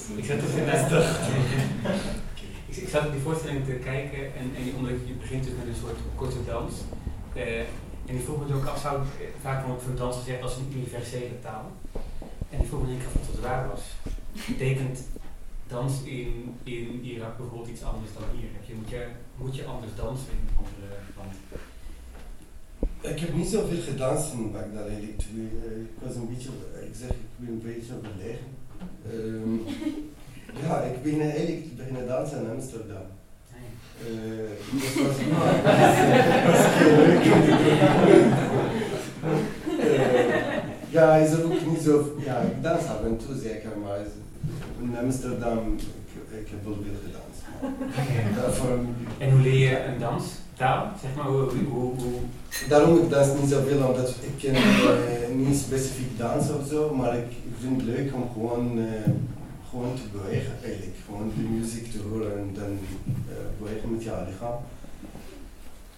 Ik 0.16 0.24
zat 0.24 0.40
dus 0.40 0.54
inderdaad. 0.60 1.06
ik 2.66 2.88
zat 2.88 3.06
op 3.06 3.12
die 3.12 3.20
voorstelling 3.20 3.64
te 3.64 3.72
kijken 3.72 4.18
en, 4.18 4.46
en 4.58 4.76
omdat 4.76 4.92
je 5.06 5.12
begint 5.20 5.44
dus 5.44 5.52
met 5.58 5.66
een 5.68 5.80
soort 5.82 5.98
korte 6.14 6.44
dans. 6.46 6.72
En 8.06 8.14
die 8.14 8.24
vroeg 8.24 8.48
me 8.48 8.54
ook 8.54 8.64
af, 8.64 8.80
zou 8.80 9.02
vaak 9.40 9.64
van 9.64 9.80
voor 9.80 9.94
dans 9.94 10.16
gezegd 10.16 10.42
als 10.42 10.56
een 10.56 10.72
universele 10.74 11.40
taal. 11.42 11.72
En 12.50 12.58
die 12.58 12.68
vroeg 12.68 12.86
me 12.86 12.96
af 13.06 13.20
of 13.20 13.26
dat 13.26 13.40
waar 13.40 13.68
was. 13.68 13.82
Betekent 14.46 14.98
dans 15.66 16.02
in, 16.02 16.54
in 16.64 17.04
Irak 17.04 17.36
bijvoorbeeld 17.36 17.70
iets 17.70 17.82
anders 17.82 18.10
dan 18.12 18.22
hier? 18.36 18.48
Je, 18.66 18.74
moet, 18.74 18.88
je, 18.88 19.06
moet 19.36 19.56
je 19.56 19.64
anders 19.64 19.92
dansen 19.96 20.30
in 20.30 20.56
andere 20.56 20.96
landen? 21.16 21.36
Ik 23.00 23.18
heb 23.18 23.34
niet 23.34 23.48
zoveel 23.48 23.82
gedanst 23.82 24.32
in 24.32 24.52
Bagdad 24.52 24.88
eigenlijk. 24.88 25.22
Ik 25.22 26.02
was 26.02 26.14
een 26.14 26.28
beetje, 26.28 26.48
ik 26.88 26.94
zeg, 26.94 27.10
ik 27.10 27.36
ben 27.36 27.48
een 27.48 27.62
beetje 27.62 27.92
verlegen. 28.02 28.48
Um, 29.12 29.64
ja, 30.62 30.80
ik 30.80 31.02
ben 31.02 31.20
eigenlijk 31.20 31.76
beginnen 31.76 32.06
dansen 32.06 32.42
in 32.42 32.50
Amsterdam. 32.50 33.06
Ja, 40.88 41.16
is 41.16 41.30
er 41.30 41.44
ook 41.44 41.66
niet 41.66 41.80
zo. 41.80 42.16
Ja, 42.24 42.38
ik 42.38 42.62
dans 42.62 42.86
af 42.86 43.02
en 43.04 43.16
toe 43.16 43.36
zeker, 43.42 43.70
maar 43.82 43.98
in 44.80 44.96
Amsterdam, 45.02 45.58
ik, 45.58 45.82
ik 46.38 46.48
heb 46.50 46.64
wel 46.64 46.76
veel 46.82 46.98
gedanst. 47.04 47.42
en 49.18 49.30
hoe 49.30 49.40
leer 49.40 49.70
je 49.70 49.84
een 49.84 49.98
dans? 49.98 50.24
Taal? 50.56 50.92
Zeg 51.00 51.14
maar, 51.16 51.26
hoe, 51.26 51.40
hoe, 51.40 51.94
hoe, 51.94 52.20
Daarom 52.68 52.96
ik 52.96 53.10
dans 53.10 53.40
niet 53.40 53.50
zoveel, 53.50 53.86
omdat 53.86 54.08
ik 54.08 54.38
ken 54.38 54.54
uh, 54.54 55.46
niet 55.46 55.56
specifiek 55.56 56.18
dansen 56.18 56.58
of 56.58 56.66
zo, 56.68 56.94
maar 56.94 57.16
ik, 57.16 57.30
ik 57.30 57.54
vind 57.60 57.76
het 57.76 57.86
leuk 57.86 58.14
om 58.14 58.30
gewoon 58.32 58.78
gewoon 59.70 59.94
te 59.94 60.08
bewegen 60.12 60.52
eigenlijk. 60.64 60.96
Gewoon 61.04 61.32
de 61.36 61.42
muziek 61.42 61.90
te 61.90 61.98
horen 62.08 62.38
en 62.38 62.50
dan 62.54 62.72
uh, 63.28 63.34
bewegen 63.58 63.90
met 63.92 64.02
je 64.02 64.12
lichaam. 64.28 64.58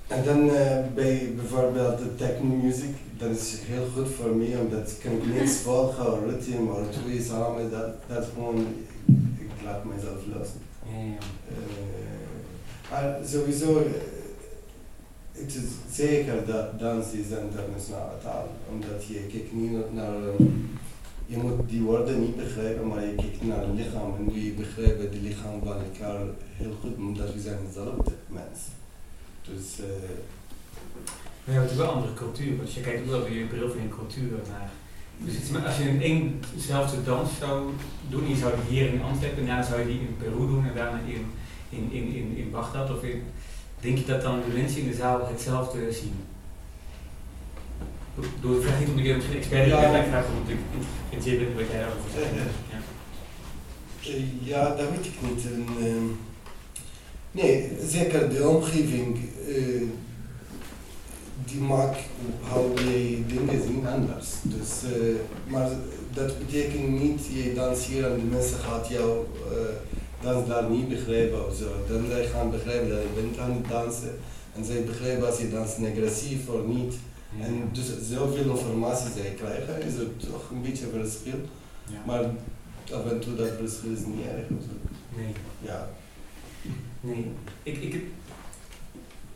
En 0.06 0.24
dan 0.24 0.44
uh, 0.44 0.78
bij 0.94 1.32
bijvoorbeeld 1.36 1.98
de 1.98 2.14
techno 2.14 2.54
music, 2.54 2.94
dat 3.18 3.30
is 3.30 3.54
heel 3.62 3.86
goed 3.94 4.08
voor 4.08 4.30
mij, 4.30 4.56
omdat 4.60 4.90
ik 4.90 4.98
kan 5.02 5.32
niks 5.34 5.56
volgen, 5.56 6.28
ritme, 6.28 6.60
maar 6.60 6.90
twee 6.90 7.22
samen, 7.22 7.70
dat, 7.70 7.94
dat 8.06 8.24
gewoon, 8.34 8.66
ik 9.38 9.50
laat 9.64 9.84
mezelf 9.84 10.20
los. 10.34 10.48
Uh, 12.90 13.26
sowieso, 13.26 13.82
het 15.32 15.54
is 15.54 15.96
zeker 15.96 16.46
dat 16.46 16.78
dans 16.78 17.06
is 17.12 17.28
internationale 17.28 18.18
taal, 18.22 18.48
omdat 18.72 19.04
je 19.06 19.26
kijkt 19.32 19.52
niet 19.52 19.92
naar 19.92 20.12
je 21.30 21.36
moet 21.36 21.68
die 21.68 21.82
woorden 21.82 22.20
niet 22.20 22.36
begrijpen, 22.36 22.86
maar 22.86 23.04
je 23.06 23.14
kijkt 23.14 23.42
naar 23.42 23.60
het 23.60 23.74
lichaam 23.74 24.14
en 24.18 24.42
je 24.42 24.52
begrijpt 24.52 25.02
het 25.02 25.14
lichaam 25.22 25.60
van 25.64 25.72
elkaar 25.72 26.20
heel 26.52 26.74
goed, 26.80 26.96
omdat 26.96 27.34
we 27.34 27.40
zijn 27.40 27.58
dezelfde 27.66 28.12
mens. 28.26 28.58
Dus... 29.42 29.80
Uh, 29.80 29.86
maar 31.44 31.62
het 31.62 31.70
is 31.70 31.76
wel 31.76 31.90
andere 31.90 32.14
cultuur, 32.14 32.56
want 32.56 32.72
je 32.72 32.80
kijkt 32.80 33.08
wel 33.08 33.22
weer 33.22 33.38
je 33.38 33.44
bril 33.44 33.70
van 33.70 33.82
je 33.82 33.88
cultuur 33.88 34.30
naar. 34.48 34.70
Dus 35.18 35.64
als 35.66 35.76
je 35.76 35.82
in 35.82 36.02
éénzelfde 36.02 37.02
dans 37.02 37.38
zou 37.38 37.70
doen, 38.08 38.28
je 38.28 38.36
zou 38.36 38.52
die 38.54 38.78
hier 38.78 38.92
in 38.92 39.02
Antwerpen, 39.02 39.46
daarna 39.46 39.62
zou 39.62 39.80
je 39.80 39.86
die 39.86 40.00
in 40.00 40.16
Peru 40.18 40.46
doen 40.46 40.66
en 40.66 40.74
daarna 40.74 41.00
in, 41.06 41.26
in, 41.68 41.92
in, 41.92 42.14
in, 42.14 42.36
in 42.36 42.50
Bagdad 42.50 42.90
of 42.90 43.02
in, 43.02 43.22
denk 43.80 43.98
je 43.98 44.04
dat 44.04 44.22
dan 44.22 44.40
de 44.40 44.56
mensen 44.56 44.80
in 44.80 44.88
de 44.88 44.94
zaal 44.94 45.28
hetzelfde 45.28 45.92
zien? 45.92 46.14
Ik 48.20 48.62
vraag 48.62 48.78
niet 48.78 48.88
om 48.88 48.94
misschien 48.94 49.36
expert 49.36 49.68
ja. 49.68 49.98
ik 49.98 50.08
vraag 50.08 50.26
omdat 50.28 50.52
ik 50.52 50.58
geïnteresseerd 51.08 51.54
ben 51.54 51.64
wat 51.64 51.70
jij 51.70 51.80
daarover 51.80 52.10
zegt. 52.14 52.30
Ja. 52.70 52.78
Ja, 54.42 54.76
dat 54.76 54.90
weet 54.90 55.06
ik 55.06 55.14
niet. 55.20 55.44
En, 55.44 55.66
uh, 55.86 56.02
nee, 57.30 57.72
zeker 57.88 58.28
de 58.28 58.48
omgeving, 58.48 59.18
uh, 59.48 59.82
die 61.44 61.60
maakt 61.60 61.98
hoe 62.48 62.74
jij 62.74 63.24
dingen 63.26 63.62
zien 63.62 63.86
anders. 63.86 64.26
Dus, 64.42 64.90
maar 65.46 65.68
dat 66.12 66.38
betekent 66.38 67.00
niet, 67.00 67.26
je 67.26 67.54
danseert 67.54 68.06
en 68.06 68.16
de 68.16 68.36
mensen 68.36 68.58
gaan 68.58 68.80
jou 68.88 69.26
dans 70.22 70.48
daar 70.48 70.70
niet 70.70 70.88
begrijpen 70.88 71.46
of 71.46 71.56
zo. 71.56 71.64
Dan 71.88 72.06
zij 72.10 72.26
gaan 72.26 72.50
begrijpen 72.50 72.88
dat 72.88 72.98
je 72.98 73.20
bent 73.20 73.38
aan 73.38 73.52
het 73.52 73.68
dansen 73.68 74.18
en 74.56 74.64
zij 74.64 74.84
begrijpen 74.84 75.26
als 75.26 75.38
je 75.38 75.50
danst 75.50 75.76
agressief 75.78 76.48
of 76.48 76.66
niet. 76.66 76.94
En 77.36 77.68
dus 77.72 78.08
zoveel 78.10 78.50
informatie 78.50 79.10
zij 79.22 79.34
krijgen, 79.36 79.82
is 79.82 79.94
er 79.94 80.16
toch 80.16 80.50
een 80.50 80.62
beetje 80.62 80.86
verschil. 80.86 81.38
Ja. 81.84 82.02
Maar 82.06 82.24
af 82.92 83.10
en 83.10 83.20
toe 83.20 83.34
dat 83.34 83.50
verschil 83.58 83.92
is 83.92 84.04
niet 84.06 84.26
erg. 84.26 84.48
Nee. 85.16 85.32
Ja. 85.60 85.88
Nee. 87.00 87.30
Ik, 87.62 87.76
ik, 87.76 87.92
heb, 87.92 88.02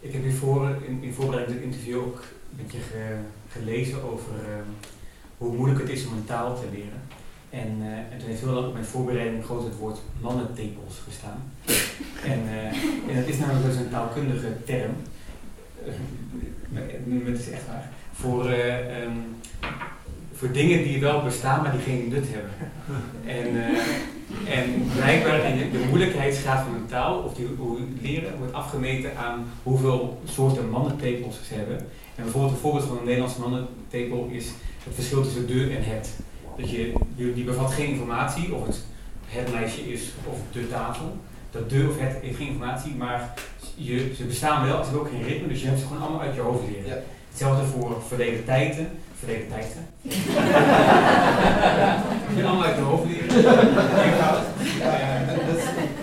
ik 0.00 0.12
heb 0.12 0.22
hiervoor 0.22 0.76
in, 0.86 1.02
in 1.02 1.14
voorbereiding 1.14 1.58
dit 1.58 1.66
interview 1.66 1.98
ook 1.98 2.22
een 2.50 2.64
beetje 2.64 2.78
gelezen 3.48 4.02
over 4.02 4.32
uh, 4.34 4.62
hoe 5.38 5.56
moeilijk 5.56 5.80
het 5.80 5.90
is 5.90 6.06
om 6.06 6.12
een 6.12 6.24
taal 6.24 6.60
te 6.60 6.66
leren. 6.72 7.00
En, 7.50 7.76
uh, 7.80 7.98
en 7.98 8.18
toen 8.18 8.28
heeft 8.28 8.40
heel 8.40 8.52
lang 8.52 8.66
op 8.66 8.72
mijn 8.72 8.84
voorbereiding 8.84 9.44
groot 9.44 9.64
het 9.64 9.76
woord 9.76 9.98
mannentepels 10.20 11.00
gestaan. 11.04 11.42
en, 12.32 12.40
uh, 12.44 12.66
en 13.08 13.20
dat 13.20 13.26
is 13.26 13.38
namelijk 13.38 13.66
dus 13.66 13.76
een 13.76 13.90
taalkundige 13.90 14.56
term 14.64 14.94
het 17.24 17.38
is 17.38 17.50
echt 17.50 17.66
waar, 17.66 17.90
voor, 18.12 18.50
uh, 18.50 19.02
um, 19.02 19.36
voor 20.32 20.52
dingen 20.52 20.82
die 20.82 21.00
wel 21.00 21.22
bestaan, 21.22 21.62
maar 21.62 21.72
die 21.72 21.80
geen 21.80 22.08
nut 22.08 22.26
hebben. 22.28 22.50
en, 23.38 23.54
uh, 23.54 24.58
en 24.58 24.86
blijkbaar 24.96 25.36
de, 25.36 25.70
de 25.70 25.84
moeilijkheidsgraad 25.88 26.64
van 26.64 26.74
een 26.74 26.86
taal, 26.86 27.18
of 27.18 27.34
die, 27.34 27.46
hoe 27.58 27.78
leren, 28.00 28.38
wordt 28.38 28.52
afgemeten 28.52 29.16
aan 29.16 29.44
hoeveel 29.62 30.20
soorten 30.24 30.70
mannentepels 30.70 31.40
ze 31.48 31.54
hebben. 31.54 31.76
En 32.14 32.22
bijvoorbeeld 32.22 32.52
een 32.52 32.60
voorbeeld 32.60 32.84
van 32.84 32.98
een 32.98 33.04
Nederlandse 33.04 33.40
mannentepel 33.40 34.28
is 34.30 34.46
het 34.84 34.94
verschil 34.94 35.22
tussen 35.22 35.46
de 35.46 35.76
en 35.76 35.84
het. 35.84 36.18
Dat 36.56 36.70
je, 36.70 36.92
die 37.16 37.44
bevat 37.44 37.72
geen 37.72 37.88
informatie 37.88 38.54
of 38.54 38.66
het 38.66 38.84
het 39.32 39.52
meisje 39.52 39.92
is 39.92 40.10
of 40.24 40.38
de 40.52 40.68
tafel. 40.68 41.16
Dat 41.50 41.70
de 41.70 41.86
of 41.88 41.98
het 41.98 42.22
heeft 42.22 42.36
geen 42.36 42.46
informatie, 42.46 42.94
maar 42.94 43.34
je, 43.74 44.12
ze 44.16 44.24
bestaan 44.24 44.66
wel, 44.66 44.76
ze 44.76 44.82
hebben 44.82 45.00
ook 45.00 45.08
geen 45.08 45.22
ritme, 45.22 45.48
dus 45.48 45.60
je 45.60 45.66
hebt 45.66 45.80
ze 45.80 45.86
gewoon 45.86 46.02
allemaal 46.02 46.20
uit 46.20 46.34
je 46.34 46.40
hoofd 46.40 46.68
leren. 46.68 46.86
Ja. 46.86 46.98
Hetzelfde 47.28 47.64
voor 47.64 48.02
verleden 48.08 48.44
tijden. 48.44 48.88
Verleden 49.18 49.48
tijden. 49.48 49.86
je 52.36 52.44
allemaal 52.44 52.64
uit 52.64 52.76
je 52.76 52.82
hoofd 52.82 53.04
leren. 53.04 53.28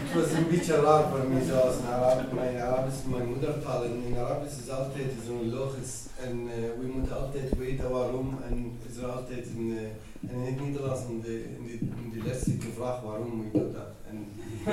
het 0.05 0.13
was 0.13 0.31
een 0.31 0.47
beetje 0.49 0.81
raar 0.81 1.03
voor 1.09 1.25
mij, 1.29 1.41
zoals 1.49 1.75
in 1.75 1.93
Arabisch, 1.93 2.33
mijn 2.33 2.57
Arabisch, 2.57 3.03
mijn 3.05 3.27
moedertaal. 3.27 3.83
En 3.83 4.03
in 4.07 4.17
Arabisch 4.17 4.57
is 4.63 4.69
altijd 4.69 5.11
zo'n 5.27 5.53
logisch. 5.53 5.95
En 6.25 6.35
uh, 6.45 6.51
we 6.79 6.85
moeten 6.95 7.21
altijd 7.21 7.57
weten 7.57 7.89
waarom. 7.89 8.37
En 8.49 8.77
is 8.89 8.97
er 8.97 9.11
altijd 9.11 9.45
een, 9.57 9.67
uh, 9.67 10.31
en 10.31 10.35
in 10.35 10.45
het 10.45 10.59
Nederlands 10.65 11.01
in 11.09 11.21
de, 11.21 11.43
in 11.57 11.63
de, 11.65 11.77
in 12.03 12.09
de 12.13 12.27
les 12.27 12.43
vraag 12.75 13.01
waarom 13.01 13.31
moet 13.35 13.51
je 13.53 13.71
dat. 13.73 13.98
En, 14.09 14.27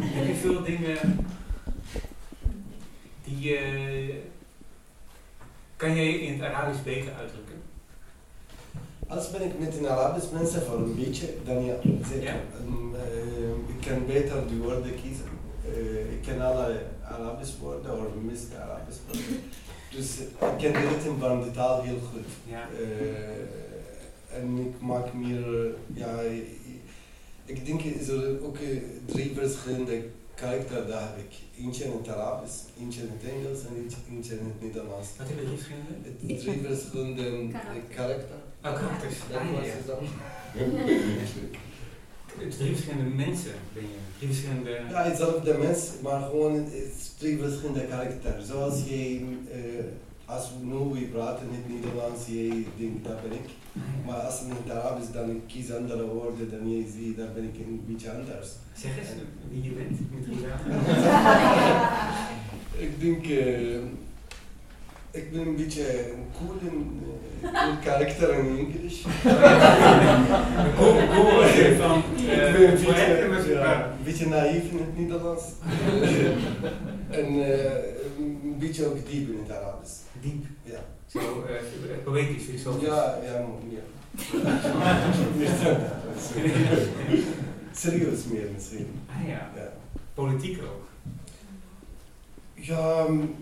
Heb 0.00 0.26
je 0.26 0.34
veel 0.34 0.62
dingen 0.62 1.26
die 3.24 3.52
uh, 3.52 4.14
kan 5.76 5.94
jij 5.94 6.12
in 6.12 6.32
het 6.32 6.42
Arabisch 6.42 6.82
beter 6.82 7.12
uitdrukken? 7.12 7.62
Als 9.08 9.30
ben 9.30 9.42
ik 9.42 9.58
met 9.58 9.76
een 9.76 9.88
Arabisch 9.88 10.30
mensen 10.32 10.62
voor 10.62 10.76
een 10.76 10.94
beetje, 10.94 11.34
dan 11.44 11.64
ja, 11.64 11.74
zeker. 12.08 12.22
Ja? 12.22 12.40
Um, 12.60 12.94
uh, 12.94 13.76
ik 13.76 13.86
kan 13.86 14.06
beter 14.06 14.48
die 14.48 14.58
woorden 14.58 14.94
kiezen. 15.02 15.26
Uh, 15.68 16.12
ik 16.12 16.22
ken 16.22 16.40
alle 16.40 16.82
Arabische 17.04 17.58
woorden 17.60 17.92
of 17.92 18.14
meeste 18.22 18.56
Arabische 18.56 19.00
woorden. 19.06 19.42
Dus 19.96 20.18
ik 20.18 20.56
ken 20.58 20.72
de 20.72 20.78
ritme 20.88 21.14
van 21.18 21.42
de 21.42 21.50
taal 21.50 21.82
heel 21.82 21.98
goed. 22.12 22.26
Ja. 22.50 22.68
Uh, 22.80 24.38
En 24.38 24.58
ik 24.58 24.80
maak 24.80 25.12
meer, 25.12 25.66
eh, 25.66 25.70
ja, 25.94 26.20
ik, 27.44 27.66
denk 27.66 27.82
is 27.82 28.08
er 28.08 28.44
ook 28.44 28.56
eh, 28.56 28.68
drie 29.04 29.32
verschillende 29.34 30.02
karakters 30.34 30.88
daar 30.88 31.00
heb 31.02 31.18
ik. 31.18 31.32
Eentje 31.64 31.84
in 31.84 31.92
het 31.92 32.08
Arabisch, 32.08 32.54
eentje 32.80 33.00
in 33.00 33.10
het 33.18 33.30
Engels 33.32 33.60
en 33.66 33.74
eentje- 33.82 34.34
in 34.38 34.44
het 34.46 34.62
Nederlands. 34.62 35.08
Wat 35.18 35.26
hebben 35.26 35.44
drie 35.44 35.56
verschillende? 35.56 35.92
Het 36.26 36.40
drie 36.40 36.60
verschillende 36.66 37.22
eh, 37.58 37.96
Karakters. 37.96 38.40
Oh, 38.64 38.74
karakters. 38.74 39.14
Dat 39.30 39.38
Ah, 39.40 39.46
ja, 39.46 39.52
was 39.58 39.66
ja. 39.66 39.72
het 39.72 39.86
dan. 39.86 40.02
Het 42.38 42.58
drie 42.58 42.74
verschillende 42.74 43.14
mensen 43.14 43.52
ben 43.72 43.82
je. 43.82 43.98
Drie 44.18 44.28
verschillende... 44.32 44.70
Ja, 44.90 45.02
hetzelfde 45.02 45.58
mens, 45.58 45.90
maar 46.02 46.20
gewoon 46.20 46.54
het 46.54 46.72
is 46.72 47.12
twee 47.18 47.38
verschillende 47.38 47.86
karakters. 47.86 48.46
Zoals 48.46 48.82
jij, 48.88 49.24
eh, 49.50 49.84
als 50.24 50.50
we 50.50 50.66
nu 50.66 51.00
we 51.00 51.06
praten 51.06 51.46
in 51.48 51.54
het 51.54 51.68
Nederlands, 51.74 52.26
jij 52.26 52.66
denkt 52.78 53.04
dat 53.04 53.22
ben 53.22 53.32
ik. 53.32 53.48
Maar 54.06 54.16
als 54.16 54.38
het 54.38 54.48
in 54.48 54.54
het 54.62 54.72
Arabisch 54.76 55.12
dan 55.12 55.30
ik 55.30 55.40
kies 55.46 55.72
andere 55.72 56.06
woorden 56.06 56.50
dan 56.50 56.70
jij 56.72 56.86
ziet, 56.96 57.16
dan 57.16 57.28
ben 57.34 57.44
ik 57.44 57.54
een 57.58 57.84
beetje 57.86 58.10
anders. 58.10 58.48
Zeg 58.76 58.98
eens 58.98 59.08
wie 59.50 59.62
je 59.62 59.70
bent 59.70 59.98
met 60.12 60.24
drie. 60.24 60.38
Ik 62.86 63.00
denk, 63.00 63.26
eh, 63.26 63.78
ik 65.12 65.32
ben 65.32 65.40
een 65.46 65.56
beetje 65.56 66.12
een 66.12 66.24
cool, 66.38 66.70
in, 66.72 67.00
eh, 67.42 67.62
cool 67.62 67.76
karakter 67.84 68.34
in 68.34 68.46
Engels. 68.58 69.02
Cool, 70.76 70.96
cool. 71.14 71.42
eh, 71.42 71.70
Ik 71.70 71.78
eh, 71.80 72.52
ben 72.52 73.22
een 73.24 73.30
maar 73.30 73.38
beetje, 73.38 73.52
zo- 73.52 73.58
ja, 73.58 73.84
een 73.98 74.04
beetje 74.04 74.26
naïef 74.28 74.70
in 74.70 74.78
het 74.78 74.98
Nederlands. 74.98 75.42
en 77.20 77.26
eh, 77.26 77.84
een 78.18 78.56
beetje 78.58 78.86
ook 78.86 79.10
diep 79.10 79.28
in 79.30 79.38
het 79.46 79.56
Arabisch. 79.56 79.92
Diep. 80.20 80.44
Ja. 80.62 80.78
Zo 81.06 81.18
eh, 81.18 82.04
poëtisch, 82.04 82.42
filosofisch. 82.44 82.86
Ja, 82.88 83.18
ja, 83.24 83.44
meer. 83.70 83.82
Serieus 87.74 88.24
meer 88.24 88.46
misschien. 88.54 88.86
Ah 89.08 89.28
ja. 89.28 89.50
Ja, 89.56 89.72
Politiek 90.14 90.58
ook. 90.62 90.88
ja 92.54 93.04
mm, 93.08 93.34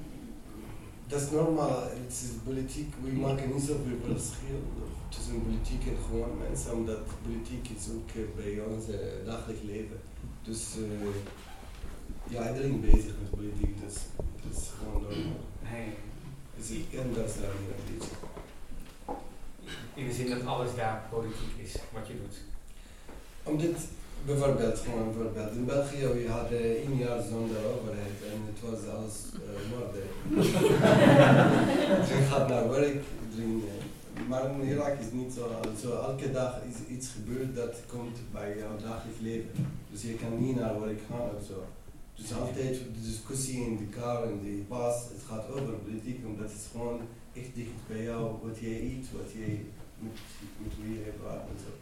dat 1.11 1.20
is 1.20 1.30
normaal. 1.30 1.82
Het 1.82 2.12
is 2.12 2.28
politiek. 2.44 2.94
We 3.02 3.12
maken 3.12 3.52
niet 3.54 3.62
zoveel 3.62 3.98
verschil 4.06 4.62
tussen 5.08 5.42
politiek 5.42 5.86
en 5.86 5.96
gewoon 6.06 6.38
mensen, 6.48 6.72
omdat 6.72 6.98
politiek 7.22 7.68
is 7.76 7.88
ook 7.94 8.08
eh, 8.08 8.22
bij 8.36 8.64
ons 8.64 8.88
eh, 8.88 9.24
dagelijks 9.24 9.62
leven. 9.62 10.00
Dus 10.42 10.61
eh, 10.76 12.34
ja, 12.34 12.48
iedereen 12.48 12.80
bezig 12.80 13.14
met 13.20 13.30
politiek, 13.30 13.80
dus 13.84 13.96
dat 14.16 14.62
is 14.62 14.68
gewoon 14.78 15.02
normaal. 15.02 15.48
Dus 16.56 16.70
ik 16.70 16.84
ken 16.90 17.14
dat 17.14 17.34
daar 17.40 17.54
niet 17.61 17.70
een 17.76 17.98
beetje. 17.98 18.14
In 19.94 20.06
de 20.06 20.14
zin 20.14 20.30
dat 20.30 20.44
alles 20.44 20.74
daar 20.74 21.06
politiek 21.11 21.54
is, 21.62 21.74
wat 21.92 22.06
je 22.06 22.14
doet. 22.22 22.36
Omdat 23.42 23.80
bijvoorbeeld, 24.26 24.78
gewoon 24.78 25.06
een 25.06 25.14
voorbeeld, 25.14 25.54
in 25.54 25.64
België 25.64 26.06
we 26.06 26.28
hadden 26.28 26.60
één 26.60 26.96
jaar 26.96 27.22
zonder 27.22 27.56
overheid 27.74 28.18
en 28.32 28.38
het 28.50 28.60
was 28.66 28.80
alles 28.94 29.16
uh, 29.34 29.40
moorden. 29.72 30.06
iedereen 32.00 32.28
gaat 32.30 32.48
naar 32.48 32.70
werk, 32.70 33.02
eh, 33.38 34.28
maar 34.28 34.50
in 34.50 34.68
Irak 34.68 34.98
is 34.98 35.04
het 35.04 35.14
niet 35.14 35.32
zo. 35.32 35.44
zo. 35.82 35.90
Elke 35.92 36.32
dag 36.32 36.60
is 36.70 36.94
iets 36.96 37.08
gebeurd 37.08 37.54
dat 37.54 37.74
komt 37.86 38.18
bij 38.32 38.58
jouw 38.58 38.76
dagelijks 38.88 39.20
leven. 39.20 39.50
Dus 39.90 40.02
je 40.02 40.14
kan 40.14 40.44
niet 40.44 40.56
naar 40.56 40.80
werk 40.80 41.00
gaan 41.08 41.30
of 41.38 41.46
zo. 41.46 41.64
Dus 42.14 42.34
altijd 42.34 42.74
de 42.74 43.02
discussie 43.10 43.60
in 43.66 43.76
de 43.76 43.88
car 43.98 44.22
en 44.22 44.40
de 44.42 44.62
pas, 44.68 44.94
het 44.94 45.22
gaat 45.28 45.44
over 45.50 45.72
politiek, 45.72 46.26
omdat 46.26 46.50
het 46.52 46.66
gewoon 46.72 47.00
echt 47.32 47.54
dicht 47.54 47.80
bij 47.88 48.02
jou, 48.02 48.22
wat 48.42 48.58
jij 48.58 48.80
eet, 48.80 49.06
wat 49.12 49.32
jij 49.32 49.64
met, 49.98 50.18
met 50.62 50.72
wie 50.80 50.94
je 50.94 51.12
praat 51.22 51.44
en 51.52 51.58
zo. 51.64 51.72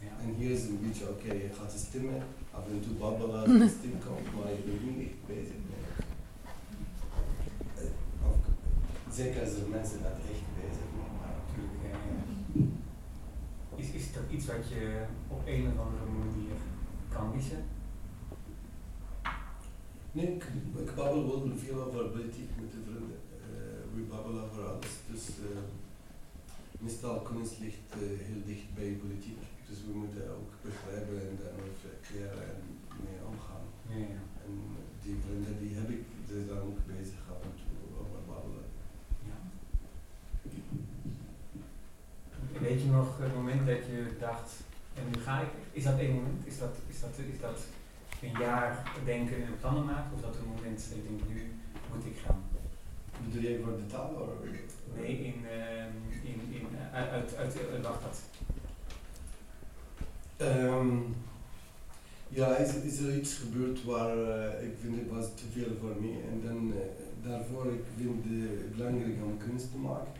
En 0.00 0.34
hier 0.34 0.50
is 0.50 0.62
een 0.62 0.80
beetje, 0.86 1.08
oké, 1.08 1.32
je 1.32 1.50
gaat 1.58 1.72
stemmen, 1.88 2.22
af 2.50 2.64
en 2.66 2.80
toe 2.80 2.92
babbelen 2.92 3.40
als 3.40 3.48
de 3.64 3.74
stem 3.78 3.98
komt, 4.06 4.34
maar 4.34 4.50
je 4.50 4.62
bent 4.66 4.96
niet 4.96 5.06
echt 5.06 5.26
bezig. 5.26 5.58
Eh, 7.76 8.28
ook, 8.28 8.44
zeker 9.12 9.40
als 9.40 9.54
er 9.54 9.68
mensen 9.68 10.02
dat 10.02 10.18
echt 10.32 10.46
bezig 10.58 10.88
waren. 10.98 11.34
Natuurlijk. 11.40 11.80
ja, 11.84 11.96
ja. 12.08 12.20
Is, 13.82 13.90
is 13.98 14.06
het 14.06 14.18
ook 14.22 14.30
iets 14.36 14.46
wat 14.46 14.68
je 14.68 15.04
op 15.28 15.42
een 15.46 15.64
of 15.70 15.78
andere 15.84 16.08
manier 16.18 16.58
kan 17.08 17.34
missen? 17.34 17.62
Nee, 20.12 20.26
ik, 20.34 20.44
ik 20.84 20.94
babbel 20.94 21.26
wel 21.26 21.56
veel 21.56 21.82
over 21.82 22.04
politiek 22.04 22.50
met 22.60 22.70
de 22.72 22.80
vrienden. 22.86 23.20
Eh, 23.46 23.80
we 23.94 24.00
babbelen 24.10 24.44
over 24.44 24.62
alles. 24.66 24.92
Dus 25.10 25.28
eh, 25.28 25.62
meestal 26.78 27.20
kunst 27.20 27.58
ligt 27.60 27.78
heel 28.28 28.42
dicht 28.44 28.74
bij 28.74 28.98
politiek. 29.04 29.38
Dus 29.68 29.78
we 29.86 29.92
moeten 30.02 30.24
ook 30.36 30.50
begrijpen 30.68 31.18
en 31.28 31.34
dan 31.42 31.56
reflecteren 31.68 32.42
en 32.52 32.60
mee 33.04 33.20
omgaan. 33.30 33.64
Ja, 33.90 33.98
ja. 34.14 34.22
En 34.44 34.52
die 35.02 35.16
vrienden 35.24 35.58
die 35.62 35.72
heb 35.78 35.88
ik, 35.96 36.02
die 36.26 36.44
zijn 36.46 36.60
ook 36.68 36.78
bezig 36.86 37.20
af 37.32 37.40
en 37.48 37.54
toe 37.60 37.98
over 38.00 38.20
babbelen. 38.28 38.66
ja. 39.28 39.38
Weet 42.66 42.80
je 42.82 42.88
nog 42.88 43.18
het 43.18 43.34
moment 43.34 43.66
dat 43.66 43.82
je 43.90 44.00
dacht, 44.18 44.50
en 44.94 45.04
nu 45.10 45.20
ga 45.26 45.40
ik, 45.40 45.52
is 45.72 45.84
dat 45.84 45.98
één 45.98 46.14
moment? 46.14 46.46
Is 46.46 46.58
dat, 46.58 46.74
is 46.86 47.00
dat, 47.00 47.14
is 47.34 47.40
dat 47.40 47.58
een 48.22 48.36
jaar 48.38 48.92
denken 49.04 49.36
en 49.46 49.60
plannen 49.60 49.84
maken? 49.84 50.12
Of 50.12 50.18
is 50.18 50.26
dat 50.26 50.36
een 50.36 50.52
moment 50.54 50.78
dat 50.78 50.98
je 50.98 51.08
denkt, 51.08 51.28
nu 51.28 51.40
moet 51.90 52.06
ik 52.06 52.18
gaan? 52.24 52.42
Bedoel 53.24 53.50
je 53.50 53.60
voor 53.64 53.76
de 53.76 53.86
taal? 53.86 54.10
Of? 54.10 54.28
Nee, 54.96 55.24
in, 55.28 55.46
ehm, 55.46 55.92
in, 56.30 56.38
in, 56.56 56.66
uit, 56.92 57.10
uit, 57.10 57.36
uit, 57.36 57.70
uit 57.72 57.82
Bagdad. 57.82 58.20
Ehm, 60.38 60.96
ja, 62.28 62.56
is, 62.56 62.74
is 62.74 62.98
er 62.98 63.16
iets 63.16 63.34
gebeurd 63.34 63.84
waar 63.84 64.16
eh, 64.18 64.66
ik 64.66 64.74
vind 64.80 64.96
het 64.96 65.10
was 65.10 65.26
te 65.34 65.44
veel 65.52 65.72
voor 65.80 65.96
mij 66.00 66.16
en 66.30 66.40
dan 66.46 66.72
eh, 66.72 67.28
daarvoor 67.28 67.66
ik 67.72 67.84
vind 67.96 68.24
het 68.24 68.76
belangrijk 68.76 69.16
om 69.24 69.38
kunst 69.38 69.70
te 69.72 69.78
maken. 69.78 70.12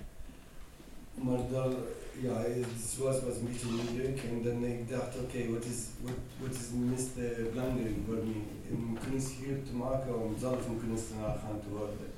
Maar 1.23 1.43
daar, 1.53 1.73
ja, 2.21 2.37
het 2.41 2.97
was, 2.99 3.17
was 3.27 3.37
een 3.37 3.49
beetje 3.51 3.67
moeilijk 3.81 4.19
en 4.31 4.43
dan 4.43 4.65
ik 4.65 4.89
dacht 4.89 5.19
oké, 5.23 5.41
wat 5.55 5.65
is 5.65 5.81
wat, 6.05 6.21
wat 6.41 6.55
is 6.61 6.67
het 6.71 6.81
meest 6.91 7.15
eh, 7.17 7.53
belangrijk 7.53 7.97
voor 8.07 8.23
mij 8.29 8.43
om 8.75 8.99
kunst 9.07 9.31
hier 9.41 9.59
te 9.69 9.75
maken 9.85 10.23
om 10.25 10.39
zelf 10.39 10.69
een 10.69 10.81
kunstenaar 10.85 11.37
gaan 11.43 11.61
te 11.65 11.71
worden. 11.79 12.09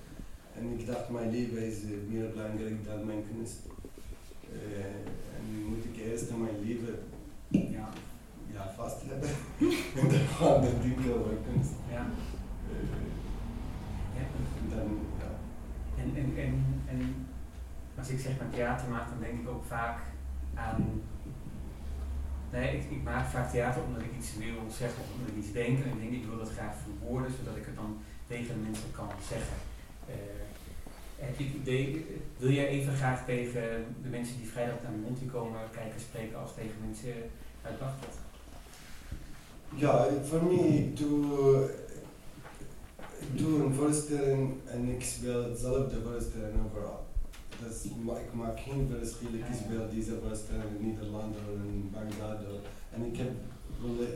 En 0.57 0.65
ik 0.79 0.87
dacht 0.87 1.11
mijn 1.11 1.31
leven 1.31 1.63
is 1.71 1.77
eh, 1.83 1.91
meer 2.13 2.31
belangrijk 2.31 2.85
dan 2.85 3.07
mijn 3.07 3.25
kunst. 3.31 3.59
Eh, 4.53 4.95
en 5.37 5.45
moet 5.69 5.85
ik 5.91 5.97
eerst 6.07 6.31
mijn 6.31 6.59
leven 6.67 6.95
Ja. 7.51 7.89
ja, 8.53 8.73
vast 8.77 9.03
hebben. 9.09 9.29
en 9.97 10.09
dan 10.09 10.27
gaan 10.27 10.61
we 10.61 10.79
denken 10.83 11.19
over 11.19 11.37
kunst. 11.53 11.71
Ja. 11.91 12.07
Eh, 12.71 12.89
ja. 14.17 14.25
en 14.61 14.77
dan, 14.77 14.99
ja. 15.19 15.31
En, 16.03 16.17
en, 16.17 16.37
en, 16.37 16.83
en 16.87 17.27
als 17.99 18.09
ik 18.09 18.19
zeg 18.19 18.39
maar 18.39 18.51
theater 18.51 18.89
maak, 18.89 19.09
dan 19.09 19.21
denk 19.21 19.41
ik 19.41 19.49
ook 19.49 19.65
vaak 19.65 19.99
aan. 20.55 21.03
Nee, 22.53 22.77
ik, 22.77 22.91
ik 22.91 23.03
maak 23.03 23.27
vaak 23.27 23.51
theater 23.51 23.83
omdat 23.83 24.03
ik 24.03 24.17
iets 24.19 24.37
wil 24.37 24.71
zeggen 24.71 25.03
of 25.03 25.13
omdat 25.15 25.31
ik 25.31 25.43
iets 25.43 25.53
denk. 25.53 25.79
En 25.79 25.91
ik 25.91 26.01
denk, 26.01 26.13
ik 26.13 26.29
wil 26.29 26.39
dat 26.39 26.53
graag 26.53 26.75
verwoorden, 26.85 27.33
zodat 27.39 27.57
ik 27.57 27.67
het 27.67 27.77
dan 27.77 27.99
tegen 28.27 28.55
de 28.55 28.61
mensen 28.61 28.91
kan 28.93 29.09
zeggen. 29.29 29.57
Eh, 30.07 30.49
heb 31.17 31.39
je 31.39 31.45
het 31.45 31.55
idee, 31.55 32.07
wil 32.37 32.51
jij 32.51 32.67
even 32.67 32.95
graag 32.95 33.25
tegen 33.25 33.85
de 34.03 34.09
mensen 34.09 34.37
die 34.37 34.49
vrijdag 34.49 34.85
aan 34.87 34.93
de 34.93 34.99
Monty 34.99 35.27
komen 35.27 35.61
kijken 35.71 36.01
spreken 36.01 36.39
als 36.39 36.55
tegen 36.55 36.77
mensen 36.87 37.15
uit 37.63 37.79
ja, 39.75 40.07
voor 40.29 40.43
mij, 40.45 40.67
ik 40.69 40.97
doe, 40.97 41.71
ik 43.19 43.39
doe 43.39 43.63
een 43.65 43.75
voorstelling 43.75 44.53
en 44.67 44.89
ik 44.89 45.03
speel 45.05 45.43
hetzelfde 45.45 45.97
voorstelling 46.03 46.55
overal. 46.67 47.07
Dus 47.63 47.85
ik 47.85 48.33
maak 48.33 48.61
geen 48.61 48.89
verschil, 48.99 49.29
ik 49.35 49.45
speel 49.65 49.89
deze 49.95 50.13
voorstelling 50.27 50.65
in 50.79 50.87
Nederland 50.87 51.37
of 51.37 51.65
in 51.67 51.91
Bagdad. 51.93 52.39
of- 52.53 52.69
En 52.95 53.05
ik 53.05 53.17
heb 53.17 53.31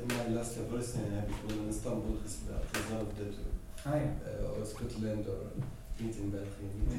mijn 0.07 0.35
laatste 0.35 0.59
voorstelling 0.71 1.13
heb 1.13 1.29
ik 1.29 1.51
in 1.57 1.69
Istanbul 1.69 2.17
gespeeld, 2.25 2.65
hetzelfde 2.73 3.29
toe. 3.35 3.51
Ah 3.93 3.95
ja. 4.01 4.31
Eh, 4.31 4.61
of 4.61 4.69
Scotland 4.69 5.27
of 5.29 5.35
niet 5.97 6.17
in 6.17 6.31
België, 6.31 6.67
niet 6.79 6.93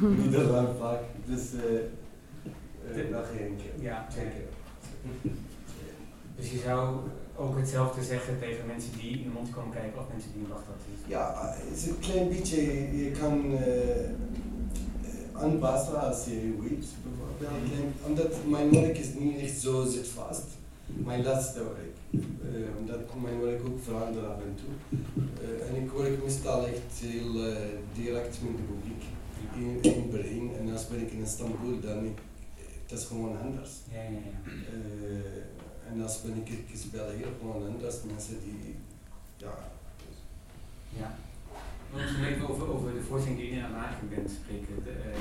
in 0.00 0.16
Nederland 0.30 0.78
vaak. 0.78 1.00
Dus 1.26 1.52
eh 1.54 3.00
uh, 3.04 3.10
België 3.10 3.38
één 3.38 3.56
keer. 3.56 3.82
Ja, 3.82 4.06
twee 4.10 4.24
keer. 4.34 4.48
Dus 6.36 6.50
je 6.50 6.58
zou 6.58 6.96
ook 7.36 7.56
hetzelfde 7.58 8.04
zeggen 8.04 8.38
tegen 8.38 8.66
mensen 8.66 8.90
die 8.98 9.10
in 9.10 9.22
de 9.22 9.28
mond 9.28 9.50
komen 9.50 9.72
kijken 9.72 9.98
of 10.00 10.06
mensen 10.12 10.30
die 10.32 10.42
in 10.42 10.48
Bagdad 10.48 10.80
zitten? 10.88 11.08
Ja, 11.08 11.54
het 11.68 11.76
is 11.76 11.86
een 11.86 11.98
klein 11.98 12.28
beetje, 12.28 12.60
je 13.04 13.10
kan 13.10 13.52
uh, 13.52 13.60
aanpassen 15.32 16.00
als 16.00 16.24
je 16.24 16.56
weet 16.60 16.86
bijvoorbeeld. 17.04 17.72
En 17.74 17.92
Omdat 18.06 18.32
mijn 18.46 18.70
werk 18.70 18.98
is 18.98 19.14
niet 19.18 19.38
echt 19.38 19.60
zo 19.60 19.84
zit 19.84 20.08
vast. 20.08 20.46
Mijn 20.86 21.22
laatste 21.22 21.62
werk. 21.62 21.96
Uh, 22.10 22.78
omdat 22.78 23.22
mijn 23.22 23.40
werk 23.40 23.60
ook 23.68 23.82
verandert 23.82 24.26
af 24.26 24.36
en 24.36 24.56
toe. 24.60 24.98
Uh, 25.42 25.68
en 25.68 25.82
ik 25.82 25.90
werk 25.90 26.22
meestal 26.22 26.66
echt 26.66 26.92
heel 27.00 27.32
direct 27.94 28.38
met 28.42 28.56
de 28.56 28.62
publiek. 28.62 29.04
In, 29.54 29.92
in 29.92 30.10
Berlin. 30.10 30.50
En 30.58 30.72
als 30.72 30.88
ben 30.88 31.00
ik 31.00 31.12
in 31.12 31.22
Istanbul, 31.22 31.80
dan 31.80 32.04
ik, 32.04 32.18
is 32.86 33.04
gewoon 33.04 33.38
anders. 33.40 33.70
Ja, 33.92 34.02
ja, 34.02 34.10
ja. 34.10 35.55
En 35.88 36.02
als 36.02 36.22
ben 36.22 36.36
ik 36.36 36.48
ik 36.48 36.76
speel 36.76 37.10
hier 37.10 37.26
gewoon 37.38 37.66
anders, 37.66 37.96
mensen 38.02 38.40
die, 38.40 38.76
ja, 39.36 39.58
ja. 40.88 41.14
We 41.92 42.02
moeten 42.02 42.24
even 42.24 42.48
over, 42.48 42.68
over 42.68 42.92
de 42.92 43.02
voorstelling 43.02 43.40
die 43.40 43.54
je 43.54 43.62
aan 43.62 43.74
het 43.74 43.80
maken 43.80 44.08
bent 44.08 44.30
spreken. 44.30 44.84
De, 44.84 44.90
eh, 44.90 45.18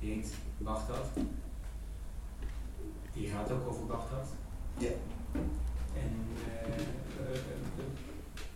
die 0.00 0.12
heet 0.12 0.34
Baghdad. 0.58 1.06
Die 3.12 3.28
gaat 3.28 3.50
ook 3.50 3.68
over 3.68 3.86
Baghdad. 3.86 4.28
Ja. 4.78 4.90
En 5.94 6.26
eh, 6.46 6.74
eh, 6.74 7.34
eh, 7.34 7.84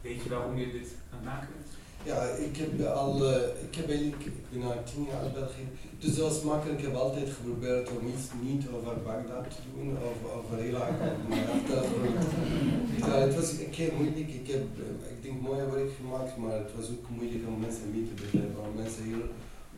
weet 0.00 0.22
je 0.22 0.28
waarom 0.28 0.56
je 0.56 0.72
dit 0.72 0.94
aan 1.10 1.18
het 1.18 1.24
maken 1.24 1.48
bent? 1.56 1.79
Ja, 2.04 2.22
ik 2.22 2.56
heb 2.56 2.86
al, 2.86 3.24
eh, 3.24 3.64
ik 3.66 3.74
heb 3.74 3.88
eigenlijk, 3.88 4.24
ben 4.52 4.62
al 4.62 4.82
tien 4.84 5.06
jaar 5.10 5.24
in 5.24 5.32
België. 5.32 5.66
Dus 5.98 6.20
als 6.20 6.42
makker, 6.42 6.72
ik 6.72 6.80
heb 6.80 6.94
altijd 6.94 7.28
geprobeerd 7.30 7.90
om 7.90 8.06
iets 8.06 8.26
niet 8.42 8.64
over 8.74 9.02
Bagdad 9.02 9.44
te 9.50 9.62
doen, 9.74 9.96
of 10.10 10.18
over 10.36 10.64
Irak. 10.64 10.96
Achtergrond. 11.54 12.26
ja, 12.98 13.12
het 13.26 13.34
was 13.34 13.50
een 13.50 13.70
keer 13.70 13.92
moeilijk. 13.96 14.28
Ik 14.40 14.46
heb, 14.46 14.64
eh, 14.84 15.10
ik 15.14 15.22
denk, 15.22 15.40
mooie 15.40 15.70
werk 15.70 15.90
gemaakt, 16.00 16.36
maar 16.36 16.52
het 16.52 16.72
was 16.76 16.86
ook 16.90 17.08
moeilijk 17.08 17.44
om 17.46 17.60
mensen 17.60 17.90
mee 17.90 18.08
te 18.08 18.22
begrijpen. 18.22 18.62
Want 18.62 18.76
mensen 18.76 19.04
hier 19.04 19.24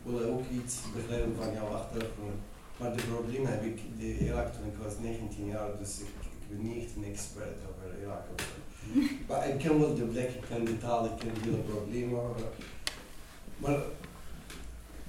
willen 0.03 0.33
ook 0.33 0.45
iets 0.59 0.75
begrijpen 0.95 1.35
van 1.41 1.53
jouw 1.53 1.69
achtergrond. 1.79 2.39
Maar 2.77 2.91
het 2.91 3.05
probleem 3.13 3.45
heb 3.45 3.63
ik, 3.63 3.79
de 3.99 4.09
Irak 4.25 4.53
toen 4.53 4.65
ik 4.71 4.77
was 4.83 4.93
19 5.01 5.45
jaar, 5.45 5.71
dus 5.79 5.99
ik, 5.99 6.13
ben 6.49 6.61
niet 6.67 6.83
echt 6.83 6.95
een 6.95 7.11
expert 7.13 7.59
over 7.69 8.01
Irak. 8.01 8.25
Maar 9.27 9.49
ik 9.49 9.57
ken 9.57 9.79
wel 9.79 9.95
de 9.95 10.03
plek, 10.03 10.29
ik 10.29 10.43
ken 10.49 10.65
de 10.65 10.77
taal, 10.77 11.05
ik 11.05 11.11
ken 11.17 11.33
de 11.51 11.57
problemen. 11.57 12.21
Maar 13.57 13.77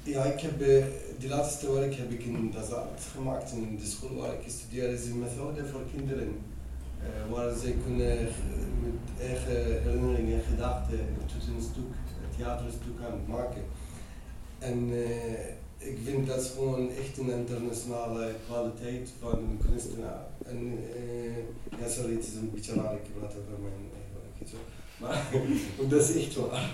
ja, 0.02 0.24
ik 0.24 0.40
heb 0.40 0.60
eh, 0.60 0.84
de 1.18 1.28
laatste 1.28 1.72
werk 1.72 1.94
heb 1.94 2.10
ik 2.10 2.24
in 2.24 2.50
Dazat 2.54 3.00
gemaakt, 3.14 3.52
in 3.52 3.76
de 3.80 3.86
school 3.86 4.14
waar 4.16 4.32
ik 4.32 4.40
studeer, 4.46 4.88
is 4.88 5.04
een 5.06 5.18
methode 5.18 5.66
voor 5.66 5.82
kinderen. 5.94 6.36
eh, 7.00 7.32
waar 7.32 7.54
ze 7.56 7.74
kunnen 7.84 8.18
met 8.82 9.28
eigen 9.28 9.82
herinneringen 9.82 10.34
en 10.34 10.44
gedachten 10.50 10.98
tot 11.26 11.48
een 11.48 11.62
stuk, 11.62 11.92
een 12.22 12.36
theaterstuk 12.36 12.98
aan 13.10 13.20
maken. 13.26 13.62
En 14.58 14.90
eh, 14.92 15.88
ik 15.88 15.98
vind 16.04 16.26
dat 16.26 16.44
gewoon 16.56 16.90
echt 16.90 17.18
een 17.18 17.30
internationale 17.30 18.32
kwaliteit 18.46 19.10
van 19.20 19.38
een 19.38 19.60
kunstenaar. 19.68 20.26
En 20.50 20.78
eh, 20.96 21.80
ja, 21.80 21.88
sorry, 21.88 22.14
het 22.14 22.26
is 22.26 22.34
een 22.34 22.50
beetje 22.54 22.74
raar, 22.74 22.94
ik 22.94 23.18
praat 23.18 23.30
over 23.40 23.58
mijn 23.62 23.74
eigen 23.98 24.16
werk. 24.38 24.48
zo. 24.50 24.56
Maar 25.00 25.22
dat 25.88 26.00
is 26.08 26.16
echt 26.24 26.34
waar. 26.36 26.70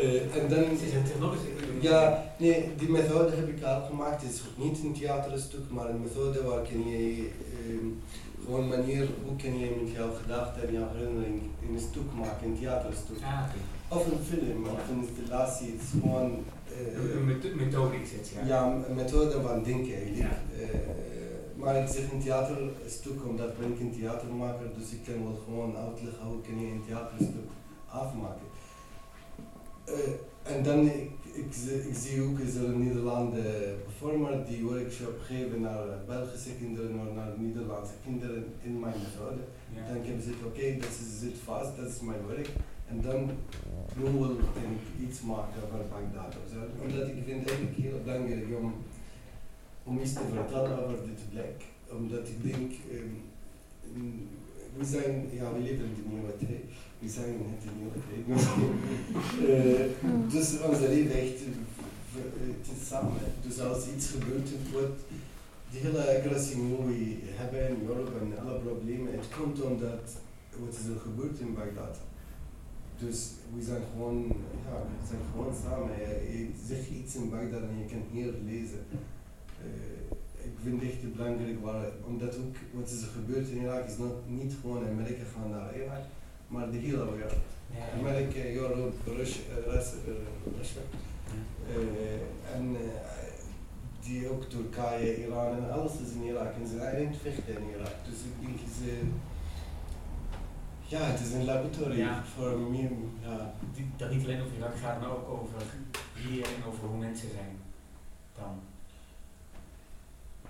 Eh, 0.00 0.36
en 0.36 0.48
dan, 0.48 0.58
Het 0.58 0.82
is 0.82 0.92
een 0.94 1.04
technologische. 1.04 1.46
ja, 1.80 2.24
nee, 2.38 2.68
die 2.78 2.88
methode 2.88 3.36
heb 3.36 3.48
ik 3.48 3.62
al 3.64 3.82
gemaakt. 3.82 4.22
Het 4.22 4.32
is 4.32 4.40
niet 4.56 4.78
een 4.84 4.92
theaterstuk, 4.92 5.60
maar 5.70 5.88
een 5.90 6.00
methode 6.02 6.42
waar 6.42 6.62
kun 6.62 6.88
je 6.88 7.28
ehm, 7.68 7.86
gewoon 8.44 8.68
manier, 8.68 9.08
hoe 9.26 9.36
kun 9.36 9.58
je 9.58 9.70
met 9.82 9.92
jouw 9.92 10.12
gedachten 10.22 10.66
en 10.68 10.72
jouw 10.72 10.88
herinnering 10.94 11.40
een 11.68 11.80
stuk 11.90 12.12
maken, 12.18 12.46
een 12.46 12.58
theaterstuk. 12.58 13.16
Ah, 13.22 13.44
oké. 13.46 13.58
Of 14.00 14.06
een 14.06 14.24
film, 14.28 14.64
of 14.66 14.88
een 14.90 15.06
installatie. 15.08 15.66
Het 15.72 15.80
is 15.82 16.00
gewoon... 16.00 16.30
eh, 16.68 16.94
Een- 16.94 17.16
Een 17.16 17.24
metho- 17.26 17.54
methode 17.64 17.96
is 18.02 18.10
het, 18.12 18.28
ja. 18.34 18.46
ja, 18.46 18.82
een 18.88 18.94
methode 18.94 19.40
van 19.40 19.62
denken 19.62 19.94
eigenlijk. 19.94 20.18
Ja. 20.18 20.30
Eh, 20.60 20.68
maar 21.62 21.76
ik 21.82 21.88
zeg 21.88 22.12
een 22.12 22.22
theaterstuk 22.22 23.26
omdat 23.28 23.58
ben 23.58 23.72
ik 23.72 23.80
een 23.80 23.96
theatermaker, 23.98 24.66
dus 24.78 24.90
ik 24.92 25.02
kan 25.04 25.24
wel 25.24 25.38
gewoon 25.44 25.76
uitleggen 25.76 26.26
hoe 26.26 26.40
kun 26.40 26.60
je 26.60 26.72
een 26.72 26.84
theaterstuk 26.86 27.48
afmaken. 27.86 28.46
Eh, 29.84 29.94
en 30.56 30.62
dan, 30.62 30.86
ik, 30.86 31.10
ik, 31.42 31.50
zie- 31.62 31.88
ik 31.88 31.94
zie 31.96 32.22
ook, 32.22 32.38
is 32.38 32.54
er 32.54 32.64
een 32.68 32.84
Nederlandse 32.86 33.74
performer 33.84 34.46
die 34.46 34.64
workshop 34.64 35.16
geven 35.30 35.60
naar 35.60 35.84
Belgische 36.06 36.54
kinderen 36.60 36.98
of 37.00 37.14
naar 37.14 37.32
Nederlandse 37.38 37.92
kinderen 38.04 38.44
in 38.62 38.80
mijn 38.80 38.94
methode. 39.04 39.42
Ja. 39.74 39.86
Dan 39.86 39.96
heb 39.96 40.04
ik 40.06 40.14
gezegd, 40.20 40.44
oké, 40.48 40.66
dat 40.80 40.88
is- 41.00 41.20
zit 41.20 41.38
vast, 41.44 41.76
dat 41.76 41.88
is 41.88 42.00
mijn 42.00 42.26
werk. 42.26 42.48
En 42.90 43.00
dan 43.00 43.20
nu 43.96 44.10
wil 44.18 44.30
ik 44.30 45.08
iets 45.08 45.20
maken 45.32 45.62
Bagdad 45.92 46.32
of 46.40 46.46
zo. 46.52 46.60
Omdat 46.84 47.06
ik 47.08 47.18
vind 47.26 47.38
het 47.40 47.48
eigenlijk 47.50 47.76
heel 47.84 47.98
belangrijk 48.04 48.46
om, 48.60 48.74
om 49.84 50.00
iets 50.00 50.12
te 50.12 50.20
vertellen 50.34 50.84
over 50.84 50.98
dit 51.06 51.30
plek. 51.30 51.64
Omdat 51.98 52.28
ik 52.28 52.42
denk, 52.42 52.72
ehm, 52.90 53.14
we 54.76 54.84
zijn, 54.84 55.28
ja, 55.32 55.52
we 55.52 55.60
leven 55.60 55.84
in 55.84 55.94
de 55.94 56.08
nieuwe 56.14 56.36
tijd. 56.36 56.64
We 56.98 57.08
zijn 57.08 57.28
in 57.28 57.56
de 57.64 57.70
nieuwe 57.78 57.98
tijd. 58.08 58.24
Eh, 59.32 59.84
dus 60.32 60.60
onze 60.60 60.88
leven 60.88 61.20
echt, 61.20 61.40
is 62.62 62.88
samen. 62.88 63.12
Dus 63.46 63.60
als 63.60 63.88
iets 63.96 64.06
gebeurt, 64.08 64.48
wordt 64.72 65.00
die 65.70 65.80
hele 65.80 66.18
agressie 66.18 66.56
die 66.56 67.18
we 67.24 67.30
hebben 67.32 67.68
in 67.68 67.86
Europa 67.86 68.18
en 68.20 68.46
alle 68.46 68.58
problemen, 68.58 69.12
het 69.12 69.28
komt 69.36 69.62
omdat 69.62 70.04
wat 70.58 70.74
is 70.80 70.86
er 70.94 71.00
gebeurd 71.00 71.38
in 71.38 71.54
Bagdad. 71.54 71.96
Dus 72.98 73.30
we 73.54 73.62
zijn 73.62 73.82
gewoon, 73.92 74.26
ja, 74.66 74.76
we 75.00 75.06
zijn 75.08 75.20
gewoon 75.32 75.54
samen. 75.64 75.90
Je 76.36 76.48
zegt 76.66 76.88
iets 76.90 77.14
in 77.14 77.30
Bagdad 77.30 77.62
en 77.62 77.78
je 77.78 77.86
kan 77.92 78.04
hier 78.12 78.32
lezen. 78.44 78.84
Eh, 79.64 80.44
ik 80.44 80.52
vind 80.62 80.80
het 80.82 80.90
echt 80.90 81.14
belangrijk, 81.16 81.64
waar, 81.64 81.86
omdat 82.06 82.36
ook 82.38 82.56
wat 82.72 82.90
is 82.90 83.02
er 83.02 83.08
gebeurd 83.08 83.48
in 83.48 83.60
Irak 83.62 83.86
is 83.86 83.96
not, 83.98 84.14
niet 84.28 84.54
gewoon 84.60 84.86
Amerika 84.88 85.22
gaan 85.34 85.50
naar 85.50 85.76
Irak, 85.76 86.04
maar 86.48 86.70
de 86.70 86.76
hele 86.78 87.12
wereld. 87.14 87.34
Amerika, 87.98 88.44
Europa, 88.44 89.10
Russia, 89.16 89.42
Russia. 90.58 90.80
Eh, 91.68 92.56
en 92.56 92.76
eh, 92.76 93.30
die 94.00 94.28
ook 94.30 94.44
Turkije, 94.44 95.24
Iran 95.26 95.56
en 95.56 95.70
alles 95.72 95.92
is 95.92 96.12
in 96.14 96.22
Irak. 96.22 96.54
En 96.60 96.66
ze 96.66 96.76
zijn 96.76 97.06
aan 97.06 97.14
vechten 97.14 97.56
in 97.56 97.68
Irak. 97.76 97.94
Dus 98.08 98.14
ik 98.28 98.46
denk 98.46 98.58
ze. 98.78 98.98
Ja, 100.86 101.00
het 101.04 101.20
is 101.20 101.32
een 101.32 101.44
laboratorium 101.44 101.98
Ja. 102.06 102.24
voor 102.34 102.58
meer. 102.58 102.90
Ja. 103.22 103.54
Dat 103.96 104.10
niet 104.10 104.24
alleen 104.24 104.40
over 104.40 104.56
Irak 104.56 104.76
gaat, 104.76 105.00
maar 105.00 105.10
ook 105.10 105.28
over 105.28 105.62
hier 106.14 106.44
en 106.44 106.64
over 106.68 106.84
hoe 106.88 106.98
mensen 106.98 107.28
zijn. 107.30 107.56
Dan. 108.38 108.60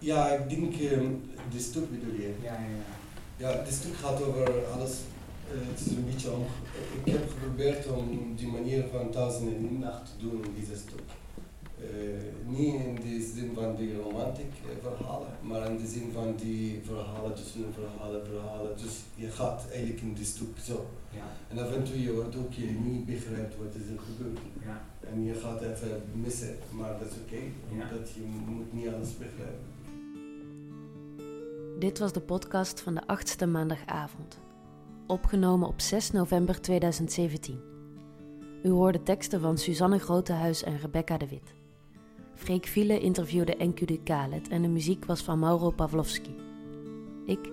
Ja, 0.03 0.29
ik 0.29 0.49
denk 0.51 0.75
ehm, 0.75 1.11
de 1.53 1.59
stuk 1.61 1.91
bedoel 1.91 2.15
je. 2.15 2.35
Ja, 2.43 2.53
ja, 2.53 2.59
ja. 2.61 2.91
Ja, 3.37 3.63
dit 3.65 3.75
stuk 3.75 3.95
gaat 3.95 4.23
over 4.23 4.67
alles. 4.67 4.91
eh, 5.53 5.59
het 5.71 5.81
is 5.81 5.93
een 5.93 6.05
beetje 6.05 6.31
om. 6.33 6.45
Ik 7.05 7.13
heb 7.13 7.31
geprobeerd 7.31 7.87
om 7.87 8.35
die 8.37 8.47
manier 8.47 8.85
van 8.93 9.11
thuis 9.11 9.37
en 9.41 9.47
in 9.71 9.79
nacht 9.79 10.07
te 10.07 10.27
doen 10.27 10.45
in 10.45 10.55
deze 10.61 10.77
stuk. 10.81 11.01
Eh, 11.79 11.89
niet 12.47 12.75
in 12.75 12.95
de 12.95 13.31
zin 13.35 13.51
van 13.55 13.77
die 13.77 13.97
romantic 14.03 14.51
eh, 14.65 14.77
verhalen, 14.89 15.29
maar 15.43 15.71
in 15.71 15.77
de 15.77 15.87
zin 15.87 16.11
van 16.13 16.35
die 16.43 16.81
verhalen 16.85 17.35
tussen 17.35 17.65
verhalen, 17.75 18.27
verhalen. 18.27 18.77
Dus 18.77 18.95
je 19.15 19.29
gaat 19.31 19.65
eigenlijk 19.71 20.01
in 20.01 20.15
dit 20.15 20.27
stuk 20.27 20.59
zo. 20.65 20.87
Ja, 21.11 21.27
En 21.51 21.59
af 21.65 21.73
en 21.73 21.85
toe 21.85 22.03
je 22.03 22.13
wordt 22.15 22.37
ook 22.37 22.53
je 22.53 22.67
niet 22.67 23.07
begrijpt 23.07 23.55
wat 23.57 23.75
is 23.75 23.87
er 23.95 24.01
gebeurd. 24.09 24.39
ja. 24.65 24.83
En 25.11 25.25
je 25.25 25.35
gaat 25.35 25.61
even 25.63 26.03
missen, 26.13 26.55
maar 26.71 26.99
dat 26.99 27.09
is 27.11 27.17
oké, 27.25 27.43
omdat 27.71 28.11
je 28.15 28.21
moet 28.47 28.73
niet 28.73 28.89
alles 28.95 29.13
begrijpen. 29.19 29.71
Dit 31.79 31.99
was 31.99 32.13
de 32.13 32.21
podcast 32.21 32.81
van 32.81 32.95
de 32.95 33.07
achtste 33.07 33.47
maandagavond. 33.47 34.39
Opgenomen 35.07 35.69
op 35.69 35.81
6 35.81 36.11
november 36.11 36.61
2017. 36.61 37.61
U 38.63 38.69
hoorde 38.69 39.03
teksten 39.03 39.41
van 39.41 39.59
Suzanne 39.59 39.99
Grotehuis 39.99 40.63
en 40.63 40.79
Rebecca 40.79 41.17
de 41.17 41.29
Wit. 41.29 41.55
Freek 42.35 42.67
Viele 42.67 43.01
interviewde 43.01 43.57
Enkudu 43.57 44.01
Khaled 44.05 44.49
en 44.49 44.63
de 44.63 44.69
muziek 44.69 45.05
was 45.05 45.23
van 45.23 45.39
Mauro 45.39 45.71
Pavlovski. 45.71 46.37
Ik, 47.27 47.51